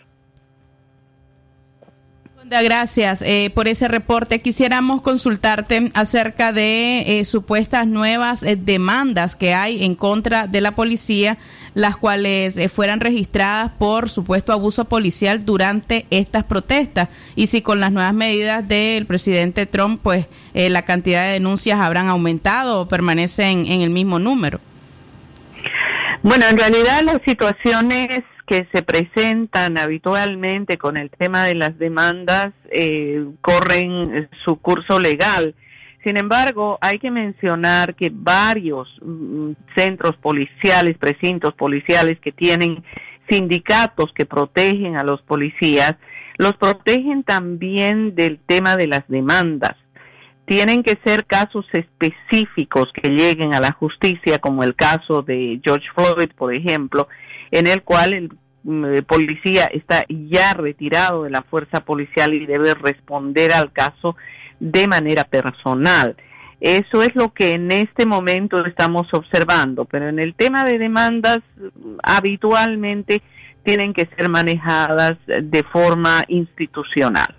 Gracias 2.47 3.23
eh, 3.23 3.51
por 3.55 3.67
ese 3.67 3.87
reporte. 3.87 4.39
Quisiéramos 4.39 5.01
consultarte 5.01 5.91
acerca 5.95 6.53
de 6.53 7.19
eh, 7.19 7.25
supuestas 7.25 7.87
nuevas 7.87 8.43
eh, 8.43 8.55
demandas 8.55 9.35
que 9.35 9.55
hay 9.55 9.83
en 9.83 9.95
contra 9.95 10.45
de 10.45 10.61
la 10.61 10.73
policía, 10.73 11.39
las 11.73 11.97
cuales 11.97 12.71
fueran 12.71 12.99
registradas 12.99 13.71
por 13.79 14.09
supuesto 14.09 14.53
abuso 14.53 14.85
policial 14.85 15.43
durante 15.43 16.05
estas 16.11 16.43
protestas. 16.43 17.09
Y 17.35 17.47
si 17.47 17.63
con 17.63 17.79
las 17.79 17.91
nuevas 17.91 18.13
medidas 18.13 18.67
del 18.67 19.07
presidente 19.07 19.65
Trump, 19.65 19.99
pues 20.03 20.27
la 20.53 20.83
cantidad 20.83 21.25
de 21.25 21.33
denuncias 21.33 21.79
habrán 21.79 22.07
aumentado 22.07 22.81
o 22.81 22.87
permanecen 22.87 23.65
en 23.67 23.81
el 23.81 23.89
mismo 23.89 24.19
número. 24.19 24.59
Bueno, 26.21 26.45
en 26.47 26.57
realidad 26.57 27.01
las 27.03 27.19
situaciones 27.25 28.23
que 28.45 28.67
se 28.73 28.83
presentan 28.83 29.79
habitualmente 29.79 30.77
con 30.77 30.97
el 30.97 31.09
tema 31.09 31.43
de 31.43 31.55
las 31.55 31.77
demandas 31.79 32.53
eh, 32.71 33.25
corren 33.41 34.29
su 34.43 34.57
curso 34.57 34.99
legal. 34.99 35.55
Sin 36.03 36.17
embargo, 36.17 36.77
hay 36.81 36.99
que 36.99 37.09
mencionar 37.09 37.95
que 37.95 38.11
varios 38.13 38.87
mm, 39.01 39.53
centros 39.75 40.15
policiales, 40.17 40.97
precintos 40.99 41.55
policiales 41.55 42.19
que 42.19 42.31
tienen 42.31 42.83
sindicatos 43.27 44.13
que 44.13 44.27
protegen 44.27 44.97
a 44.97 45.03
los 45.03 45.23
policías, 45.23 45.95
los 46.37 46.55
protegen 46.57 47.23
también 47.23 48.13
del 48.13 48.39
tema 48.45 48.75
de 48.75 48.87
las 48.87 49.07
demandas. 49.07 49.75
Tienen 50.45 50.83
que 50.83 50.99
ser 51.03 51.25
casos 51.25 51.65
específicos 51.73 52.91
que 52.93 53.09
lleguen 53.09 53.55
a 53.55 53.59
la 53.59 53.71
justicia, 53.71 54.37
como 54.37 54.63
el 54.63 54.75
caso 54.75 55.23
de 55.23 55.59
George 55.63 55.87
Floyd, 55.95 56.29
por 56.37 56.53
ejemplo, 56.53 57.07
en 57.51 57.67
el 57.67 57.83
cual 57.83 58.13
el 58.13 58.29
mm, 58.63 59.03
policía 59.07 59.65
está 59.65 60.03
ya 60.09 60.53
retirado 60.53 61.23
de 61.23 61.29
la 61.29 61.43
fuerza 61.43 61.81
policial 61.81 62.33
y 62.33 62.45
debe 62.45 62.73
responder 62.73 63.53
al 63.53 63.71
caso 63.71 64.15
de 64.59 64.87
manera 64.87 65.23
personal. 65.23 66.15
Eso 66.61 67.03
es 67.03 67.13
lo 67.15 67.33
que 67.33 67.51
en 67.51 67.71
este 67.71 68.05
momento 68.05 68.65
estamos 68.65 69.07
observando, 69.13 69.85
pero 69.85 70.07
en 70.09 70.19
el 70.19 70.33
tema 70.35 70.63
de 70.63 70.79
demandas 70.79 71.39
habitualmente 72.01 73.21
tienen 73.63 73.93
que 73.93 74.07
ser 74.15 74.29
manejadas 74.29 75.17
de 75.25 75.63
forma 75.63 76.23
institucional. 76.27 77.35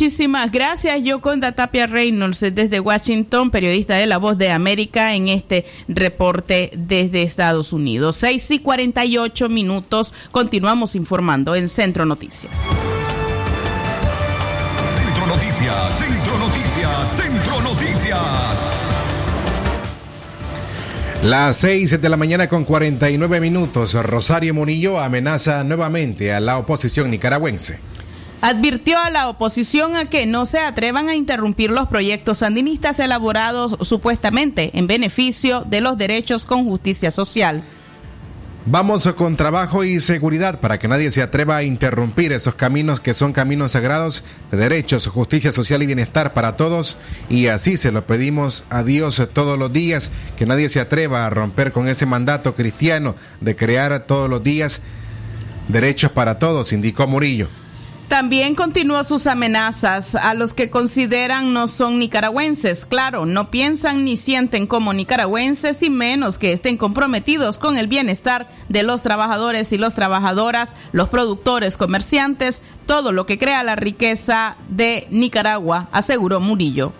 Muchísimas 0.00 0.52
gracias, 0.52 1.02
Yoconda 1.02 1.50
Tapia 1.50 1.88
Reynolds 1.88 2.38
desde 2.38 2.78
Washington, 2.78 3.50
periodista 3.50 3.96
de 3.96 4.06
La 4.06 4.18
Voz 4.18 4.38
de 4.38 4.52
América, 4.52 5.16
en 5.16 5.28
este 5.28 5.66
reporte 5.88 6.70
desde 6.76 7.24
Estados 7.24 7.72
Unidos. 7.72 8.14
6 8.14 8.48
y 8.52 8.58
48 8.60 9.48
minutos, 9.48 10.14
continuamos 10.30 10.94
informando 10.94 11.56
en 11.56 11.68
Centro 11.68 12.06
Noticias. 12.06 12.52
Centro 14.94 15.26
Noticias, 15.26 15.98
Centro 15.98 16.38
Noticias, 16.38 17.16
Centro 17.16 17.60
Noticias. 17.62 18.64
Las 21.24 21.56
6 21.56 22.00
de 22.00 22.08
la 22.08 22.16
mañana 22.16 22.46
con 22.46 22.64
49 22.64 23.40
minutos, 23.40 23.94
Rosario 23.94 24.54
Monillo 24.54 25.00
amenaza 25.00 25.64
nuevamente 25.64 26.32
a 26.32 26.38
la 26.38 26.56
oposición 26.56 27.10
nicaragüense 27.10 27.87
advirtió 28.40 28.98
a 28.98 29.10
la 29.10 29.28
oposición 29.28 29.96
a 29.96 30.04
que 30.04 30.26
no 30.26 30.46
se 30.46 30.60
atrevan 30.60 31.08
a 31.08 31.14
interrumpir 31.14 31.70
los 31.70 31.88
proyectos 31.88 32.38
sandinistas 32.38 32.98
elaborados 33.00 33.76
supuestamente 33.82 34.70
en 34.74 34.86
beneficio 34.86 35.64
de 35.66 35.80
los 35.80 35.98
derechos 35.98 36.44
con 36.44 36.64
justicia 36.64 37.10
social. 37.10 37.62
Vamos 38.70 39.10
con 39.14 39.36
trabajo 39.36 39.82
y 39.82 39.98
seguridad 39.98 40.60
para 40.60 40.78
que 40.78 40.88
nadie 40.88 41.10
se 41.10 41.22
atreva 41.22 41.56
a 41.56 41.62
interrumpir 41.62 42.32
esos 42.32 42.54
caminos 42.54 43.00
que 43.00 43.14
son 43.14 43.32
caminos 43.32 43.72
sagrados 43.72 44.24
de 44.50 44.58
derechos, 44.58 45.06
justicia 45.06 45.52
social 45.52 45.82
y 45.82 45.86
bienestar 45.86 46.34
para 46.34 46.54
todos. 46.54 46.98
Y 47.30 47.46
así 47.46 47.78
se 47.78 47.92
lo 47.92 48.06
pedimos 48.06 48.64
a 48.68 48.82
Dios 48.82 49.26
todos 49.32 49.58
los 49.58 49.72
días, 49.72 50.10
que 50.36 50.44
nadie 50.44 50.68
se 50.68 50.80
atreva 50.80 51.24
a 51.24 51.30
romper 51.30 51.72
con 51.72 51.88
ese 51.88 52.04
mandato 52.04 52.54
cristiano 52.54 53.14
de 53.40 53.56
crear 53.56 54.00
todos 54.00 54.28
los 54.28 54.42
días 54.44 54.82
derechos 55.68 56.10
para 56.10 56.38
todos, 56.38 56.74
indicó 56.74 57.06
Murillo. 57.06 57.48
También 58.08 58.54
continuó 58.54 59.04
sus 59.04 59.26
amenazas 59.26 60.14
a 60.14 60.32
los 60.32 60.54
que 60.54 60.70
consideran 60.70 61.52
no 61.52 61.68
son 61.68 61.98
nicaragüenses. 61.98 62.86
Claro, 62.86 63.26
no 63.26 63.50
piensan 63.50 64.04
ni 64.04 64.16
sienten 64.16 64.66
como 64.66 64.94
nicaragüenses 64.94 65.82
y 65.82 65.90
menos 65.90 66.38
que 66.38 66.52
estén 66.52 66.78
comprometidos 66.78 67.58
con 67.58 67.76
el 67.76 67.86
bienestar 67.86 68.48
de 68.70 68.82
los 68.82 69.02
trabajadores 69.02 69.72
y 69.72 69.78
las 69.78 69.92
trabajadoras, 69.92 70.74
los 70.92 71.10
productores, 71.10 71.76
comerciantes, 71.76 72.62
todo 72.86 73.12
lo 73.12 73.26
que 73.26 73.38
crea 73.38 73.62
la 73.62 73.76
riqueza 73.76 74.56
de 74.70 75.06
Nicaragua, 75.10 75.88
aseguró 75.92 76.40
Murillo. 76.40 76.94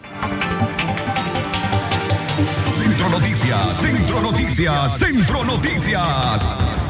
Centro 2.76 3.08
Noticias, 3.08 3.80
Centro 3.80 4.20
Noticias, 4.20 4.98
Centro 4.98 5.44
Noticias. 5.44 6.87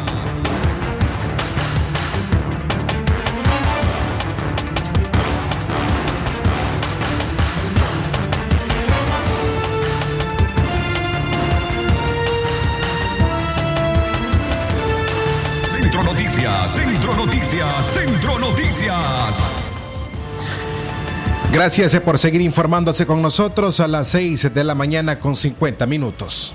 Centro 16.69 17.15
Noticias, 17.15 17.87
Centro 17.93 18.39
Noticias. 18.39 19.39
Gracias 21.53 21.95
eh, 21.95 22.01
por 22.01 22.19
seguir 22.19 22.41
informándose 22.41 23.07
con 23.07 23.23
nosotros 23.23 23.81
a 23.81 23.89
las 23.89 24.09
6 24.09 24.53
de 24.53 24.65
la 24.65 24.75
mañana 24.75 25.19
con 25.19 25.35
50 25.35 25.87
minutos. 25.87 26.55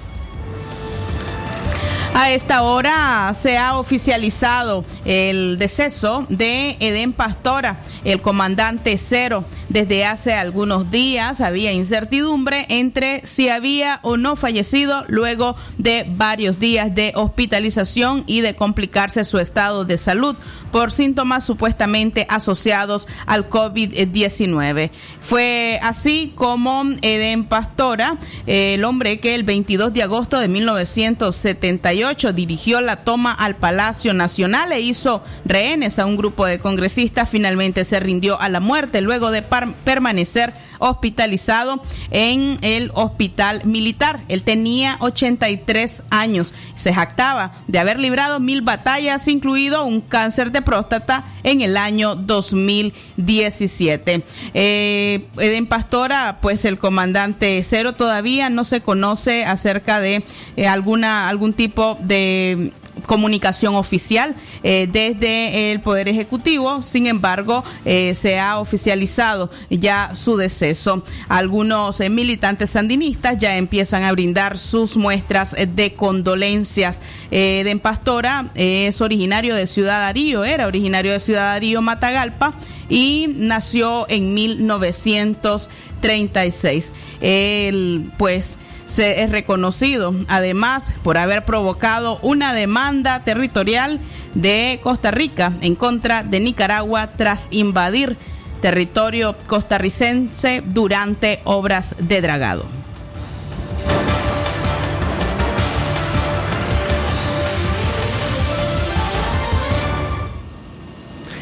A 2.15 2.31
esta 2.31 2.61
hora 2.61 3.35
se 3.39 3.57
ha 3.57 3.79
oficializado 3.79 4.85
el 5.03 5.57
deceso 5.57 6.27
de 6.29 6.77
Edén 6.79 7.11
Pastora, 7.11 7.77
el 8.03 8.21
comandante 8.21 8.99
cero. 8.99 9.45
Desde 9.69 10.05
hace 10.05 10.33
algunos 10.33 10.91
días 10.91 11.41
había 11.41 11.71
incertidumbre 11.71 12.65
entre 12.69 13.25
si 13.25 13.49
había 13.49 13.99
o 14.03 14.17
no 14.17 14.35
fallecido 14.35 15.05
luego 15.07 15.55
de 15.77 16.05
varios 16.07 16.59
días 16.59 16.93
de 16.93 17.13
hospitalización 17.15 18.23
y 18.27 18.41
de 18.41 18.55
complicarse 18.55 19.23
su 19.23 19.39
estado 19.39 19.85
de 19.85 19.97
salud 19.97 20.35
por 20.71 20.91
síntomas 20.91 21.45
supuestamente 21.45 22.25
asociados 22.29 23.07
al 23.25 23.49
COVID-19. 23.49 24.89
Fue 25.21 25.79
así 25.81 26.33
como 26.35 26.83
Eden 27.01 27.45
Pastora, 27.45 28.17
el 28.47 28.83
hombre 28.83 29.19
que 29.19 29.35
el 29.35 29.43
22 29.43 29.93
de 29.93 30.03
agosto 30.03 30.39
de 30.39 30.47
1978 30.47 32.33
dirigió 32.33 32.81
la 32.81 32.97
toma 32.97 33.31
al 33.31 33.55
Palacio 33.55 34.13
Nacional 34.13 34.71
e 34.71 34.81
hizo 34.81 35.23
rehenes 35.45 35.99
a 35.99 36.05
un 36.05 36.17
grupo 36.17 36.45
de 36.45 36.59
congresistas, 36.59 37.29
finalmente 37.29 37.85
se 37.85 37.99
rindió 37.99 38.39
a 38.41 38.49
la 38.49 38.59
muerte 38.59 39.01
luego 39.01 39.31
de 39.31 39.41
permanecer 39.83 40.53
hospitalizado 40.79 41.83
en 42.11 42.57
el 42.61 42.91
hospital 42.93 43.61
militar. 43.65 44.21
Él 44.27 44.43
tenía 44.43 44.97
83 44.99 46.03
años. 46.09 46.53
Se 46.75 46.93
jactaba 46.93 47.53
de 47.67 47.79
haber 47.79 47.99
librado 47.99 48.39
mil 48.39 48.61
batallas, 48.61 49.27
incluido 49.27 49.85
un 49.85 50.01
cáncer 50.01 50.51
de 50.51 50.61
próstata 50.61 51.25
en 51.43 51.61
el 51.61 51.77
año 51.77 52.15
2017. 52.15 54.23
Eh, 54.53 55.25
Eden 55.37 55.67
Pastora, 55.67 56.39
pues 56.41 56.65
el 56.65 56.77
comandante 56.77 57.63
cero 57.63 57.93
todavía 57.93 58.49
no 58.49 58.65
se 58.65 58.81
conoce 58.81 59.45
acerca 59.45 59.99
de 59.99 60.23
eh, 60.57 60.67
alguna 60.67 61.29
algún 61.29 61.53
tipo 61.53 61.97
de 62.01 62.73
comunicación 63.05 63.75
oficial 63.75 64.35
eh, 64.63 64.89
desde 64.91 65.71
el 65.71 65.81
Poder 65.81 66.07
Ejecutivo. 66.07 66.81
Sin 66.83 67.05
embargo, 67.07 67.63
eh, 67.85 68.13
se 68.15 68.39
ha 68.39 68.59
oficializado 68.59 69.49
ya 69.69 70.15
su 70.15 70.37
deceso. 70.37 71.03
Algunos 71.27 71.99
eh, 71.99 72.09
militantes 72.09 72.69
sandinistas 72.71 73.37
ya 73.37 73.57
empiezan 73.57 74.03
a 74.03 74.11
brindar 74.11 74.57
sus 74.57 74.97
muestras 74.97 75.55
de 75.75 75.93
condolencias. 75.93 77.01
Den 77.29 77.79
Pastora 77.79 78.49
es 78.55 78.99
originario 79.01 79.53
de 79.55 79.67
Ciudad 79.67 80.01
Darío, 80.01 80.43
era 80.43 80.65
originario 80.67 81.11
de 81.11 81.19
Ciudad 81.19 81.53
Darío, 81.53 81.81
Matagalpa, 81.81 82.53
y 82.89 83.29
nació 83.35 84.05
en 84.09 84.33
1936. 84.33 86.91
Él, 87.21 88.11
pues, 88.17 88.57
se 88.85 89.23
es 89.23 89.31
reconocido 89.31 90.13
además 90.27 90.93
por 91.03 91.17
haber 91.17 91.45
provocado 91.45 92.19
una 92.21 92.53
demanda 92.53 93.23
territorial 93.23 93.99
de 94.33 94.79
Costa 94.83 95.11
Rica 95.11 95.53
en 95.61 95.75
contra 95.75 96.23
de 96.23 96.39
Nicaragua 96.39 97.07
tras 97.07 97.47
invadir 97.51 98.17
territorio 98.61 99.35
costarricense 99.47 100.63
durante 100.65 101.41
obras 101.43 101.95
de 101.99 102.21
dragado. 102.21 102.65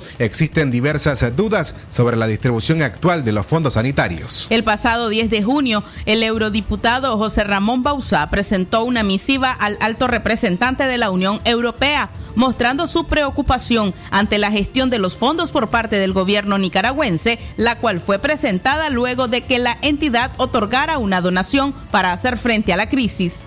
existen 0.55 0.71
diversas 0.71 1.35
dudas 1.35 1.75
sobre 1.89 2.15
la 2.15 2.27
distribución 2.27 2.81
actual 2.81 3.25
de 3.25 3.33
los 3.33 3.45
fondos 3.45 3.73
sanitarios. 3.73 4.47
El 4.49 4.63
pasado 4.63 5.09
10 5.09 5.29
de 5.29 5.43
junio, 5.43 5.83
el 6.05 6.23
eurodiputado 6.23 7.17
José 7.17 7.43
Ramón 7.43 7.83
Bauzá 7.83 8.29
presentó 8.29 8.85
una 8.85 9.03
misiva 9.03 9.51
al 9.51 9.77
alto 9.81 10.07
representante 10.07 10.85
de 10.85 10.97
la 10.97 11.11
Unión 11.11 11.41
Europea 11.43 12.09
mostrando 12.35 12.87
su 12.87 13.05
preocupación 13.05 13.93
ante 14.11 14.37
la 14.37 14.51
gestión 14.51 14.89
de 14.89 14.99
los 14.99 15.17
fondos 15.17 15.51
por 15.51 15.69
parte 15.69 15.97
del 15.97 16.13
gobierno 16.13 16.57
nicaragüense, 16.57 17.37
la 17.57 17.77
cual 17.77 17.99
fue 17.99 18.19
presentada 18.19 18.89
luego 18.89 19.27
de 19.27 19.41
que 19.41 19.59
la 19.59 19.77
entidad 19.81 20.31
otorgara 20.37 20.99
una 20.99 21.19
donación 21.19 21.73
para 21.91 22.13
hacer 22.13 22.37
frente 22.37 22.71
a 22.71 22.77
la 22.77 22.87
crisis. 22.87 23.39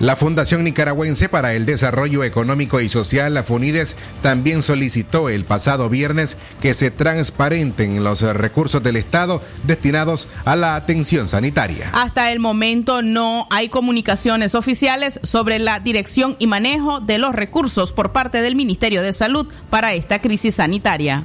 La 0.00 0.16
Fundación 0.16 0.64
Nicaragüense 0.64 1.28
para 1.28 1.54
el 1.54 1.66
Desarrollo 1.66 2.24
Económico 2.24 2.80
y 2.80 2.88
Social, 2.88 3.34
la 3.34 3.42
FUNIDES, 3.42 3.96
también 4.20 4.62
solicitó 4.62 5.28
el 5.28 5.44
pasado 5.44 5.88
viernes 5.88 6.36
que 6.60 6.74
se 6.74 6.90
transparenten 6.90 8.02
los 8.02 8.22
recursos 8.22 8.82
del 8.82 8.96
Estado 8.96 9.42
destinados 9.64 10.28
a 10.44 10.56
la 10.56 10.76
atención 10.76 11.28
sanitaria. 11.28 11.90
Hasta 11.92 12.32
el 12.32 12.40
momento 12.40 13.02
no 13.02 13.46
hay 13.50 13.68
comunicaciones 13.68 14.54
oficiales 14.54 15.20
sobre 15.22 15.58
la 15.58 15.80
dirección 15.80 16.36
y 16.38 16.46
manejo 16.46 17.00
de 17.00 17.18
los 17.18 17.34
recursos 17.34 17.92
por 17.92 18.12
parte 18.12 18.42
del 18.42 18.56
Ministerio 18.56 19.02
de 19.02 19.12
Salud 19.12 19.46
para 19.70 19.94
esta 19.94 20.20
crisis 20.20 20.56
sanitaria. 20.56 21.24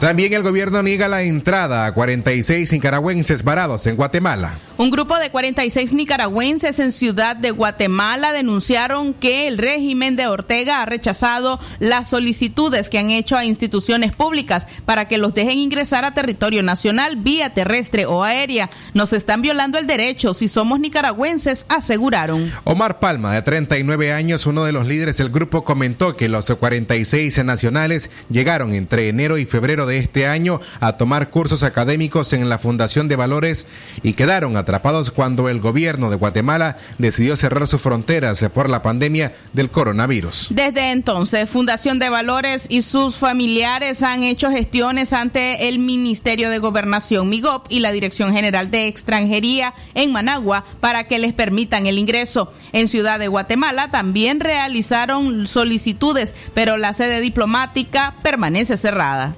También 0.00 0.32
el 0.32 0.42
gobierno 0.42 0.82
niega 0.82 1.08
la 1.08 1.20
entrada 1.20 1.84
a 1.84 1.92
46 1.92 2.72
nicaragüenses 2.72 3.44
varados 3.44 3.86
en 3.86 3.96
Guatemala. 3.96 4.54
Un 4.78 4.90
grupo 4.90 5.18
de 5.18 5.30
46 5.30 5.92
nicaragüenses 5.92 6.78
en 6.78 6.90
Ciudad 6.90 7.36
de 7.36 7.50
Guatemala 7.50 8.32
denunciaron 8.32 9.12
que 9.12 9.46
el 9.46 9.58
régimen 9.58 10.16
de 10.16 10.26
Ortega 10.26 10.80
ha 10.80 10.86
rechazado 10.86 11.60
las 11.80 12.08
solicitudes 12.08 12.88
que 12.88 12.98
han 12.98 13.10
hecho 13.10 13.36
a 13.36 13.44
instituciones 13.44 14.14
públicas 14.14 14.68
para 14.86 15.06
que 15.06 15.18
los 15.18 15.34
dejen 15.34 15.58
ingresar 15.58 16.06
a 16.06 16.14
territorio 16.14 16.62
nacional 16.62 17.16
vía 17.16 17.52
terrestre 17.52 18.06
o 18.06 18.24
aérea. 18.24 18.70
Nos 18.94 19.12
están 19.12 19.42
violando 19.42 19.76
el 19.76 19.86
derecho 19.86 20.32
si 20.32 20.48
somos 20.48 20.80
nicaragüenses, 20.80 21.66
aseguraron. 21.68 22.50
Omar 22.64 23.00
Palma, 23.00 23.34
de 23.34 23.42
39 23.42 24.14
años, 24.14 24.46
uno 24.46 24.64
de 24.64 24.72
los 24.72 24.86
líderes 24.86 25.18
del 25.18 25.28
grupo, 25.28 25.62
comentó 25.62 26.16
que 26.16 26.30
los 26.30 26.46
46 26.46 27.44
nacionales 27.44 28.10
llegaron 28.30 28.72
entre 28.72 29.10
enero 29.10 29.36
y 29.36 29.44
febrero 29.44 29.84
de 29.84 29.89
este 29.98 30.26
año 30.26 30.60
a 30.80 30.94
tomar 30.94 31.30
cursos 31.30 31.62
académicos 31.62 32.32
en 32.32 32.48
la 32.48 32.58
Fundación 32.58 33.08
de 33.08 33.16
Valores 33.16 33.66
y 34.02 34.14
quedaron 34.14 34.56
atrapados 34.56 35.10
cuando 35.10 35.48
el 35.48 35.60
gobierno 35.60 36.10
de 36.10 36.16
Guatemala 36.16 36.76
decidió 36.98 37.36
cerrar 37.36 37.66
sus 37.66 37.80
fronteras 37.80 38.44
por 38.54 38.68
la 38.68 38.82
pandemia 38.82 39.32
del 39.52 39.70
coronavirus. 39.70 40.48
Desde 40.50 40.92
entonces, 40.92 41.48
Fundación 41.48 41.98
de 41.98 42.08
Valores 42.08 42.66
y 42.68 42.82
sus 42.82 43.16
familiares 43.16 44.02
han 44.02 44.22
hecho 44.22 44.50
gestiones 44.50 45.12
ante 45.12 45.68
el 45.68 45.78
Ministerio 45.78 46.50
de 46.50 46.58
Gobernación, 46.58 47.28
MIGOP, 47.28 47.66
y 47.70 47.80
la 47.80 47.92
Dirección 47.92 48.32
General 48.32 48.70
de 48.70 48.86
Extranjería 48.86 49.74
en 49.94 50.12
Managua 50.12 50.64
para 50.80 51.04
que 51.04 51.18
les 51.18 51.32
permitan 51.32 51.86
el 51.86 51.98
ingreso. 51.98 52.52
En 52.72 52.88
Ciudad 52.88 53.18
de 53.18 53.28
Guatemala 53.28 53.90
también 53.90 54.40
realizaron 54.40 55.46
solicitudes, 55.46 56.34
pero 56.54 56.76
la 56.76 56.94
sede 56.94 57.20
diplomática 57.20 58.14
permanece 58.22 58.76
cerrada. 58.76 59.34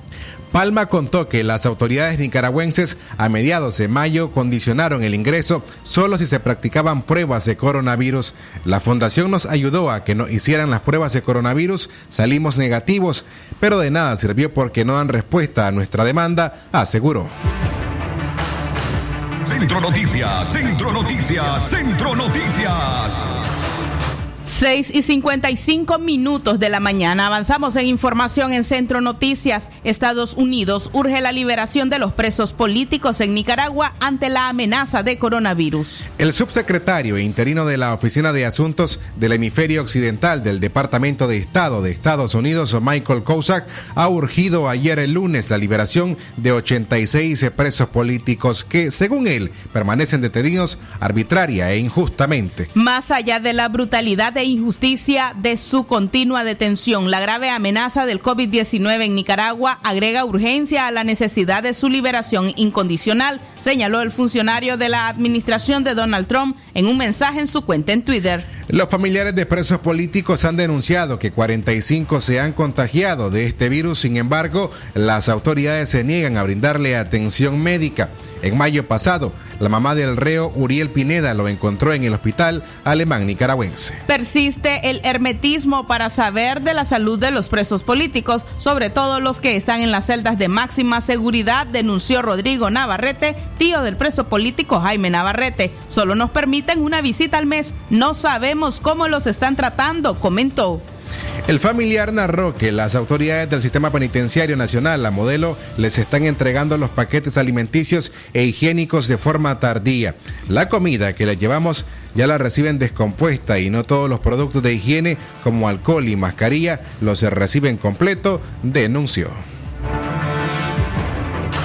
Palma 0.53 0.87
contó 0.87 1.31
que 1.31 1.43
las 1.45 1.65
autoridades 1.65 2.19
nicaragüenses 2.19 2.99
a 3.17 3.31
mediados 3.31 3.79
de 3.79 3.89
mayo 3.89 4.33
condicionaron 4.33 5.03
el 5.03 5.15
ingreso 5.15 5.65
solo 5.83 6.19
si 6.19 6.27
se 6.27 6.41
practicaban 6.41 7.03
pruebas 7.03 7.47
de 7.47 7.57
coronavirus. 7.57 8.35
La 8.67 8.79
fundación 8.79 9.31
nos 9.31 9.47
ayudó 9.47 9.91
a 9.91 10.05
que 10.05 10.15
no 10.15 10.29
hicieran 10.29 10.71
las 10.71 10.81
pruebas 10.81 11.15
de 11.15 11.23
coronavirus, 11.23 11.89
salimos 12.11 12.59
negativos, 12.59 13.25
pero 13.61 13.79
de 13.79 13.91
nada 13.91 14.15
sirvió 14.19 14.53
porque 14.53 14.85
no 14.85 14.97
dan 14.97 15.09
respuesta 15.09 15.69
a 15.69 15.73
nuestra 15.73 16.05
demanda, 16.05 16.67
aseguró. 16.71 17.27
Centro 19.47 19.81
Noticias, 19.81 20.53
Centro 20.53 20.93
Noticias, 20.93 21.71
Centro 21.71 22.15
Noticias. 22.15 23.62
6 24.63 24.91
y 24.95 25.03
55 25.03 25.99
minutos 25.99 26.61
de 26.61 26.69
la 26.69 26.79
mañana. 26.79 27.27
Avanzamos 27.27 27.75
en 27.75 27.87
información 27.87 28.53
en 28.53 28.63
Centro 28.63 29.01
Noticias. 29.01 29.71
Estados 29.83 30.35
Unidos 30.35 30.89
urge 30.93 31.21
la 31.21 31.33
liberación 31.33 31.91
de 31.91 31.99
los 31.99 32.13
presos 32.13 32.53
políticos 32.53 33.21
en 33.21 33.35
Nicaragua 33.35 33.93
ante 33.99 34.29
la 34.29 34.49
amenaza 34.49 35.03
de 35.03 35.19
coronavirus. 35.19 36.05
El 36.19 36.33
subsecretario 36.33 37.19
interino 37.19 37.67
de 37.67 37.77
la 37.77 37.93
Oficina 37.93 38.33
de 38.33 38.47
Asuntos 38.47 39.01
del 39.17 39.33
Hemisferio 39.33 39.83
Occidental 39.83 40.45
del 40.45 40.61
Departamento 40.61 41.27
de 41.27 41.39
Estado 41.39 41.83
de 41.83 41.91
Estados 41.91 42.37
Unidos, 42.37 42.77
Michael 42.81 43.25
Kozak, 43.25 43.67
ha 43.97 44.09
urgido 44.09 44.69
ayer 44.69 45.01
el 45.01 45.15
lunes 45.15 45.51
la 45.51 45.59
liberación 45.59 46.17
de 46.37 46.53
86 46.53 47.51
presos 47.57 47.89
políticos 47.89 48.63
que, 48.63 48.93
según 48.93 49.27
él, 49.27 49.51
permanecen 49.73 50.21
detenidos 50.21 50.79
arbitraria 51.01 51.73
e 51.73 51.79
injustamente. 51.79 52.69
Más 52.75 53.11
allá 53.11 53.41
de 53.41 53.55
la 53.55 53.69
brutalidad 53.69 54.37
e 54.37 54.52
injusticia 54.53 55.35
de 55.37 55.57
su 55.57 55.85
continua 55.85 56.45
detención. 56.45 57.11
La 57.11 57.21
grave 57.21 57.51
amenaza 57.51 58.07
del 58.07 58.23
COVID-19 58.23 59.05
en 59.05 59.15
Nicaragua 59.15 59.79
agrega 59.83 60.25
urgencia 60.25 60.87
a 60.87 60.91
la 60.91 61.05
necesidad 61.05 61.63
de 61.63 61.75
su 61.75 61.89
liberación 61.89 62.53
incondicional, 62.57 63.41
señaló 63.63 64.01
el 64.01 64.11
funcionario 64.11 64.77
de 64.77 64.89
la 64.89 65.09
administración 65.09 65.85
de 65.85 65.95
Donald 65.95 66.27
Trump 66.27 66.57
en 66.75 66.87
un 66.87 66.97
mensaje 66.97 67.41
en 67.41 67.49
su 67.49 67.63
cuenta 67.63 67.93
en 67.93 68.03
Twitter. 68.03 68.45
Los 68.69 68.89
familiares 68.89 69.35
de 69.35 69.45
presos 69.45 69.81
políticos 69.81 70.45
han 70.45 70.57
denunciado 70.57 71.19
que 71.19 71.33
45 71.33 72.21
se 72.21 72.39
han 72.39 72.53
contagiado 72.53 73.29
de 73.29 73.45
este 73.47 73.69
virus, 73.69 73.99
sin 73.99 74.17
embargo, 74.17 74.71
las 74.95 75.29
autoridades 75.29 75.89
se 75.89 76.05
niegan 76.05 76.37
a 76.37 76.45
brindarle 76.45 76.97
atención 76.97 77.61
médica. 77.61 78.09
En 78.43 78.57
mayo 78.57 78.87
pasado, 78.87 79.33
la 79.61 79.69
mamá 79.69 79.95
del 79.95 80.17
reo 80.17 80.53
Uriel 80.57 80.91
Pineda 80.91 81.33
lo 81.33 81.47
encontró 81.47 81.93
en 81.93 82.03
el 82.03 82.15
hospital 82.15 82.65
alemán 82.83 83.25
nicaragüense. 83.27 83.95
Persiste 84.09 84.91
el 84.91 85.01
hermetismo 85.05 85.87
para 85.87 86.11
saber 86.11 86.61
de 86.63 86.75
la 86.75 86.85
salud 86.85 87.21
de 87.21 87.31
los 87.31 87.49
presos 87.49 87.85
políticos, 87.85 88.45
sobre 88.57 88.91
todo 88.91 89.21
los 89.21 89.39
que 89.39 89.55
están 89.57 89.81
en 89.81 89.93
las 89.93 90.07
celdas 90.07 90.39
de 90.39 90.49
máxima 90.49 91.01
seguridad, 91.01 91.69
denunció 91.69 92.21
Rodrigo 92.21 92.71
Navarrete, 92.71 93.37
tío 93.59 93.83
del 93.83 93.97
preso 93.97 94.25
político 94.25 94.81
Jaime 94.81 95.11
Navarrete. 95.11 95.73
Solo 95.89 96.17
nos 96.17 96.31
permiten 96.31 96.81
una 96.81 97.01
visita 97.01 97.39
al 97.39 97.47
mes. 97.47 97.75
No 97.91 98.15
sabemos 98.15 98.52
cómo 98.83 99.09
los 99.09 99.27
están 99.27 99.57
tratando, 99.57 100.15
comentó. 100.19 100.81
El 101.49 101.59
familiar 101.59 102.13
narró 102.13 102.55
que 102.55 102.71
las 102.71 102.95
autoridades 102.95 103.51
del 103.51 103.63
Sistema 103.63 103.91
Penitenciario 103.91 104.57
Nacional, 104.57 105.03
la 105.03 105.11
modelo, 105.11 105.57
les 105.77 105.99
están 105.99 106.25
entregando 106.25 106.79
los 106.79 106.91
paquetes 106.91 107.37
alimenticios 107.37 108.13
e 108.33 108.45
higiénicos 108.45 109.09
de 109.09 109.19
forma 109.19 109.59
tardía. 109.59 110.15
La 110.49 110.69
comida 110.69 111.15
que 111.15 111.27
les 111.27 111.41
llevamos 111.41 111.85
ya 112.15 112.27
la 112.27 112.39
reciben 112.39 112.79
descompuesta 112.79 113.59
y 113.59 113.71
no 113.71 113.85
todos 113.85 114.09
los 114.09 114.21
productos 114.21 114.63
de 114.63 114.75
higiene 114.75 115.17
como 115.43 115.69
alcohol 115.69 116.09
y 116.09 116.15
mascarilla 116.15 116.81
los 117.01 117.23
reciben 117.23 117.77
completo, 117.77 118.41
denunció. 118.63 119.31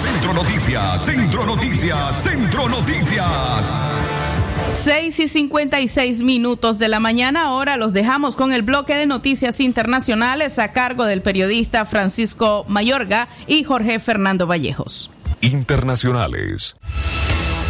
Centro 0.01 0.33
Noticias, 0.33 1.05
Centro 1.05 1.45
Noticias, 1.45 2.23
Centro 2.23 2.69
Noticias. 2.69 3.71
6 4.69 5.19
y 5.19 5.27
56 5.27 6.21
minutos 6.21 6.77
de 6.77 6.87
la 6.87 6.99
mañana. 6.99 7.45
Ahora 7.45 7.77
los 7.77 7.93
dejamos 7.93 8.35
con 8.35 8.51
el 8.51 8.61
bloque 8.61 8.95
de 8.95 9.05
noticias 9.05 9.59
internacionales 9.59 10.59
a 10.59 10.71
cargo 10.71 11.05
del 11.05 11.21
periodista 11.21 11.85
Francisco 11.85 12.65
Mayorga 12.67 13.27
y 13.47 13.63
Jorge 13.63 13.99
Fernando 13.99 14.47
Vallejos. 14.47 15.09
Internacionales. 15.41 16.75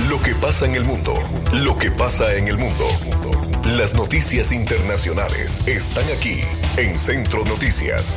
Lo 0.10 0.22
que 0.22 0.34
pasa 0.36 0.66
en 0.66 0.76
el 0.76 0.86
mundo. 0.86 1.14
Lo 1.64 1.78
que 1.78 1.92
pasa 1.92 2.34
en 2.36 2.48
el 2.48 2.58
mundo. 2.58 2.86
Las 3.78 3.96
noticias 3.96 4.52
internacionales 4.52 5.62
están 5.68 6.06
aquí 6.18 6.40
en 6.78 6.98
Centro 6.98 7.44
Noticias. 7.46 8.16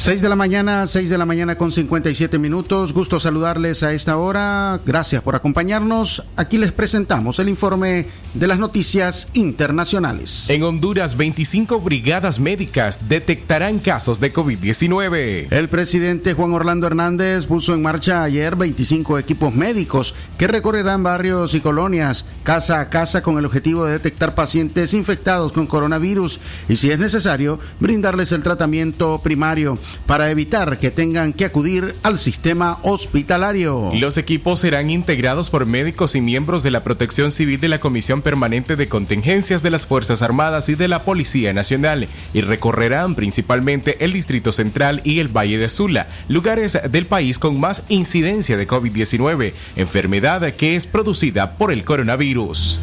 6 0.00 0.22
de 0.22 0.30
la 0.30 0.34
mañana, 0.34 0.86
6 0.86 1.10
de 1.10 1.18
la 1.18 1.26
mañana 1.26 1.58
con 1.58 1.70
57 1.70 2.38
minutos. 2.38 2.94
Gusto 2.94 3.20
saludarles 3.20 3.82
a 3.82 3.92
esta 3.92 4.16
hora. 4.16 4.80
Gracias 4.86 5.20
por 5.20 5.36
acompañarnos. 5.36 6.24
Aquí 6.36 6.56
les 6.56 6.72
presentamos 6.72 7.38
el 7.38 7.50
informe 7.50 8.06
de 8.34 8.46
las 8.46 8.58
noticias 8.58 9.28
internacionales. 9.34 10.48
En 10.48 10.62
Honduras, 10.62 11.16
25 11.16 11.80
brigadas 11.80 12.38
médicas 12.38 13.08
detectarán 13.08 13.78
casos 13.78 14.20
de 14.20 14.32
COVID-19. 14.32 15.48
El 15.50 15.68
presidente 15.68 16.34
Juan 16.34 16.52
Orlando 16.52 16.86
Hernández 16.86 17.46
puso 17.46 17.74
en 17.74 17.82
marcha 17.82 18.22
ayer 18.22 18.56
25 18.56 19.18
equipos 19.18 19.54
médicos 19.54 20.14
que 20.38 20.46
recorrerán 20.46 21.02
barrios 21.02 21.54
y 21.54 21.60
colonias 21.60 22.26
casa 22.42 22.80
a 22.80 22.88
casa 22.88 23.22
con 23.22 23.38
el 23.38 23.46
objetivo 23.46 23.84
de 23.84 23.92
detectar 23.92 24.34
pacientes 24.34 24.94
infectados 24.94 25.52
con 25.52 25.66
coronavirus 25.66 26.40
y 26.68 26.76
si 26.76 26.90
es 26.90 26.98
necesario 26.98 27.58
brindarles 27.80 28.32
el 28.32 28.42
tratamiento 28.42 29.20
primario 29.22 29.78
para 30.06 30.30
evitar 30.30 30.78
que 30.78 30.90
tengan 30.90 31.32
que 31.32 31.44
acudir 31.44 31.94
al 32.02 32.18
sistema 32.18 32.78
hospitalario. 32.82 33.90
Los 33.94 34.16
equipos 34.16 34.60
serán 34.60 34.90
integrados 34.90 35.50
por 35.50 35.66
médicos 35.66 36.14
y 36.14 36.20
miembros 36.20 36.62
de 36.62 36.70
la 36.70 36.84
Protección 36.84 37.30
Civil 37.30 37.60
de 37.60 37.68
la 37.68 37.80
Comisión 37.80 38.19
Permanente 38.22 38.76
de 38.76 38.88
Contingencias 38.88 39.62
de 39.62 39.70
las 39.70 39.86
Fuerzas 39.86 40.22
Armadas 40.22 40.68
y 40.68 40.74
de 40.74 40.88
la 40.88 41.02
Policía 41.02 41.52
Nacional 41.52 42.08
y 42.32 42.40
recorrerán 42.40 43.14
principalmente 43.14 44.04
el 44.04 44.12
Distrito 44.12 44.52
Central 44.52 45.00
y 45.04 45.18
el 45.18 45.28
Valle 45.28 45.58
de 45.58 45.68
Sula, 45.68 46.08
lugares 46.28 46.78
del 46.90 47.06
país 47.06 47.38
con 47.38 47.58
más 47.58 47.82
incidencia 47.88 48.56
de 48.56 48.68
COVID-19, 48.68 49.52
enfermedad 49.76 50.54
que 50.54 50.76
es 50.76 50.86
producida 50.86 51.56
por 51.56 51.72
el 51.72 51.84
coronavirus. 51.84 52.80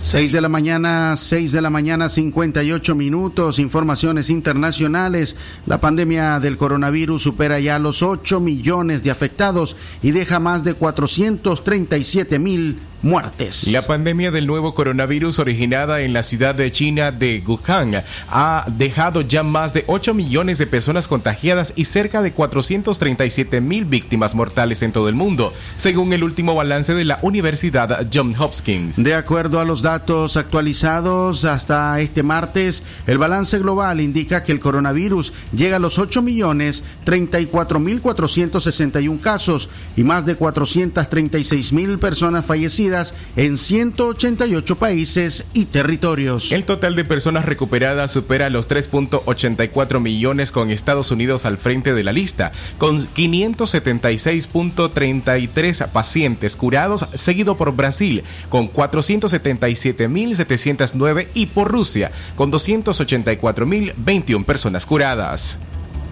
6 0.00 0.30
de 0.30 0.40
la 0.40 0.48
mañana, 0.48 1.16
6 1.16 1.50
de 1.50 1.60
la 1.60 1.70
mañana, 1.70 2.08
58 2.08 2.94
minutos. 2.94 3.58
Informaciones 3.58 4.30
internacionales. 4.30 5.36
La 5.66 5.80
pandemia 5.80 6.38
del 6.38 6.56
coronavirus 6.56 7.20
supera 7.20 7.58
ya 7.58 7.80
los 7.80 8.02
8 8.02 8.38
millones 8.38 9.02
de 9.02 9.10
afectados 9.10 9.76
y 10.00 10.12
deja 10.12 10.38
más 10.38 10.62
de 10.62 10.74
437 10.74 12.38
mil 12.38 12.78
muertes. 13.02 13.68
La 13.68 13.82
pandemia 13.82 14.30
del 14.30 14.46
nuevo 14.46 14.74
coronavirus 14.74 15.38
originada 15.38 16.00
en 16.00 16.12
la 16.12 16.22
ciudad 16.22 16.54
de 16.54 16.72
China 16.72 17.12
de 17.12 17.42
Wuhan 17.46 18.02
ha 18.28 18.64
dejado 18.66 19.20
ya 19.20 19.42
más 19.42 19.72
de 19.72 19.84
8 19.86 20.14
millones 20.14 20.58
de 20.58 20.66
personas 20.66 21.06
contagiadas 21.06 21.72
y 21.76 21.84
cerca 21.84 22.22
de 22.22 22.32
437 22.32 23.60
mil 23.60 23.84
víctimas 23.84 24.34
mortales 24.34 24.82
en 24.82 24.92
todo 24.92 25.08
el 25.08 25.14
mundo, 25.14 25.52
según 25.76 26.12
el 26.12 26.24
último 26.24 26.54
balance 26.54 26.94
de 26.94 27.04
la 27.04 27.18
Universidad 27.22 28.06
Johns 28.12 28.40
Hopkins. 28.40 29.02
De 29.02 29.14
acuerdo 29.14 29.60
a 29.60 29.64
los 29.64 29.82
datos 29.82 30.36
actualizados 30.36 31.44
hasta 31.44 32.00
este 32.00 32.22
martes, 32.22 32.82
el 33.06 33.18
balance 33.18 33.58
global 33.58 34.00
indica 34.00 34.42
que 34.42 34.52
el 34.52 34.60
coronavirus 34.60 35.32
llega 35.52 35.76
a 35.76 35.80
los 35.80 35.98
8 35.98 36.22
millones 36.22 36.82
34 37.04 37.78
mil 37.78 38.00
461 38.00 39.20
casos 39.20 39.68
y 39.96 40.02
más 40.02 40.26
de 40.26 40.34
436 40.34 41.72
mil 41.72 41.98
personas 41.98 42.44
fallecidas 42.44 42.87
en 43.36 43.58
188 43.58 44.76
países 44.76 45.44
y 45.52 45.66
territorios. 45.66 46.52
El 46.52 46.64
total 46.64 46.96
de 46.96 47.04
personas 47.04 47.44
recuperadas 47.44 48.10
supera 48.10 48.48
los 48.50 48.68
3.84 48.68 50.00
millones 50.00 50.50
con 50.52 50.70
Estados 50.70 51.10
Unidos 51.10 51.44
al 51.44 51.58
frente 51.58 51.92
de 51.94 52.04
la 52.04 52.12
lista, 52.12 52.52
con 52.78 53.06
576.33 53.08 55.88
pacientes 55.88 56.56
curados, 56.56 57.06
seguido 57.14 57.56
por 57.56 57.72
Brasil 57.72 58.22
con 58.48 58.72
477.709 58.72 61.26
y 61.34 61.46
por 61.46 61.70
Rusia 61.70 62.12
con 62.36 62.52
284.021 62.52 64.44
personas 64.44 64.86
curadas. 64.86 65.58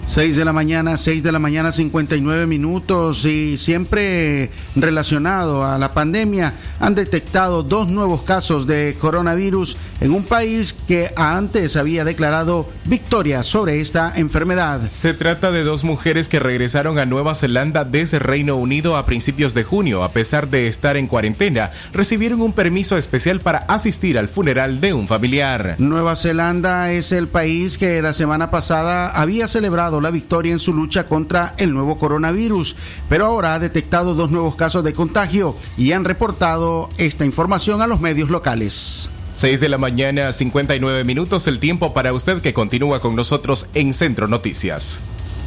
6 0.07 0.37
de 0.37 0.45
la 0.45 0.53
mañana, 0.53 0.97
6 0.97 1.25
de 1.25 1.33
la 1.33 1.41
mañana, 1.41 1.73
59 1.73 2.47
minutos 2.47 3.25
y 3.25 3.57
siempre 3.57 4.51
relacionado 4.77 5.67
a 5.67 5.79
la 5.79 5.93
pandemia 5.93 6.55
han 6.79 6.95
detectado 6.95 7.65
dos 7.65 7.89
nuevos 7.89 8.23
casos 8.23 8.69
de 8.69 8.97
coronavirus 9.01 9.77
en 10.01 10.13
un 10.13 10.23
país 10.23 10.75
que 10.87 11.11
antes 11.17 11.77
había 11.77 12.05
declarado 12.05 12.69
victoria 12.85 13.43
sobre 13.43 13.81
esta 13.81 14.13
enfermedad. 14.15 14.81
Se 14.89 15.13
trata 15.13 15.51
de 15.51 15.65
dos 15.65 15.83
mujeres 15.83 16.29
que 16.29 16.39
regresaron 16.39 17.01
a 17.01 17.07
Nueva 17.07 17.35
Zelanda 17.35 17.85
desde 17.85 18.21
Reino 18.21 18.55
Unido 18.57 18.97
a 18.97 19.07
principios 19.07 19.55
de 19.55 19.65
junio. 19.65 20.05
A 20.05 20.13
pesar 20.13 20.49
de 20.49 20.69
estar 20.69 20.97
en 20.97 21.09
cuarentena, 21.09 21.73
recibieron 21.93 22.41
un 22.43 22.53
permiso 22.53 22.97
especial 22.97 23.41
para 23.41 23.59
asistir 23.59 24.19
al 24.19 24.29
funeral 24.29 24.81
de 24.81 24.93
un 24.93 25.09
familiar. 25.09 25.75
Nueva 25.79 26.15
Zelanda 26.15 26.93
es 26.93 27.11
el 27.11 27.27
país 27.27 27.77
que 27.77 28.01
la 28.03 28.13
semana 28.13 28.51
pasada 28.53 29.09
había 29.09 29.49
celebrado 29.49 29.96
la 30.01 30.11
victoria 30.11 30.53
en 30.53 30.59
su 30.59 30.73
lucha 30.73 31.07
contra 31.07 31.55
el 31.59 31.73
nuevo 31.73 31.99
coronavirus, 31.99 32.77
pero 33.09 33.27
ahora 33.27 33.55
ha 33.55 33.59
detectado 33.59 34.15
dos 34.15 34.31
nuevos 34.31 34.57
casos 34.57 34.85
de 34.85 34.93
contagio 34.93 35.57
y 35.77 35.93
han 35.93 36.05
reportado 36.05 36.91
esta 36.99 37.25
información 37.25 37.83
a 37.83 37.87
los 37.87 38.01
medios 38.01 38.31
locales. 38.31 39.11
6 39.35 39.61
de 39.61 39.69
la 39.69 39.77
mañana, 39.77 40.33
59 40.33 41.05
minutos, 41.05 41.47
el 41.47 41.59
tiempo 41.59 41.93
para 41.93 42.13
usted 42.13 42.41
que 42.41 42.55
continúa 42.55 43.01
con 43.01 43.15
nosotros 43.15 43.67
en 43.75 43.93
Centro 43.93 44.29
Noticias. 44.29 45.01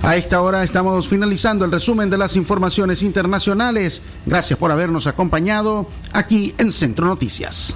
A 0.03 0.15
esta 0.15 0.41
hora 0.41 0.63
estamos 0.63 1.09
finalizando 1.09 1.65
el 1.65 1.71
resumen 1.71 2.09
de 2.09 2.17
las 2.17 2.35
informaciones 2.35 3.03
internacionales. 3.03 4.01
Gracias 4.25 4.57
por 4.57 4.71
habernos 4.71 5.07
acompañado 5.07 5.89
aquí 6.13 6.53
en 6.57 6.71
Centro 6.71 7.07
Noticias. 7.07 7.75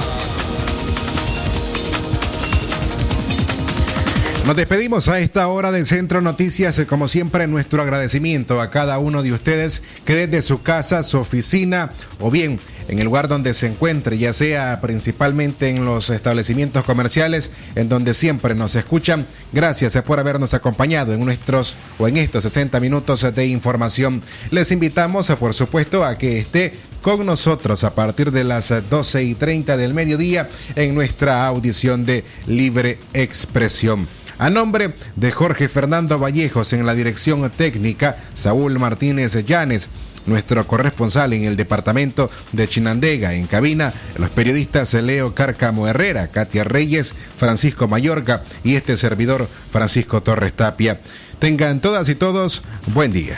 Nos 4.45 4.55
despedimos 4.55 5.07
a 5.07 5.19
esta 5.19 5.47
hora 5.47 5.71
del 5.71 5.85
Centro 5.85 6.19
Noticias, 6.19 6.81
como 6.89 7.07
siempre 7.07 7.45
nuestro 7.45 7.83
agradecimiento 7.83 8.59
a 8.59 8.71
cada 8.71 8.97
uno 8.97 9.21
de 9.21 9.33
ustedes 9.33 9.83
que 10.03 10.15
desde 10.15 10.41
su 10.41 10.63
casa, 10.63 11.03
su 11.03 11.19
oficina 11.19 11.91
o 12.19 12.31
bien 12.31 12.59
en 12.87 12.97
el 12.97 13.05
lugar 13.05 13.27
donde 13.27 13.53
se 13.53 13.67
encuentre, 13.67 14.17
ya 14.17 14.33
sea 14.33 14.81
principalmente 14.81 15.69
en 15.69 15.85
los 15.85 16.09
establecimientos 16.09 16.83
comerciales, 16.83 17.51
en 17.75 17.87
donde 17.87 18.15
siempre 18.15 18.55
nos 18.55 18.73
escuchan. 18.75 19.27
Gracias 19.53 19.95
por 20.01 20.19
habernos 20.19 20.55
acompañado 20.55 21.13
en 21.13 21.23
nuestros 21.23 21.75
o 21.99 22.07
en 22.07 22.17
estos 22.17 22.41
60 22.41 22.79
minutos 22.79 23.21
de 23.33 23.45
información. 23.45 24.23
Les 24.49 24.71
invitamos, 24.71 25.27
por 25.39 25.53
supuesto, 25.53 26.03
a 26.03 26.17
que 26.17 26.39
esté 26.39 26.73
con 27.03 27.25
nosotros 27.27 27.83
a 27.83 27.93
partir 27.93 28.31
de 28.31 28.43
las 28.43 28.73
12 28.89 29.23
y 29.23 29.35
30 29.35 29.77
del 29.77 29.93
mediodía 29.93 30.49
en 30.75 30.95
nuestra 30.95 31.45
audición 31.45 32.05
de 32.05 32.23
Libre 32.47 32.97
Expresión. 33.13 34.07
A 34.41 34.49
nombre 34.49 34.95
de 35.17 35.31
Jorge 35.31 35.69
Fernando 35.69 36.17
Vallejos 36.17 36.73
en 36.73 36.83
la 36.83 36.95
dirección 36.95 37.47
técnica, 37.51 38.17
Saúl 38.33 38.79
Martínez 38.79 39.35
Llanes, 39.45 39.89
nuestro 40.25 40.65
corresponsal 40.65 41.33
en 41.33 41.43
el 41.43 41.55
departamento 41.55 42.27
de 42.51 42.67
Chinandega, 42.67 43.35
en 43.35 43.45
cabina, 43.45 43.93
los 44.17 44.31
periodistas 44.31 44.95
Leo 44.95 45.35
Cárcamo 45.35 45.87
Herrera, 45.87 46.29
Katia 46.29 46.63
Reyes, 46.63 47.13
Francisco 47.37 47.87
Mayorga 47.87 48.41
y 48.63 48.77
este 48.77 48.97
servidor 48.97 49.47
Francisco 49.69 50.23
Torres 50.23 50.53
Tapia. 50.53 51.01
Tengan 51.37 51.79
todas 51.79 52.09
y 52.09 52.15
todos 52.15 52.63
buen 52.87 53.13
día. 53.13 53.37